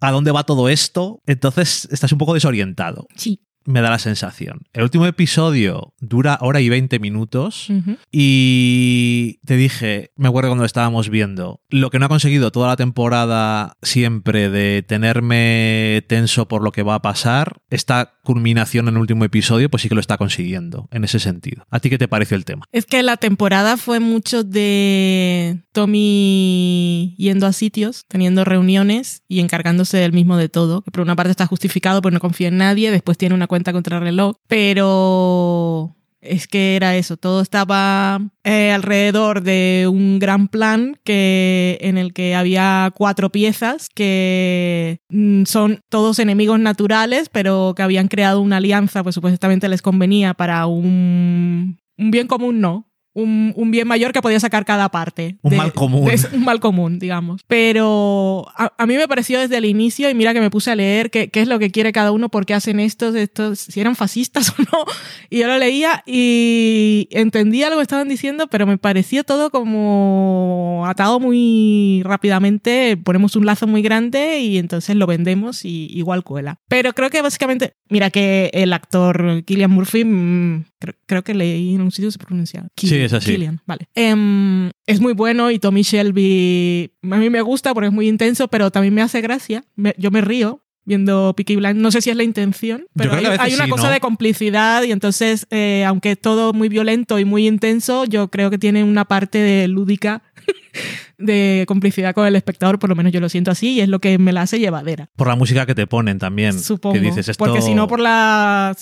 a 0.00 0.10
dónde 0.10 0.32
va 0.32 0.44
todo 0.44 0.68
esto, 0.68 1.22
entonces 1.26 1.88
estás 1.90 2.12
un 2.12 2.18
poco 2.18 2.34
desorientado. 2.34 3.06
Sí. 3.16 3.40
Me 3.64 3.80
da 3.80 3.90
la 3.90 3.98
sensación. 3.98 4.62
El 4.72 4.82
último 4.82 5.06
episodio 5.06 5.94
dura 6.00 6.38
hora 6.40 6.60
y 6.60 6.68
20 6.68 6.98
minutos. 6.98 7.68
Y 8.10 9.38
te 9.44 9.56
dije, 9.56 10.12
me 10.16 10.28
acuerdo 10.28 10.50
cuando 10.50 10.62
lo 10.62 10.66
estábamos 10.66 11.08
viendo, 11.08 11.60
lo 11.68 11.90
que 11.90 11.98
no 11.98 12.06
ha 12.06 12.08
conseguido 12.08 12.50
toda 12.50 12.68
la 12.68 12.76
temporada 12.76 13.76
siempre 13.82 14.48
de 14.50 14.82
tenerme 14.82 16.04
tenso 16.08 16.48
por 16.48 16.62
lo 16.62 16.72
que 16.72 16.82
va 16.82 16.96
a 16.96 17.02
pasar, 17.02 17.60
esta 17.70 18.14
culminación 18.22 18.88
en 18.88 18.94
el 18.94 19.00
último 19.00 19.24
episodio, 19.24 19.70
pues 19.70 19.82
sí 19.82 19.88
que 19.88 19.94
lo 19.94 20.00
está 20.00 20.16
consiguiendo 20.16 20.88
en 20.90 21.04
ese 21.04 21.18
sentido. 21.18 21.66
¿A 21.70 21.80
ti 21.80 21.90
qué 21.90 21.98
te 21.98 22.08
pareció 22.08 22.36
el 22.36 22.44
tema? 22.44 22.66
Es 22.72 22.86
que 22.86 23.02
la 23.02 23.16
temporada 23.16 23.76
fue 23.76 24.00
mucho 24.00 24.44
de 24.44 25.62
Tommy 25.72 27.14
yendo 27.18 27.46
a 27.46 27.52
sitios, 27.52 28.04
teniendo 28.08 28.44
reuniones 28.44 29.22
y 29.28 29.40
encargándose 29.40 29.98
del 29.98 30.12
mismo 30.12 30.36
de 30.36 30.48
todo. 30.48 30.82
Que 30.82 30.90
por 30.90 31.02
una 31.02 31.16
parte 31.16 31.30
está 31.30 31.46
justificado 31.46 32.02
porque 32.02 32.14
no 32.14 32.20
confía 32.20 32.48
en 32.48 32.58
nadie, 32.58 32.90
después 32.90 33.18
tiene 33.18 33.34
una 33.34 33.46
cuenta 33.50 33.72
contra 33.72 33.96
el 33.96 34.04
reloj, 34.04 34.36
pero 34.46 35.96
es 36.20 36.46
que 36.46 36.76
era 36.76 36.94
eso, 36.94 37.16
todo 37.16 37.40
estaba 37.40 38.20
eh, 38.44 38.70
alrededor 38.70 39.42
de 39.42 39.88
un 39.90 40.20
gran 40.20 40.46
plan 40.46 40.96
que, 41.02 41.76
en 41.80 41.98
el 41.98 42.12
que 42.12 42.36
había 42.36 42.92
cuatro 42.94 43.30
piezas 43.30 43.88
que 43.88 45.00
mm, 45.08 45.46
son 45.46 45.80
todos 45.88 46.20
enemigos 46.20 46.60
naturales, 46.60 47.28
pero 47.28 47.74
que 47.74 47.82
habían 47.82 48.06
creado 48.06 48.40
una 48.40 48.58
alianza, 48.58 49.02
pues 49.02 49.16
supuestamente 49.16 49.68
les 49.68 49.82
convenía 49.82 50.32
para 50.34 50.66
un 50.66 51.80
bien 51.96 52.28
común, 52.28 52.60
no. 52.60 52.89
Un, 53.12 53.52
un 53.56 53.70
bien 53.72 53.88
mayor 53.88 54.12
que 54.12 54.22
podía 54.22 54.38
sacar 54.38 54.64
cada 54.64 54.88
parte. 54.90 55.36
Un 55.42 55.56
mal 55.56 55.72
común. 55.72 56.04
de- 56.06 56.28
un 56.36 56.44
mal 56.44 56.60
común, 56.60 56.98
digamos. 57.00 57.42
Pero 57.48 58.46
a, 58.56 58.72
a 58.78 58.86
mí 58.86 58.96
me 58.96 59.08
pareció 59.08 59.40
desde 59.40 59.56
el 59.56 59.64
inicio, 59.64 60.08
y 60.08 60.14
mira 60.14 60.32
que 60.32 60.40
me 60.40 60.50
puse 60.50 60.70
a 60.70 60.76
leer 60.76 61.10
qué, 61.10 61.28
qué 61.28 61.40
es 61.40 61.48
lo 61.48 61.58
que 61.58 61.70
quiere 61.70 61.92
cada 61.92 62.12
uno, 62.12 62.28
por 62.28 62.46
qué 62.46 62.54
hacen 62.54 62.78
estos, 62.78 63.14
estos, 63.16 63.58
si 63.58 63.80
eran 63.80 63.96
fascistas 63.96 64.50
o 64.58 64.62
no. 64.62 64.84
Y 65.28 65.40
yo 65.40 65.48
lo 65.48 65.58
leía 65.58 66.02
y 66.06 67.08
entendía 67.10 67.68
lo 67.70 67.76
que 67.76 67.82
estaban 67.82 68.08
diciendo, 68.08 68.46
pero 68.48 68.66
me 68.66 68.78
pareció 68.78 69.24
todo 69.24 69.50
como 69.50 70.84
atado 70.86 71.20
muy 71.20 72.02
rápidamente. 72.04 72.96
Ponemos 72.96 73.36
un 73.36 73.46
lazo 73.46 73.66
muy 73.66 73.82
grande 73.82 74.40
y 74.40 74.58
entonces 74.58 74.96
lo 74.96 75.06
vendemos 75.06 75.64
y 75.64 75.86
igual 75.92 76.22
cuela. 76.24 76.58
Pero 76.68 76.92
creo 76.92 77.10
que 77.10 77.22
básicamente, 77.22 77.74
mira 77.88 78.10
que 78.10 78.50
el 78.52 78.72
actor 78.72 79.42
Killian 79.44 79.70
Murphy, 79.70 80.04
mm, 80.04 80.64
creo, 80.78 80.94
creo 81.06 81.22
que 81.24 81.34
leí 81.34 81.74
en 81.74 81.80
un 81.82 81.90
sitio 81.90 82.10
se 82.10 82.18
pronuncia. 82.18 82.66
Sí, 82.76 82.99
es 83.02 83.12
así. 83.12 83.32
Killian, 83.32 83.60
vale. 83.66 83.88
Em, 83.94 84.70
es 84.86 85.00
muy 85.00 85.12
bueno 85.12 85.50
y 85.50 85.58
Tommy 85.58 85.82
Shelby 85.82 86.92
a 87.02 87.16
mí 87.16 87.30
me 87.30 87.42
gusta 87.42 87.74
porque 87.74 87.88
es 87.88 87.92
muy 87.92 88.08
intenso, 88.08 88.48
pero 88.48 88.70
también 88.70 88.94
me 88.94 89.02
hace 89.02 89.20
gracia. 89.20 89.64
Me- 89.76 89.94
yo 89.98 90.10
me 90.10 90.20
río 90.20 90.62
viendo 90.84 91.34
Peaky 91.36 91.56
Blinders. 91.56 91.82
No 91.82 91.90
sé 91.90 92.00
si 92.00 92.10
es 92.10 92.16
la 92.16 92.24
intención, 92.24 92.86
pero 92.94 93.12
hay, 93.14 93.24
hay 93.26 93.54
una 93.54 93.64
sí, 93.66 93.70
cosa 93.70 93.88
¿no? 93.88 93.92
de 93.92 94.00
complicidad 94.00 94.82
y 94.82 94.92
entonces, 94.92 95.46
eh, 95.50 95.84
aunque 95.86 96.12
es 96.12 96.20
todo 96.20 96.52
muy 96.52 96.68
violento 96.68 97.18
y 97.18 97.24
muy 97.24 97.46
intenso, 97.46 98.04
yo 98.06 98.28
creo 98.28 98.50
que 98.50 98.58
tiene 98.58 98.82
una 98.82 99.04
parte 99.04 99.38
de 99.38 99.68
lúdica 99.68 100.22
de 101.18 101.64
complicidad 101.68 102.14
con 102.14 102.26
el 102.26 102.34
espectador, 102.36 102.78
por 102.78 102.88
lo 102.90 102.96
menos 102.96 103.12
yo 103.12 103.20
lo 103.20 103.28
siento 103.28 103.50
así, 103.50 103.74
y 103.74 103.80
es 103.80 103.88
lo 103.88 104.00
que 104.00 104.18
me 104.18 104.32
la 104.32 104.42
hace 104.42 104.58
llevadera. 104.58 105.10
Por 105.16 105.28
la 105.28 105.36
música 105.36 105.66
que 105.66 105.74
te 105.74 105.86
ponen 105.86 106.18
también. 106.18 106.58
Supongo. 106.58 106.94
Que 106.94 107.00
dices 107.00 107.28
esto... 107.28 107.44
Porque 107.44 107.62
si 107.62 107.74
no, 107.74 107.86
por 107.86 108.00
la. 108.00 108.76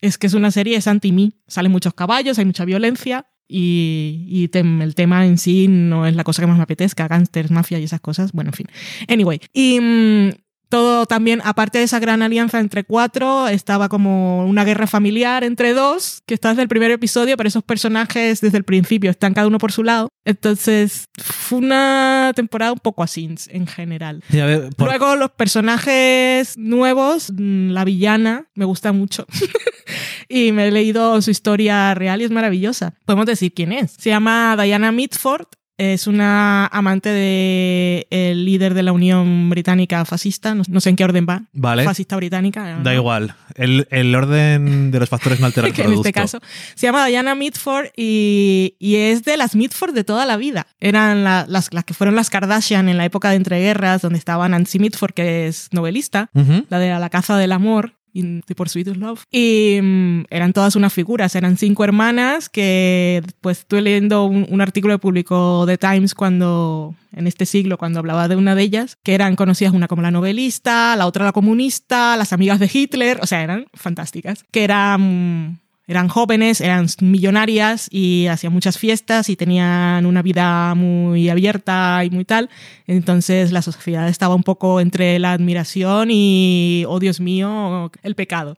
es 0.00 0.18
que 0.18 0.26
es 0.26 0.34
una 0.34 0.50
serie, 0.50 0.76
es 0.76 0.86
anti-mí. 0.88 1.34
Salen 1.46 1.70
muchos 1.72 1.94
caballos, 1.94 2.38
hay 2.38 2.44
mucha 2.46 2.64
violencia. 2.64 3.26
Y, 3.48 4.48
tem- 4.52 4.82
el 4.82 4.94
tema 4.94 5.24
en 5.26 5.38
sí 5.38 5.68
no 5.68 6.06
es 6.06 6.14
la 6.14 6.24
cosa 6.24 6.42
que 6.42 6.46
más 6.46 6.58
me 6.58 6.62
apetezca, 6.64 7.08
gángsters, 7.08 7.50
mafia 7.50 7.78
y 7.78 7.84
esas 7.84 8.00
cosas. 8.00 8.32
Bueno, 8.32 8.50
en 8.50 8.54
fin. 8.54 8.66
Anyway. 9.08 9.40
Y 9.52 9.80
mm, 9.80 10.30
todo 10.68 11.06
también, 11.06 11.40
aparte 11.44 11.78
de 11.78 11.84
esa 11.84 11.98
gran 11.98 12.22
alianza 12.22 12.60
entre 12.60 12.84
cuatro, 12.84 13.48
estaba 13.48 13.88
como 13.88 14.44
una 14.46 14.64
guerra 14.64 14.86
familiar 14.86 15.44
entre 15.44 15.72
dos, 15.74 16.22
que 16.26 16.34
está 16.34 16.50
desde 16.50 16.62
el 16.62 16.68
primer 16.68 16.90
episodio, 16.90 17.36
pero 17.36 17.48
esos 17.48 17.62
personajes 17.62 18.40
desde 18.40 18.58
el 18.58 18.64
principio 18.64 19.10
están 19.10 19.34
cada 19.34 19.46
uno 19.46 19.58
por 19.58 19.72
su 19.72 19.82
lado. 19.82 20.08
Entonces, 20.24 21.06
fue 21.22 21.58
una 21.58 22.32
temporada 22.36 22.72
un 22.72 22.78
poco 22.80 23.02
así 23.02 23.34
en 23.48 23.66
general. 23.66 24.22
Sí, 24.30 24.40
a 24.40 24.46
ver, 24.46 24.70
por- 24.76 24.88
Luego 24.88 25.16
los 25.16 25.30
personajes 25.30 26.56
nuevos, 26.58 27.32
mm, 27.34 27.70
la 27.70 27.84
villana, 27.84 28.46
me 28.54 28.64
gusta 28.64 28.92
mucho. 28.92 29.26
y 30.28 30.52
me 30.52 30.68
he 30.68 30.70
leído 30.70 31.20
su 31.22 31.30
historia 31.30 31.94
real 31.94 32.20
y 32.20 32.24
es 32.24 32.30
maravillosa. 32.30 32.94
Podemos 33.06 33.26
decir 33.26 33.52
quién 33.54 33.72
es. 33.72 33.92
Se 33.98 34.10
llama 34.10 34.56
Diana 34.62 34.92
Mitford. 34.92 35.46
Es 35.78 36.08
una 36.08 36.66
amante 36.66 37.08
del 37.10 38.44
líder 38.44 38.74
de 38.74 38.82
la 38.82 38.90
Unión 38.92 39.48
Británica 39.48 40.04
fascista. 40.04 40.54
No, 40.54 40.64
no 40.68 40.80
sé 40.80 40.90
en 40.90 40.96
qué 40.96 41.04
orden 41.04 41.24
va. 41.28 41.42
Vale. 41.52 41.84
Fascista 41.84 42.16
británica. 42.16 42.64
Da 42.82 42.90
¿no? 42.90 42.92
igual. 42.92 43.34
El, 43.54 43.86
el 43.90 44.14
orden 44.14 44.90
de 44.90 44.98
los 45.00 45.08
factores 45.08 45.38
no 45.40 45.46
altera 45.46 45.66
el 45.68 45.72
que 45.72 45.82
en 45.82 45.86
producto. 45.88 46.08
este 46.08 46.20
caso 46.20 46.40
se 46.74 46.86
llama 46.86 47.06
Diana 47.06 47.34
Mitford 47.36 47.86
y, 47.96 48.74
y 48.80 48.96
es 48.96 49.22
de 49.24 49.36
las 49.36 49.54
Mitford 49.54 49.94
de 49.94 50.02
toda 50.04 50.26
la 50.26 50.36
vida. 50.36 50.66
Eran 50.80 51.22
la- 51.24 51.46
las, 51.48 51.72
las 51.72 51.84
que 51.84 51.94
fueron 51.94 52.16
las 52.16 52.28
Kardashian 52.30 52.88
en 52.88 52.96
la 52.96 53.04
época 53.04 53.30
de 53.30 53.36
entreguerras, 53.36 54.02
donde 54.02 54.18
estaba 54.18 54.48
Nancy 54.48 54.78
Mitford, 54.80 55.12
que 55.14 55.46
es 55.46 55.68
novelista, 55.72 56.30
la 56.68 56.78
de 56.78 56.88
La 56.98 57.08
caza 57.10 57.36
del 57.36 57.52
amor. 57.52 57.94
In 58.12 58.42
the 58.46 58.54
Pursuit 58.54 58.88
of 58.88 58.96
Love. 58.96 59.22
Y 59.30 59.78
mm, 59.80 60.24
eran 60.30 60.52
todas 60.52 60.76
unas 60.76 60.92
figuras, 60.92 61.34
eran 61.34 61.56
cinco 61.56 61.84
hermanas 61.84 62.48
que 62.48 63.22
pues 63.40 63.60
estuve 63.60 63.82
leyendo 63.82 64.24
un, 64.24 64.46
un 64.48 64.60
artículo 64.60 64.94
que 64.94 64.98
publicó 64.98 65.64
The 65.66 65.78
Times 65.78 66.14
cuando, 66.14 66.94
en 67.12 67.26
este 67.26 67.46
siglo, 67.46 67.78
cuando 67.78 67.98
hablaba 67.98 68.28
de 68.28 68.36
una 68.36 68.54
de 68.54 68.62
ellas, 68.62 68.96
que 69.02 69.14
eran 69.14 69.36
conocidas 69.36 69.74
una 69.74 69.88
como 69.88 70.02
la 70.02 70.10
novelista, 70.10 70.96
la 70.96 71.06
otra 71.06 71.24
la 71.24 71.32
comunista, 71.32 72.16
las 72.16 72.32
amigas 72.32 72.58
de 72.58 72.70
Hitler, 72.72 73.18
o 73.22 73.26
sea, 73.26 73.42
eran 73.42 73.66
fantásticas, 73.74 74.44
que 74.50 74.64
eran 74.64 75.60
eran 75.88 76.08
jóvenes, 76.08 76.60
eran 76.60 76.86
millonarias 77.00 77.88
y 77.90 78.26
hacían 78.26 78.52
muchas 78.52 78.78
fiestas 78.78 79.30
y 79.30 79.36
tenían 79.36 80.04
una 80.06 80.22
vida 80.22 80.74
muy 80.74 81.30
abierta 81.30 82.04
y 82.04 82.10
muy 82.10 82.26
tal. 82.26 82.50
Entonces 82.86 83.50
la 83.50 83.62
sociedad 83.62 84.08
estaba 84.08 84.34
un 84.34 84.42
poco 84.42 84.80
entre 84.80 85.18
la 85.18 85.32
admiración 85.32 86.10
y, 86.12 86.84
oh 86.86 87.00
Dios 87.00 87.20
mío, 87.20 87.90
el 88.02 88.14
pecado. 88.14 88.56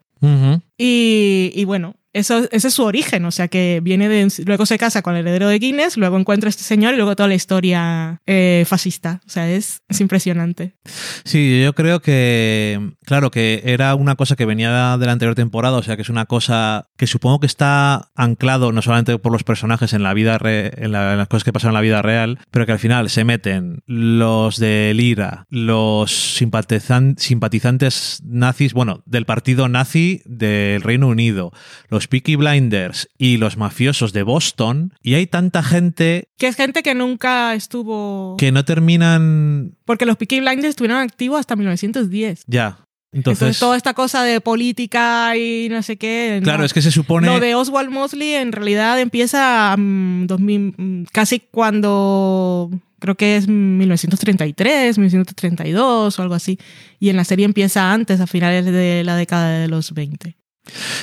Y, 0.77 1.51
y 1.55 1.65
bueno, 1.65 1.95
eso, 2.13 2.47
ese 2.51 2.67
es 2.67 2.73
su 2.73 2.83
origen, 2.83 3.25
o 3.25 3.31
sea 3.31 3.47
que 3.47 3.79
viene 3.81 4.09
de... 4.09 4.27
Luego 4.45 4.65
se 4.65 4.77
casa 4.77 5.01
con 5.01 5.15
el 5.15 5.21
heredero 5.25 5.47
de 5.47 5.59
Guinness, 5.59 5.97
luego 5.97 6.17
encuentra 6.17 6.49
este 6.49 6.63
señor 6.63 6.93
y 6.93 6.97
luego 6.97 7.15
toda 7.15 7.29
la 7.29 7.35
historia 7.35 8.21
eh, 8.27 8.65
fascista. 8.67 9.21
O 9.25 9.29
sea, 9.29 9.49
es, 9.49 9.81
es 9.89 10.01
impresionante. 10.01 10.75
Sí, 11.23 11.61
yo 11.63 11.73
creo 11.73 12.01
que, 12.01 12.91
claro, 13.05 13.31
que 13.31 13.61
era 13.65 13.95
una 13.95 14.15
cosa 14.15 14.35
que 14.35 14.45
venía 14.45 14.97
de 14.97 15.05
la 15.05 15.11
anterior 15.11 15.35
temporada, 15.35 15.77
o 15.77 15.83
sea, 15.83 15.95
que 15.95 16.01
es 16.01 16.09
una 16.09 16.25
cosa 16.25 16.89
que 16.97 17.07
supongo 17.07 17.39
que 17.39 17.47
está 17.47 18.11
anclado 18.15 18.71
no 18.71 18.81
solamente 18.81 19.17
por 19.17 19.31
los 19.31 19.43
personajes 19.43 19.93
en 19.93 20.03
la 20.03 20.13
vida, 20.13 20.37
re- 20.37 20.71
en, 20.83 20.91
la- 20.91 21.13
en 21.13 21.17
las 21.17 21.27
cosas 21.27 21.43
que 21.43 21.53
pasan 21.53 21.69
en 21.69 21.75
la 21.75 21.81
vida 21.81 22.01
real, 22.01 22.39
pero 22.51 22.65
que 22.65 22.71
al 22.73 22.79
final 22.79 23.09
se 23.09 23.23
meten 23.23 23.83
los 23.85 24.57
de 24.57 24.93
Lira, 24.95 25.45
los 25.49 26.11
simpatizan- 26.41 27.17
simpatizantes 27.17 28.21
nazis, 28.25 28.73
bueno, 28.73 29.03
del 29.05 29.25
partido 29.25 29.67
nazi 29.69 30.21
del 30.25 30.81
Reino 30.81 31.07
Unido, 31.07 31.51
los 31.89 32.00
Peaky 32.07 32.35
Blinders 32.35 33.09
y 33.17 33.37
los 33.37 33.57
mafiosos 33.57 34.13
de 34.13 34.23
Boston, 34.23 34.93
y 35.01 35.15
hay 35.15 35.27
tanta 35.27 35.63
gente 35.63 36.29
Que 36.37 36.47
es 36.47 36.55
gente 36.55 36.83
que 36.83 36.95
nunca 36.95 37.53
estuvo... 37.53 38.35
que 38.37 38.51
no 38.51 38.65
terminan 38.65 39.75
Porque 39.85 40.05
los 40.05 40.17
Peaky 40.17 40.39
Blinders 40.39 40.69
estuvieron 40.69 40.99
activos 40.99 41.39
hasta 41.39 41.55
1910. 41.55 42.43
ya. 42.47 42.79
Entonces, 43.13 43.41
Entonces, 43.41 43.59
toda 43.59 43.75
esta 43.75 43.93
cosa 43.93 44.23
de 44.23 44.39
política 44.39 45.35
y 45.35 45.67
no 45.69 45.83
sé 45.83 45.97
qué. 45.97 46.37
no. 46.39 46.45
claro, 46.45 46.63
es 46.63 46.73
que 46.73 46.81
se 46.81 46.91
supone... 46.91 47.27
Lo 47.27 47.41
de 47.41 47.55
Oswald 47.55 47.89
Mosley 47.89 48.35
en 48.35 48.53
realidad 48.53 49.01
empieza 49.01 49.75
mm, 49.77 50.27
2000, 50.27 50.73
mm, 50.77 51.03
casi 51.11 51.41
cuando 51.41 52.71
creo 52.99 53.15
que 53.15 53.35
es 53.35 53.49
1933, 53.49 54.97
1932 54.97 56.17
o 56.17 56.21
algo 56.21 56.35
así. 56.35 56.57
Y 56.99 57.09
en 57.09 57.17
la 57.17 57.25
serie 57.25 57.43
empieza 57.43 57.91
antes, 57.91 58.21
a 58.21 58.27
finales 58.27 58.63
de 58.65 59.03
la 59.03 59.17
década 59.17 59.59
de 59.59 59.67
los 59.67 59.91
20. 59.93 60.37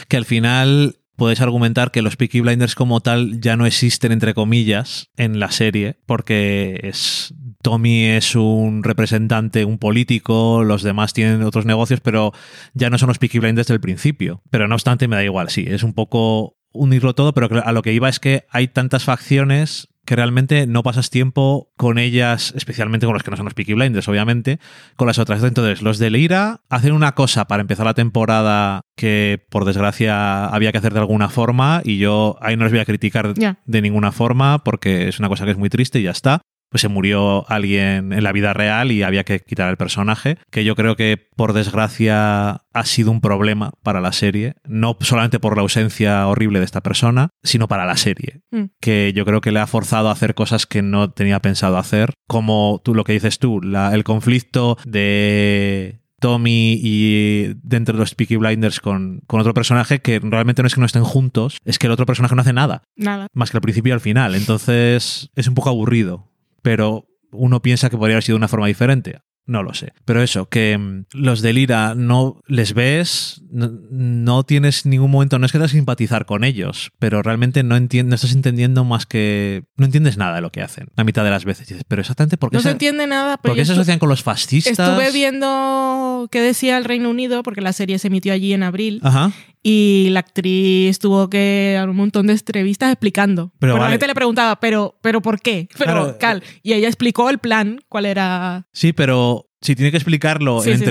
Que 0.08 0.16
al 0.16 0.24
final 0.24 0.96
podéis 1.16 1.40
argumentar 1.40 1.90
que 1.90 2.00
los 2.00 2.16
Peaky 2.16 2.40
Blinders 2.40 2.76
como 2.76 3.00
tal 3.00 3.40
ya 3.40 3.56
no 3.56 3.66
existen 3.66 4.12
entre 4.12 4.34
comillas 4.34 5.10
en 5.16 5.40
la 5.40 5.50
serie 5.50 5.98
porque 6.06 6.78
es 6.84 7.34
Tommy 7.60 8.04
es 8.04 8.36
un 8.36 8.84
representante, 8.84 9.64
un 9.64 9.78
político, 9.78 10.62
los 10.62 10.82
demás 10.82 11.12
tienen 11.12 11.42
otros 11.42 11.66
negocios, 11.66 12.00
pero 12.00 12.32
ya 12.72 12.88
no 12.88 12.98
son 12.98 13.08
los 13.08 13.18
Peaky 13.18 13.40
Blinders 13.40 13.66
del 13.66 13.80
principio. 13.80 14.42
Pero 14.50 14.68
no 14.68 14.76
obstante 14.76 15.08
me 15.08 15.16
da 15.16 15.24
igual, 15.24 15.50
sí, 15.50 15.64
es 15.68 15.82
un 15.82 15.92
poco 15.92 16.56
unirlo 16.72 17.14
todo, 17.14 17.34
pero 17.34 17.48
a 17.64 17.72
lo 17.72 17.82
que 17.82 17.92
iba 17.92 18.08
es 18.08 18.20
que 18.20 18.44
hay 18.50 18.68
tantas 18.68 19.04
facciones 19.04 19.88
que 20.08 20.16
realmente 20.16 20.66
no 20.66 20.82
pasas 20.82 21.10
tiempo 21.10 21.70
con 21.76 21.98
ellas, 21.98 22.54
especialmente 22.56 23.04
con 23.04 23.12
los 23.12 23.22
que 23.22 23.30
no 23.30 23.36
son 23.36 23.44
los 23.44 23.52
Peaky 23.52 23.74
Blinders, 23.74 24.08
obviamente, 24.08 24.58
con 24.96 25.06
las 25.06 25.18
otras. 25.18 25.42
Entonces, 25.42 25.82
los 25.82 25.98
de 25.98 26.08
Lira 26.08 26.62
hacen 26.70 26.94
una 26.94 27.14
cosa 27.14 27.44
para 27.44 27.60
empezar 27.60 27.84
la 27.84 27.92
temporada 27.92 28.80
que, 28.96 29.44
por 29.50 29.66
desgracia, 29.66 30.46
había 30.46 30.72
que 30.72 30.78
hacer 30.78 30.94
de 30.94 31.00
alguna 31.00 31.28
forma 31.28 31.82
y 31.84 31.98
yo 31.98 32.38
ahí 32.40 32.56
no 32.56 32.64
les 32.64 32.72
voy 32.72 32.80
a 32.80 32.86
criticar 32.86 33.34
de 33.34 33.82
ninguna 33.82 34.10
forma 34.10 34.64
porque 34.64 35.08
es 35.08 35.18
una 35.18 35.28
cosa 35.28 35.44
que 35.44 35.50
es 35.50 35.58
muy 35.58 35.68
triste 35.68 36.00
y 36.00 36.04
ya 36.04 36.12
está. 36.12 36.40
Pues 36.70 36.82
se 36.82 36.88
murió 36.88 37.48
alguien 37.50 38.12
en 38.12 38.22
la 38.22 38.32
vida 38.32 38.52
real 38.52 38.92
y 38.92 39.02
había 39.02 39.24
que 39.24 39.40
quitar 39.40 39.70
el 39.70 39.76
personaje, 39.76 40.36
que 40.50 40.64
yo 40.64 40.76
creo 40.76 40.96
que 40.96 41.16
por 41.36 41.52
desgracia 41.54 42.62
ha 42.72 42.84
sido 42.84 43.10
un 43.10 43.20
problema 43.20 43.72
para 43.82 44.00
la 44.00 44.12
serie, 44.12 44.54
no 44.64 44.96
solamente 45.00 45.40
por 45.40 45.56
la 45.56 45.62
ausencia 45.62 46.26
horrible 46.26 46.58
de 46.58 46.64
esta 46.64 46.82
persona, 46.82 47.30
sino 47.42 47.68
para 47.68 47.86
la 47.86 47.96
serie, 47.96 48.42
Mm. 48.50 48.64
que 48.80 49.12
yo 49.14 49.24
creo 49.24 49.40
que 49.40 49.52
le 49.52 49.60
ha 49.60 49.66
forzado 49.66 50.08
a 50.08 50.12
hacer 50.12 50.34
cosas 50.34 50.66
que 50.66 50.82
no 50.82 51.10
tenía 51.10 51.40
pensado 51.40 51.78
hacer, 51.78 52.12
como 52.26 52.80
tú 52.84 52.94
lo 52.94 53.04
que 53.04 53.12
dices 53.14 53.38
tú, 53.38 53.60
la- 53.62 53.94
el 53.94 54.04
conflicto 54.04 54.76
de 54.86 56.00
Tommy 56.20 56.78
y 56.82 57.54
dentro 57.62 57.94
de 57.94 58.00
los 58.00 58.14
Peaky 58.14 58.36
Blinders 58.36 58.80
con, 58.80 59.20
con 59.26 59.40
otro 59.40 59.54
personaje 59.54 60.00
que 60.00 60.18
realmente 60.22 60.62
no 60.62 60.66
es 60.66 60.74
que 60.74 60.80
no 60.80 60.86
estén 60.86 61.04
juntos, 61.04 61.58
es 61.64 61.78
que 61.78 61.86
el 61.86 61.92
otro 61.92 62.06
personaje 62.06 62.34
no 62.34 62.42
hace 62.42 62.52
nada 62.52 62.82
Nada. 62.96 63.28
más 63.32 63.50
que 63.50 63.56
al 63.56 63.60
principio 63.62 63.90
y 63.90 63.94
al 63.94 64.00
final. 64.00 64.34
Entonces 64.34 65.30
es 65.36 65.46
un 65.48 65.54
poco 65.54 65.68
aburrido, 65.70 66.26
pero 66.62 67.06
uno 67.30 67.60
piensa 67.62 67.90
que 67.90 67.96
podría 67.96 68.14
haber 68.16 68.24
sido 68.24 68.36
de 68.36 68.40
una 68.40 68.48
forma 68.48 68.66
diferente. 68.66 69.20
No 69.48 69.62
lo 69.62 69.72
sé. 69.72 69.94
Pero 70.04 70.22
eso, 70.22 70.50
que 70.50 70.76
mm, 70.76 71.06
los 71.12 71.40
de 71.40 71.54
Lira 71.54 71.94
no 71.94 72.42
les 72.46 72.74
ves, 72.74 73.40
no, 73.50 73.70
no 73.90 74.42
tienes 74.44 74.84
ningún 74.84 75.10
momento, 75.10 75.38
no 75.38 75.46
es 75.46 75.52
que 75.52 75.58
te 75.58 75.68
simpatizar 75.68 76.26
con 76.26 76.44
ellos, 76.44 76.92
pero 76.98 77.22
realmente 77.22 77.62
no, 77.62 77.80
no 77.80 78.14
estás 78.14 78.32
entendiendo 78.34 78.84
más 78.84 79.06
que. 79.06 79.64
No 79.78 79.86
entiendes 79.86 80.18
nada 80.18 80.34
de 80.34 80.42
lo 80.42 80.52
que 80.52 80.60
hacen 80.60 80.88
la 80.96 81.04
mitad 81.04 81.24
de 81.24 81.30
las 81.30 81.46
veces. 81.46 81.66
Dices, 81.66 81.84
pero 81.88 82.02
exactamente 82.02 82.36
por 82.36 82.50
qué, 82.50 82.58
No 82.58 82.60
se 82.60 82.68
se, 82.68 82.72
entiende 82.72 83.06
nada, 83.06 83.38
por 83.38 83.42
pero 83.42 83.54
qué 83.54 83.60
yo 83.60 83.64
se 83.64 83.72
asocian 83.72 83.98
con 83.98 84.10
los 84.10 84.22
fascistas. 84.22 84.78
estuve 84.78 85.10
viendo 85.12 86.28
qué 86.30 86.42
decía 86.42 86.76
el 86.76 86.84
Reino 86.84 87.08
Unido, 87.08 87.42
porque 87.42 87.62
la 87.62 87.72
serie 87.72 87.98
se 87.98 88.08
emitió 88.08 88.34
allí 88.34 88.52
en 88.52 88.62
abril, 88.62 89.00
Ajá. 89.02 89.32
Y 89.70 90.08
la 90.10 90.20
actriz 90.20 90.98
tuvo 90.98 91.28
que 91.28 91.72
dar 91.74 91.90
un 91.90 91.96
montón 91.96 92.26
de 92.26 92.32
entrevistas 92.32 92.90
explicando. 92.90 93.52
Pero 93.58 93.76
la 93.76 93.90
gente 93.90 94.06
le 94.06 94.14
preguntaba, 94.14 94.58
¿pero, 94.60 94.98
pero 95.02 95.20
por 95.20 95.40
qué? 95.40 95.68
Pero, 95.76 95.92
Claro. 95.92 96.16
cal. 96.18 96.42
Y 96.62 96.72
ella 96.72 96.88
explicó 96.88 97.28
el 97.28 97.38
plan, 97.38 97.80
cuál 97.88 98.06
era 98.06 98.66
Sí, 98.72 98.92
pero 98.94 99.50
si 99.60 99.74
tiene 99.74 99.90
que 99.90 99.98
explicarlo 99.98 100.60
Sí, 100.62 100.70
en 100.70 100.78
sí, 100.78 100.84
sí. 100.84 100.90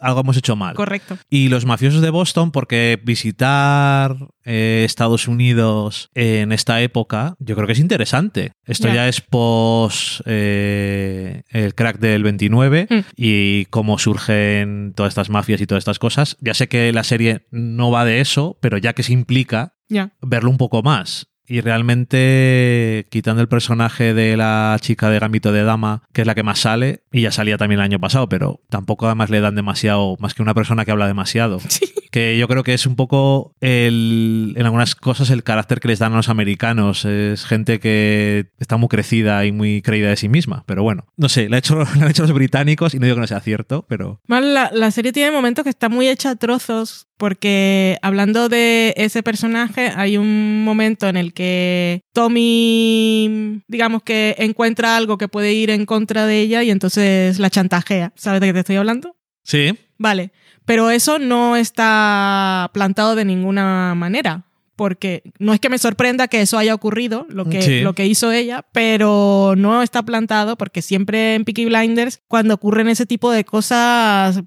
Algo 0.00 0.20
hemos 0.20 0.36
hecho 0.36 0.56
mal. 0.56 0.74
correcto. 0.74 1.18
Y 1.28 1.48
los 1.48 1.64
mafiosos 1.66 2.00
de 2.02 2.10
Boston, 2.10 2.50
porque 2.52 3.00
visitar 3.02 4.16
eh, 4.44 4.82
Estados 4.84 5.28
Unidos 5.28 6.10
en 6.14 6.52
esta 6.52 6.80
época, 6.82 7.34
yo 7.38 7.54
creo 7.54 7.66
que 7.66 7.72
es 7.74 7.78
interesante. 7.78 8.52
Esto 8.64 8.88
Ya. 8.88 8.94
ya 8.94 9.08
es 9.08 9.20
post 9.20 10.20
eh, 10.26 11.42
el 11.50 11.74
crack 11.74 11.98
del 11.98 12.22
29 12.22 12.86
Mm. 12.90 12.98
y 13.16 13.64
cómo 13.66 13.98
surgen 13.98 14.92
todas 14.96 15.10
estas 15.10 15.30
mafias 15.30 15.60
y 15.60 15.66
todas 15.66 15.82
estas 15.82 15.98
cosas. 15.98 16.36
Ya 16.40 16.54
sé 16.54 16.68
que 16.68 16.92
la 16.92 17.04
serie 17.04 17.46
no 17.50 17.90
va 17.90 18.04
de 18.04 18.20
eso, 18.20 18.58
pero 18.60 18.78
ya 18.78 18.92
que 18.94 19.02
se 19.02 19.12
implica, 19.12 19.74
verlo 20.22 20.50
un 20.50 20.56
poco 20.56 20.82
más. 20.82 21.26
Y 21.50 21.62
realmente, 21.62 23.08
quitando 23.10 23.42
el 23.42 23.48
personaje 23.48 24.14
de 24.14 24.36
la 24.36 24.76
chica 24.80 25.10
de 25.10 25.18
Gambito 25.18 25.50
de 25.50 25.64
Dama, 25.64 26.04
que 26.12 26.20
es 26.20 26.26
la 26.28 26.36
que 26.36 26.44
más 26.44 26.60
sale, 26.60 27.02
y 27.10 27.22
ya 27.22 27.32
salía 27.32 27.58
también 27.58 27.80
el 27.80 27.84
año 27.86 27.98
pasado, 27.98 28.28
pero 28.28 28.60
tampoco 28.68 29.06
además 29.06 29.30
le 29.30 29.40
dan 29.40 29.56
demasiado, 29.56 30.16
más 30.20 30.32
que 30.32 30.42
una 30.42 30.54
persona 30.54 30.84
que 30.84 30.92
habla 30.92 31.08
demasiado. 31.08 31.58
Sí. 31.68 31.86
Que 32.10 32.36
yo 32.38 32.48
creo 32.48 32.62
que 32.62 32.74
es 32.74 32.86
un 32.86 32.96
poco 32.96 33.54
el, 33.60 34.54
en 34.56 34.64
algunas 34.64 34.94
cosas 34.94 35.30
el 35.30 35.42
carácter 35.42 35.80
que 35.80 35.88
les 35.88 35.98
dan 35.98 36.12
a 36.12 36.16
los 36.16 36.28
americanos. 36.28 37.04
Es 37.04 37.44
gente 37.44 37.80
que 37.80 38.46
está 38.58 38.76
muy 38.76 38.88
crecida 38.88 39.44
y 39.46 39.52
muy 39.52 39.82
creída 39.82 40.08
de 40.08 40.16
sí 40.16 40.28
misma. 40.28 40.64
Pero 40.66 40.82
bueno, 40.82 41.06
no 41.16 41.28
sé, 41.28 41.48
hecho, 41.52 41.76
lo 41.76 41.86
han 41.86 42.10
hecho 42.10 42.22
los 42.22 42.32
británicos 42.32 42.94
y 42.94 42.98
no 42.98 43.06
digo 43.06 43.16
que 43.16 43.22
no 43.22 43.26
sea 43.26 43.40
cierto, 43.40 43.84
pero... 43.88 44.20
la, 44.26 44.70
la 44.72 44.90
serie 44.90 45.12
tiene 45.12 45.30
momentos 45.30 45.64
que 45.64 45.70
está 45.70 45.88
muy 45.88 46.08
hecha 46.08 46.30
a 46.30 46.36
trozos 46.36 47.06
porque 47.16 47.98
hablando 48.00 48.48
de 48.48 48.94
ese 48.96 49.22
personaje, 49.22 49.92
hay 49.94 50.16
un 50.16 50.64
momento 50.64 51.06
en 51.06 51.18
el 51.18 51.34
que 51.34 52.00
Tommy, 52.14 53.62
digamos 53.68 54.02
que 54.02 54.34
encuentra 54.38 54.96
algo 54.96 55.18
que 55.18 55.28
puede 55.28 55.52
ir 55.52 55.68
en 55.68 55.84
contra 55.84 56.24
de 56.24 56.40
ella 56.40 56.62
y 56.62 56.70
entonces 56.70 57.38
la 57.38 57.50
chantajea. 57.50 58.14
¿Sabes 58.16 58.40
de 58.40 58.46
qué 58.46 58.52
te 58.54 58.60
estoy 58.60 58.76
hablando? 58.76 59.16
Sí. 59.44 59.78
Vale, 59.98 60.32
pero 60.64 60.90
eso 60.90 61.18
no 61.18 61.56
está 61.56 62.70
plantado 62.72 63.14
de 63.14 63.24
ninguna 63.24 63.94
manera. 63.94 64.44
Porque 64.76 65.22
no 65.38 65.52
es 65.52 65.60
que 65.60 65.68
me 65.68 65.76
sorprenda 65.76 66.26
que 66.26 66.40
eso 66.40 66.56
haya 66.56 66.74
ocurrido, 66.74 67.26
lo 67.28 67.44
que, 67.44 67.82
lo 67.82 67.92
que 67.92 68.06
hizo 68.06 68.32
ella, 68.32 68.64
pero 68.72 69.52
no 69.54 69.82
está 69.82 70.02
plantado 70.02 70.56
porque 70.56 70.80
siempre 70.80 71.34
en 71.34 71.44
Peaky 71.44 71.66
Blinders, 71.66 72.22
cuando 72.28 72.54
ocurren 72.54 72.88
ese 72.88 73.04
tipo 73.04 73.30
de 73.30 73.44
cosas, 73.44 74.42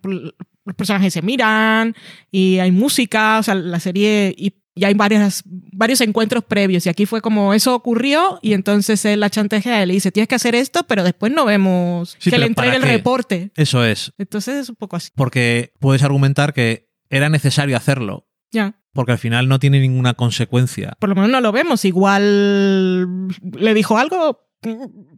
los 0.65 0.75
personajes 0.75 1.13
se 1.13 1.21
miran 1.21 1.95
y 2.31 2.57
hay 2.57 2.71
música, 2.71 3.37
o 3.37 3.43
sea, 3.43 3.53
la 3.53 3.79
serie 3.79 4.33
y, 4.35 4.55
hay 4.81 4.93
varias, 4.93 5.43
varios 5.45 6.01
encuentros 6.01 6.43
previos 6.43 6.85
y 6.85 6.89
aquí 6.89 7.05
fue 7.05 7.21
como 7.21 7.53
eso 7.53 7.75
ocurrió 7.75 8.39
y 8.41 8.53
entonces 8.53 9.05
él 9.05 9.19
la 9.19 9.29
chantajea 9.29 9.83
y 9.83 9.85
le 9.85 9.93
dice 9.93 10.11
tienes 10.11 10.27
que 10.27 10.35
hacer 10.35 10.55
esto 10.55 10.83
pero 10.87 11.03
después 11.03 11.31
no 11.31 11.45
vemos 11.45 12.15
que 12.15 12.37
le 12.37 12.47
entregue 12.47 12.77
el 12.77 12.81
reporte. 12.81 13.51
Eso 13.55 13.85
es. 13.85 14.13
Entonces 14.17 14.55
es 14.55 14.69
un 14.69 14.75
poco 14.75 14.95
así. 14.95 15.11
Porque 15.15 15.73
puedes 15.79 16.03
argumentar 16.03 16.53
que 16.53 16.89
era 17.09 17.29
necesario 17.29 17.77
hacerlo. 17.77 18.27
Ya. 18.51 18.79
Porque 18.93 19.11
al 19.11 19.17
final 19.17 19.47
no 19.47 19.59
tiene 19.59 19.79
ninguna 19.79 20.13
consecuencia. 20.13 20.95
Por 20.99 21.09
lo 21.09 21.15
menos 21.15 21.29
no 21.29 21.41
lo 21.41 21.51
vemos. 21.51 21.85
Igual 21.85 23.27
le 23.53 23.73
dijo 23.73 23.97
algo, 23.97 24.47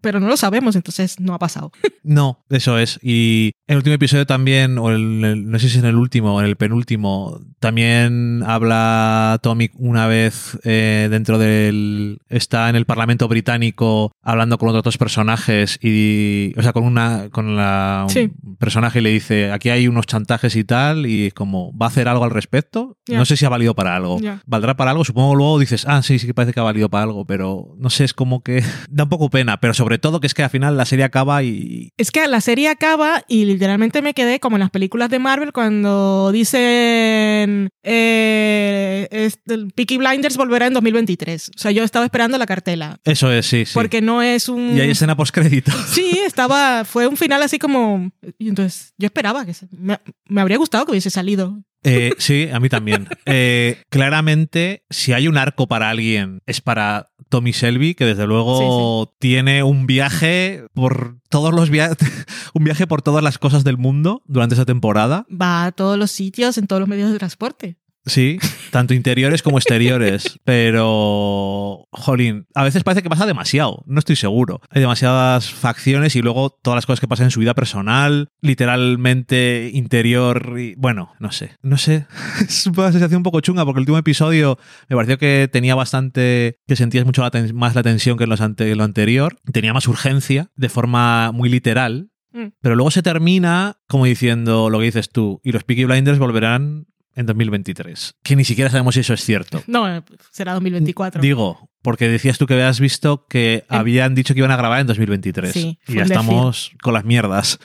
pero 0.02 0.20
no 0.20 0.28
lo 0.28 0.38
sabemos, 0.38 0.76
entonces 0.76 1.20
no 1.20 1.34
ha 1.34 1.40
pasado. 1.40 1.72
No, 2.08 2.46
eso 2.50 2.78
es. 2.78 3.00
Y 3.02 3.54
el 3.66 3.78
último 3.78 3.96
episodio 3.96 4.28
también, 4.28 4.78
o 4.78 4.92
el, 4.92 5.50
no 5.50 5.58
sé 5.58 5.70
si 5.70 5.78
es 5.80 5.84
en 5.84 5.90
el 5.90 5.96
último 5.96 6.36
o 6.36 6.40
en 6.40 6.46
el 6.46 6.56
penúltimo, 6.56 7.42
también 7.60 8.44
habla 8.46 9.40
Tommy 9.42 9.72
una 9.74 10.06
vez 10.06 10.56
eh, 10.66 11.08
dentro 11.10 11.40
del... 11.40 12.20
está 12.30 12.70
en 12.70 12.76
el 12.76 12.86
Parlamento 12.86 13.28
británico 13.28 14.12
hablando 14.22 14.60
con 14.60 14.70
otros 14.70 15.00
personajes 15.00 15.80
y... 15.82 16.54
o 16.60 16.62
sea, 16.62 16.74
con 16.74 16.84
una... 16.84 17.32
con 17.32 17.56
la... 17.56 18.06
un 18.08 18.56
personaje 18.58 19.00
y 19.00 19.02
le 19.02 19.10
dice, 19.10 19.52
aquí 19.52 19.70
hay 19.70 19.88
unos 19.88 20.06
chantajes 20.06 20.56
y 20.56 20.64
tal, 20.64 21.08
y 21.08 21.26
es 21.26 21.34
como, 21.34 21.76
¿va 21.76 21.88
a 21.88 21.90
hacer 21.90 22.08
algo 22.08 22.24
al 22.24 22.32
respecto? 22.32 22.98
No 23.08 23.26
sé 23.26 23.36
si 23.36 23.46
ha 23.46 23.50
valido 23.50 23.74
para 23.74 23.96
algo. 23.96 24.20
¿Valdrá 24.46 24.76
para 24.76 24.92
algo? 24.92 25.04
Supongo 25.04 25.34
luego 25.34 25.60
dices, 25.60 25.86
ah, 25.88 26.04
sí, 26.04 26.20
sí 26.20 26.28
que 26.28 26.34
parece 26.34 26.54
que 26.54 26.60
ha 26.60 26.64
valido 26.64 26.90
para 26.90 27.04
algo, 27.04 27.26
pero 27.26 27.76
no 27.78 27.90
sé, 27.90 28.04
es 28.04 28.14
como 28.14 28.42
que 28.42 28.64
da 28.90 29.04
un 29.04 29.10
poco 29.10 29.30
pena, 29.36 29.60
pero 29.60 29.74
sobre 29.74 29.98
todo 29.98 30.22
que 30.22 30.28
es 30.28 30.34
que 30.34 30.44
al 30.44 30.50
final 30.50 30.78
la 30.78 30.86
serie 30.86 31.04
acaba 31.04 31.44
y... 31.44 31.92
Es 31.98 32.10
que 32.10 32.26
la 32.26 32.40
serie 32.40 32.70
acaba 32.70 33.26
y 33.28 33.44
literalmente 33.44 34.02
me 34.02 34.14
quedé 34.14 34.40
como 34.40 34.56
en 34.56 34.62
las 34.62 34.70
películas 34.70 35.10
de 35.10 35.20
Marvel 35.20 35.52
cuando 35.52 36.32
dicen 36.32 37.70
eh, 37.84 39.30
Peaky 39.76 39.98
Blinders 39.98 40.38
volverá 40.38 40.68
en 40.68 40.74
2023. 40.74 41.50
O 41.50 41.60
sea, 41.60 41.72
yo 41.72 41.84
estaba 41.84 42.06
esperando 42.06 42.38
la 42.38 42.46
cartela. 42.46 42.98
Eso 43.04 43.30
es, 43.30 43.46
sí, 43.46 43.66
sí. 43.66 43.74
Porque 43.74 44.00
no 44.00 44.22
es 44.22 44.48
un... 44.48 44.78
Y 44.78 44.80
hay 44.80 44.92
escena 44.92 45.18
postcrédito. 45.18 45.72
Sí, 45.88 46.18
estaba... 46.26 46.86
Fue 46.86 47.06
un 47.06 47.18
final 47.18 47.44
así 47.44 47.60
como... 47.60 48.12
Y 48.38 48.48
entonces 48.48 48.94
yo 48.98 49.08
esperaba 49.08 49.46
que... 49.46 49.54
Me, 49.72 50.00
me 50.30 50.40
habría 50.40 50.58
gustado 50.58 50.86
que 50.86 50.92
hubiese 50.92 51.10
salido. 51.10 51.62
Eh, 51.86 52.12
sí, 52.18 52.50
a 52.52 52.60
mí 52.60 52.68
también. 52.68 53.08
Eh, 53.26 53.82
claramente, 53.90 54.84
si 54.90 55.14
hay 55.14 55.28
un 55.28 55.38
arco 55.38 55.68
para 55.68 55.90
alguien, 55.90 56.42
es 56.48 56.60
para 56.60 57.12
Tommy 57.30 57.52
Shelby, 57.52 57.94
que 57.94 58.06
desde 58.06 58.26
luego 58.26 59.14
tiene 59.20 59.62
un 59.62 59.86
viaje 59.86 60.66
por 60.74 61.18
todos 61.30 61.54
los 61.54 61.70
viajes, 61.70 61.98
un 62.54 62.64
viaje 62.64 62.88
por 62.88 63.02
todas 63.02 63.24
las 63.24 63.38
cosas 63.38 63.64
del 63.64 63.78
mundo 63.78 64.24
durante 64.26 64.56
esa 64.56 64.66
temporada. 64.66 65.26
Va 65.30 65.66
a 65.66 65.72
todos 65.72 65.98
los 65.98 66.12
sitios, 66.12 66.58
en 66.58 66.68
todos 66.68 66.80
los 66.80 66.90
medios 66.90 67.12
de 67.12 67.20
transporte. 67.20 67.78
Sí, 68.06 68.38
tanto 68.72 68.94
interiores 68.94 69.42
como 69.42 69.58
exteriores. 69.58 70.40
Pero, 70.44 71.88
jolín, 71.92 72.48
a 72.54 72.64
veces 72.64 72.84
parece 72.84 73.02
que 73.02 73.10
pasa 73.10 73.26
demasiado. 73.26 73.84
No 73.88 74.00
estoy 74.00 74.16
seguro. 74.16 74.62
Hay 74.70 74.82
demasiadas 74.82 75.52
facciones 75.52 76.16
y 76.16 76.22
luego 76.22 76.50
todas 76.50 76.78
las 76.78 76.86
cosas 76.86 77.00
que 77.00 77.08
pasan 77.08 77.26
en 77.26 77.32
su 77.32 77.40
vida 77.40 77.56
personal, 77.56 78.30
literalmente 78.42 79.72
interior. 79.74 80.56
Y, 80.60 80.76
bueno, 80.76 81.14
no 81.20 81.32
sé. 81.32 81.52
No 81.62 81.78
sé. 81.78 82.06
Es 82.46 82.68
una 82.68 82.92
sensación 82.92 83.18
un 83.18 83.24
poco 83.24 83.42
chunga 83.42 83.66
porque 83.66 83.80
el 83.80 83.84
último 83.84 83.98
episodio 83.98 84.60
me 84.88 84.96
pareció 84.96 85.18
que 85.18 85.50
tenía 85.52 85.74
bastante. 85.76 86.60
que 86.68 86.76
sentías 86.76 87.06
mucho 87.06 87.24
más 87.54 87.76
la 87.76 87.84
tensión 87.84 88.18
que 88.18 88.26
en, 88.26 88.30
los 88.30 88.40
lo 88.40 88.84
anterior. 88.84 89.38
Tenía 89.52 89.74
más 89.74 89.88
urgencia 89.88 90.52
de 90.56 90.70
forma 90.70 91.32
muy 91.32 91.50
literal. 91.50 92.12
Mm. 92.34 92.48
Pero 92.62 92.76
luego 92.76 92.92
se 92.92 93.02
termina 93.02 93.78
como 93.88 94.06
diciendo 94.06 94.70
lo 94.70 94.80
que 94.80 94.86
dices 94.86 95.10
tú, 95.10 95.40
y 95.44 95.54
los 95.54 95.64
Peaky 95.64 95.86
Blinders 95.86 96.20
volverán 96.20 96.88
en 97.16 97.26
2023. 97.26 98.16
Que 98.24 98.36
ni 98.36 98.44
siquiera 98.44 98.70
sabemos 98.70 98.94
si 98.94 99.02
eso 99.02 99.14
es 99.14 99.24
cierto. 99.24 99.64
No, 99.68 99.90
eh, 99.90 100.04
será 100.32 100.54
2024. 100.54 101.22
Digo, 101.22 101.70
porque 101.82 102.08
decías 102.08 102.38
tú 102.38 102.46
que 102.46 102.56
habías 102.56 102.80
visto 102.80 103.26
que 103.28 103.64
habían 103.70 104.16
dicho 104.16 104.34
que 104.34 104.40
iban 104.40 104.52
a 104.52 104.58
grabar 104.58 104.82
en 104.82 104.88
2023. 104.88 105.52
Sí, 105.52 105.80
y 105.88 105.96
ya 105.96 106.04
estamos 106.04 106.72
con 106.82 106.94
las 106.94 107.06
mierdas. 107.06 107.60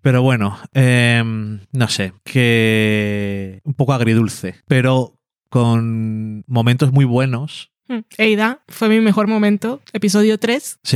Pero 0.00 0.22
bueno, 0.22 0.58
em, 0.72 1.60
no 1.72 1.88
sé, 1.88 2.12
que 2.24 3.60
un 3.64 3.74
poco 3.74 3.92
agridulce, 3.92 4.56
pero 4.66 5.18
con 5.48 6.44
momentos 6.46 6.92
muy 6.92 7.04
buenos. 7.04 7.70
Hmm. 7.88 8.00
Eida 8.18 8.62
fue 8.68 8.88
mi 8.88 9.00
mejor 9.00 9.28
momento, 9.28 9.80
episodio 9.92 10.38
3. 10.38 10.80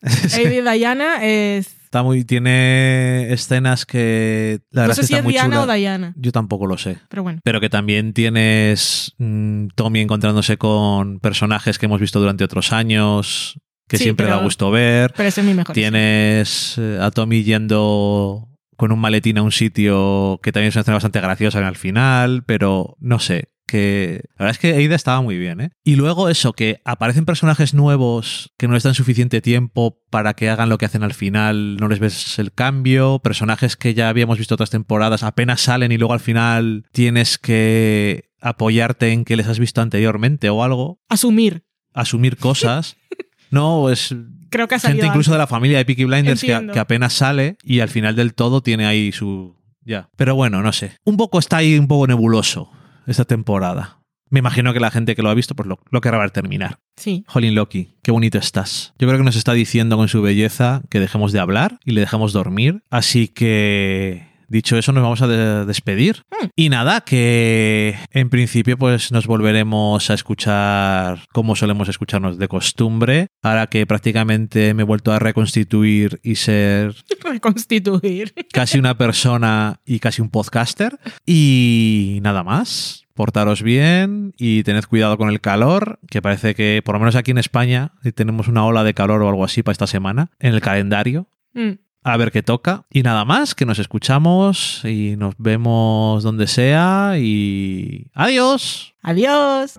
Sí. 0.00 0.36
Eida 0.36 0.76
y 0.76 0.78
Diana 0.78 1.24
es 1.24 1.77
Está 1.88 2.02
muy, 2.02 2.22
tiene 2.26 3.32
escenas 3.32 3.86
que 3.86 4.60
la 4.70 4.88
no 4.88 4.92
sé 4.94 5.04
si 5.04 5.14
es 5.14 5.24
Diana 5.24 5.62
o 5.62 5.66
Diana. 5.66 6.12
Yo 6.18 6.32
tampoco 6.32 6.66
lo 6.66 6.76
sé. 6.76 6.98
Pero 7.08 7.22
bueno. 7.22 7.40
Pero 7.42 7.62
que 7.62 7.70
también 7.70 8.12
tienes 8.12 9.14
mm, 9.16 9.68
Tommy 9.74 10.00
encontrándose 10.00 10.58
con 10.58 11.18
personajes 11.18 11.78
que 11.78 11.86
hemos 11.86 11.98
visto 11.98 12.20
durante 12.20 12.44
otros 12.44 12.74
años, 12.74 13.58
que 13.88 13.96
siempre 13.96 14.26
da 14.26 14.36
gusto 14.36 14.70
ver. 14.70 15.14
Pero 15.16 15.30
ese 15.30 15.40
es 15.40 15.46
mi 15.46 15.54
mejor. 15.54 15.74
Tienes 15.74 16.74
eh, 16.76 16.98
a 17.00 17.10
Tommy 17.10 17.42
yendo 17.42 18.50
con 18.78 18.92
un 18.92 19.00
maletín 19.00 19.38
a 19.38 19.42
un 19.42 19.50
sitio 19.50 20.38
que 20.40 20.52
también 20.52 20.68
es 20.68 20.76
una 20.76 20.82
escena 20.82 20.94
bastante 20.94 21.20
graciosa 21.20 21.66
al 21.66 21.76
final, 21.76 22.44
pero 22.44 22.96
no 23.00 23.18
sé 23.18 23.48
que 23.66 24.22
la 24.38 24.46
verdad 24.46 24.50
es 24.52 24.58
que 24.58 24.72
Aida 24.72 24.94
estaba 24.94 25.20
muy 25.20 25.36
bien, 25.36 25.60
¿eh? 25.60 25.70
Y 25.84 25.96
luego 25.96 26.28
eso, 26.28 26.52
que 26.54 26.80
aparecen 26.84 27.26
personajes 27.26 27.74
nuevos 27.74 28.54
que 28.56 28.68
no 28.68 28.74
les 28.74 28.84
dan 28.84 28.94
suficiente 28.94 29.42
tiempo 29.42 30.00
para 30.10 30.34
que 30.34 30.48
hagan 30.48 30.68
lo 30.68 30.78
que 30.78 30.86
hacen 30.86 31.02
al 31.02 31.12
final, 31.12 31.76
no 31.76 31.88
les 31.88 31.98
ves 31.98 32.38
el 32.38 32.52
cambio, 32.52 33.18
personajes 33.18 33.76
que 33.76 33.94
ya 33.94 34.08
habíamos 34.08 34.38
visto 34.38 34.54
otras 34.54 34.70
temporadas 34.70 35.24
apenas 35.24 35.60
salen 35.60 35.92
y 35.92 35.98
luego 35.98 36.14
al 36.14 36.20
final 36.20 36.86
tienes 36.92 37.36
que 37.36 38.30
apoyarte 38.40 39.10
en 39.10 39.24
que 39.24 39.36
les 39.36 39.48
has 39.48 39.58
visto 39.58 39.82
anteriormente 39.82 40.48
o 40.50 40.62
algo. 40.62 41.00
Asumir. 41.08 41.64
Asumir 41.92 42.36
cosas. 42.36 42.96
no, 43.50 43.90
es... 43.90 44.14
Creo 44.50 44.66
que 44.66 44.76
ha 44.76 44.80
Gente 44.80 45.06
incluso 45.06 45.32
de 45.32 45.38
la 45.38 45.46
familia 45.46 45.78
de 45.78 45.84
Peaky 45.84 46.04
Blinders 46.04 46.40
que, 46.40 46.70
que 46.72 46.78
apenas 46.78 47.12
sale 47.12 47.58
y 47.62 47.80
al 47.80 47.90
final 47.90 48.16
del 48.16 48.34
todo 48.34 48.62
tiene 48.62 48.86
ahí 48.86 49.12
su... 49.12 49.56
Ya. 49.84 50.08
Pero 50.16 50.34
bueno, 50.34 50.62
no 50.62 50.72
sé. 50.72 50.92
Un 51.04 51.16
poco 51.16 51.38
está 51.38 51.58
ahí 51.58 51.78
un 51.78 51.86
poco 51.86 52.06
nebuloso 52.06 52.70
esta 53.06 53.24
temporada. 53.24 53.98
Me 54.30 54.40
imagino 54.40 54.72
que 54.72 54.80
la 54.80 54.90
gente 54.90 55.16
que 55.16 55.22
lo 55.22 55.30
ha 55.30 55.34
visto 55.34 55.54
pues 55.54 55.66
lo, 55.66 55.78
lo 55.90 56.00
querrá 56.00 56.18
ver 56.18 56.30
terminar. 56.30 56.78
Sí. 56.96 57.24
Jolín 57.26 57.54
Loki, 57.54 57.94
qué 58.02 58.10
bonito 58.10 58.38
estás. 58.38 58.92
Yo 58.98 59.06
creo 59.06 59.18
que 59.18 59.24
nos 59.24 59.36
está 59.36 59.52
diciendo 59.54 59.96
con 59.96 60.08
su 60.08 60.20
belleza 60.20 60.82
que 60.90 61.00
dejemos 61.00 61.32
de 61.32 61.40
hablar 61.40 61.78
y 61.84 61.92
le 61.92 62.00
dejamos 62.00 62.32
dormir. 62.32 62.82
Así 62.90 63.28
que 63.28 64.27
dicho 64.48 64.76
eso, 64.76 64.92
nos 64.92 65.02
vamos 65.02 65.22
a 65.22 65.28
despedir. 65.64 66.22
Mm. 66.30 66.46
Y 66.56 66.68
nada, 66.68 67.02
que 67.02 67.96
en 68.12 68.30
principio 68.30 68.76
pues 68.78 69.12
nos 69.12 69.26
volveremos 69.26 70.10
a 70.10 70.14
escuchar 70.14 71.20
como 71.32 71.54
solemos 71.56 71.88
escucharnos 71.88 72.38
de 72.38 72.48
costumbre. 72.48 73.28
Ahora 73.42 73.68
que 73.68 73.86
prácticamente 73.86 74.74
me 74.74 74.82
he 74.82 74.86
vuelto 74.86 75.12
a 75.12 75.18
reconstituir 75.18 76.20
y 76.22 76.36
ser... 76.36 76.94
Reconstituir. 77.24 78.34
Casi 78.52 78.78
una 78.78 78.96
persona 78.96 79.80
y 79.84 80.00
casi 80.00 80.22
un 80.22 80.30
podcaster. 80.30 80.98
Y 81.26 82.18
nada 82.22 82.42
más 82.42 83.04
portaros 83.14 83.62
bien 83.62 84.32
y 84.38 84.62
tened 84.62 84.84
cuidado 84.84 85.18
con 85.18 85.28
el 85.28 85.40
calor, 85.40 85.98
que 86.08 86.22
parece 86.22 86.54
que 86.54 86.82
por 86.84 86.94
lo 86.94 87.00
menos 87.00 87.16
aquí 87.16 87.32
en 87.32 87.38
España 87.38 87.92
tenemos 88.14 88.46
una 88.46 88.64
ola 88.64 88.84
de 88.84 88.94
calor 88.94 89.22
o 89.22 89.28
algo 89.28 89.44
así 89.44 89.64
para 89.64 89.72
esta 89.72 89.88
semana 89.88 90.30
en 90.38 90.54
el 90.54 90.60
calendario. 90.60 91.28
Mm 91.52 91.87
a 92.08 92.16
ver 92.16 92.32
qué 92.32 92.42
toca. 92.42 92.84
Y 92.90 93.02
nada 93.02 93.24
más, 93.24 93.54
que 93.54 93.66
nos 93.66 93.78
escuchamos 93.78 94.84
y 94.84 95.16
nos 95.16 95.34
vemos 95.38 96.22
donde 96.22 96.46
sea 96.46 97.14
y 97.18 98.10
adiós. 98.14 98.94
Adiós. 99.02 99.78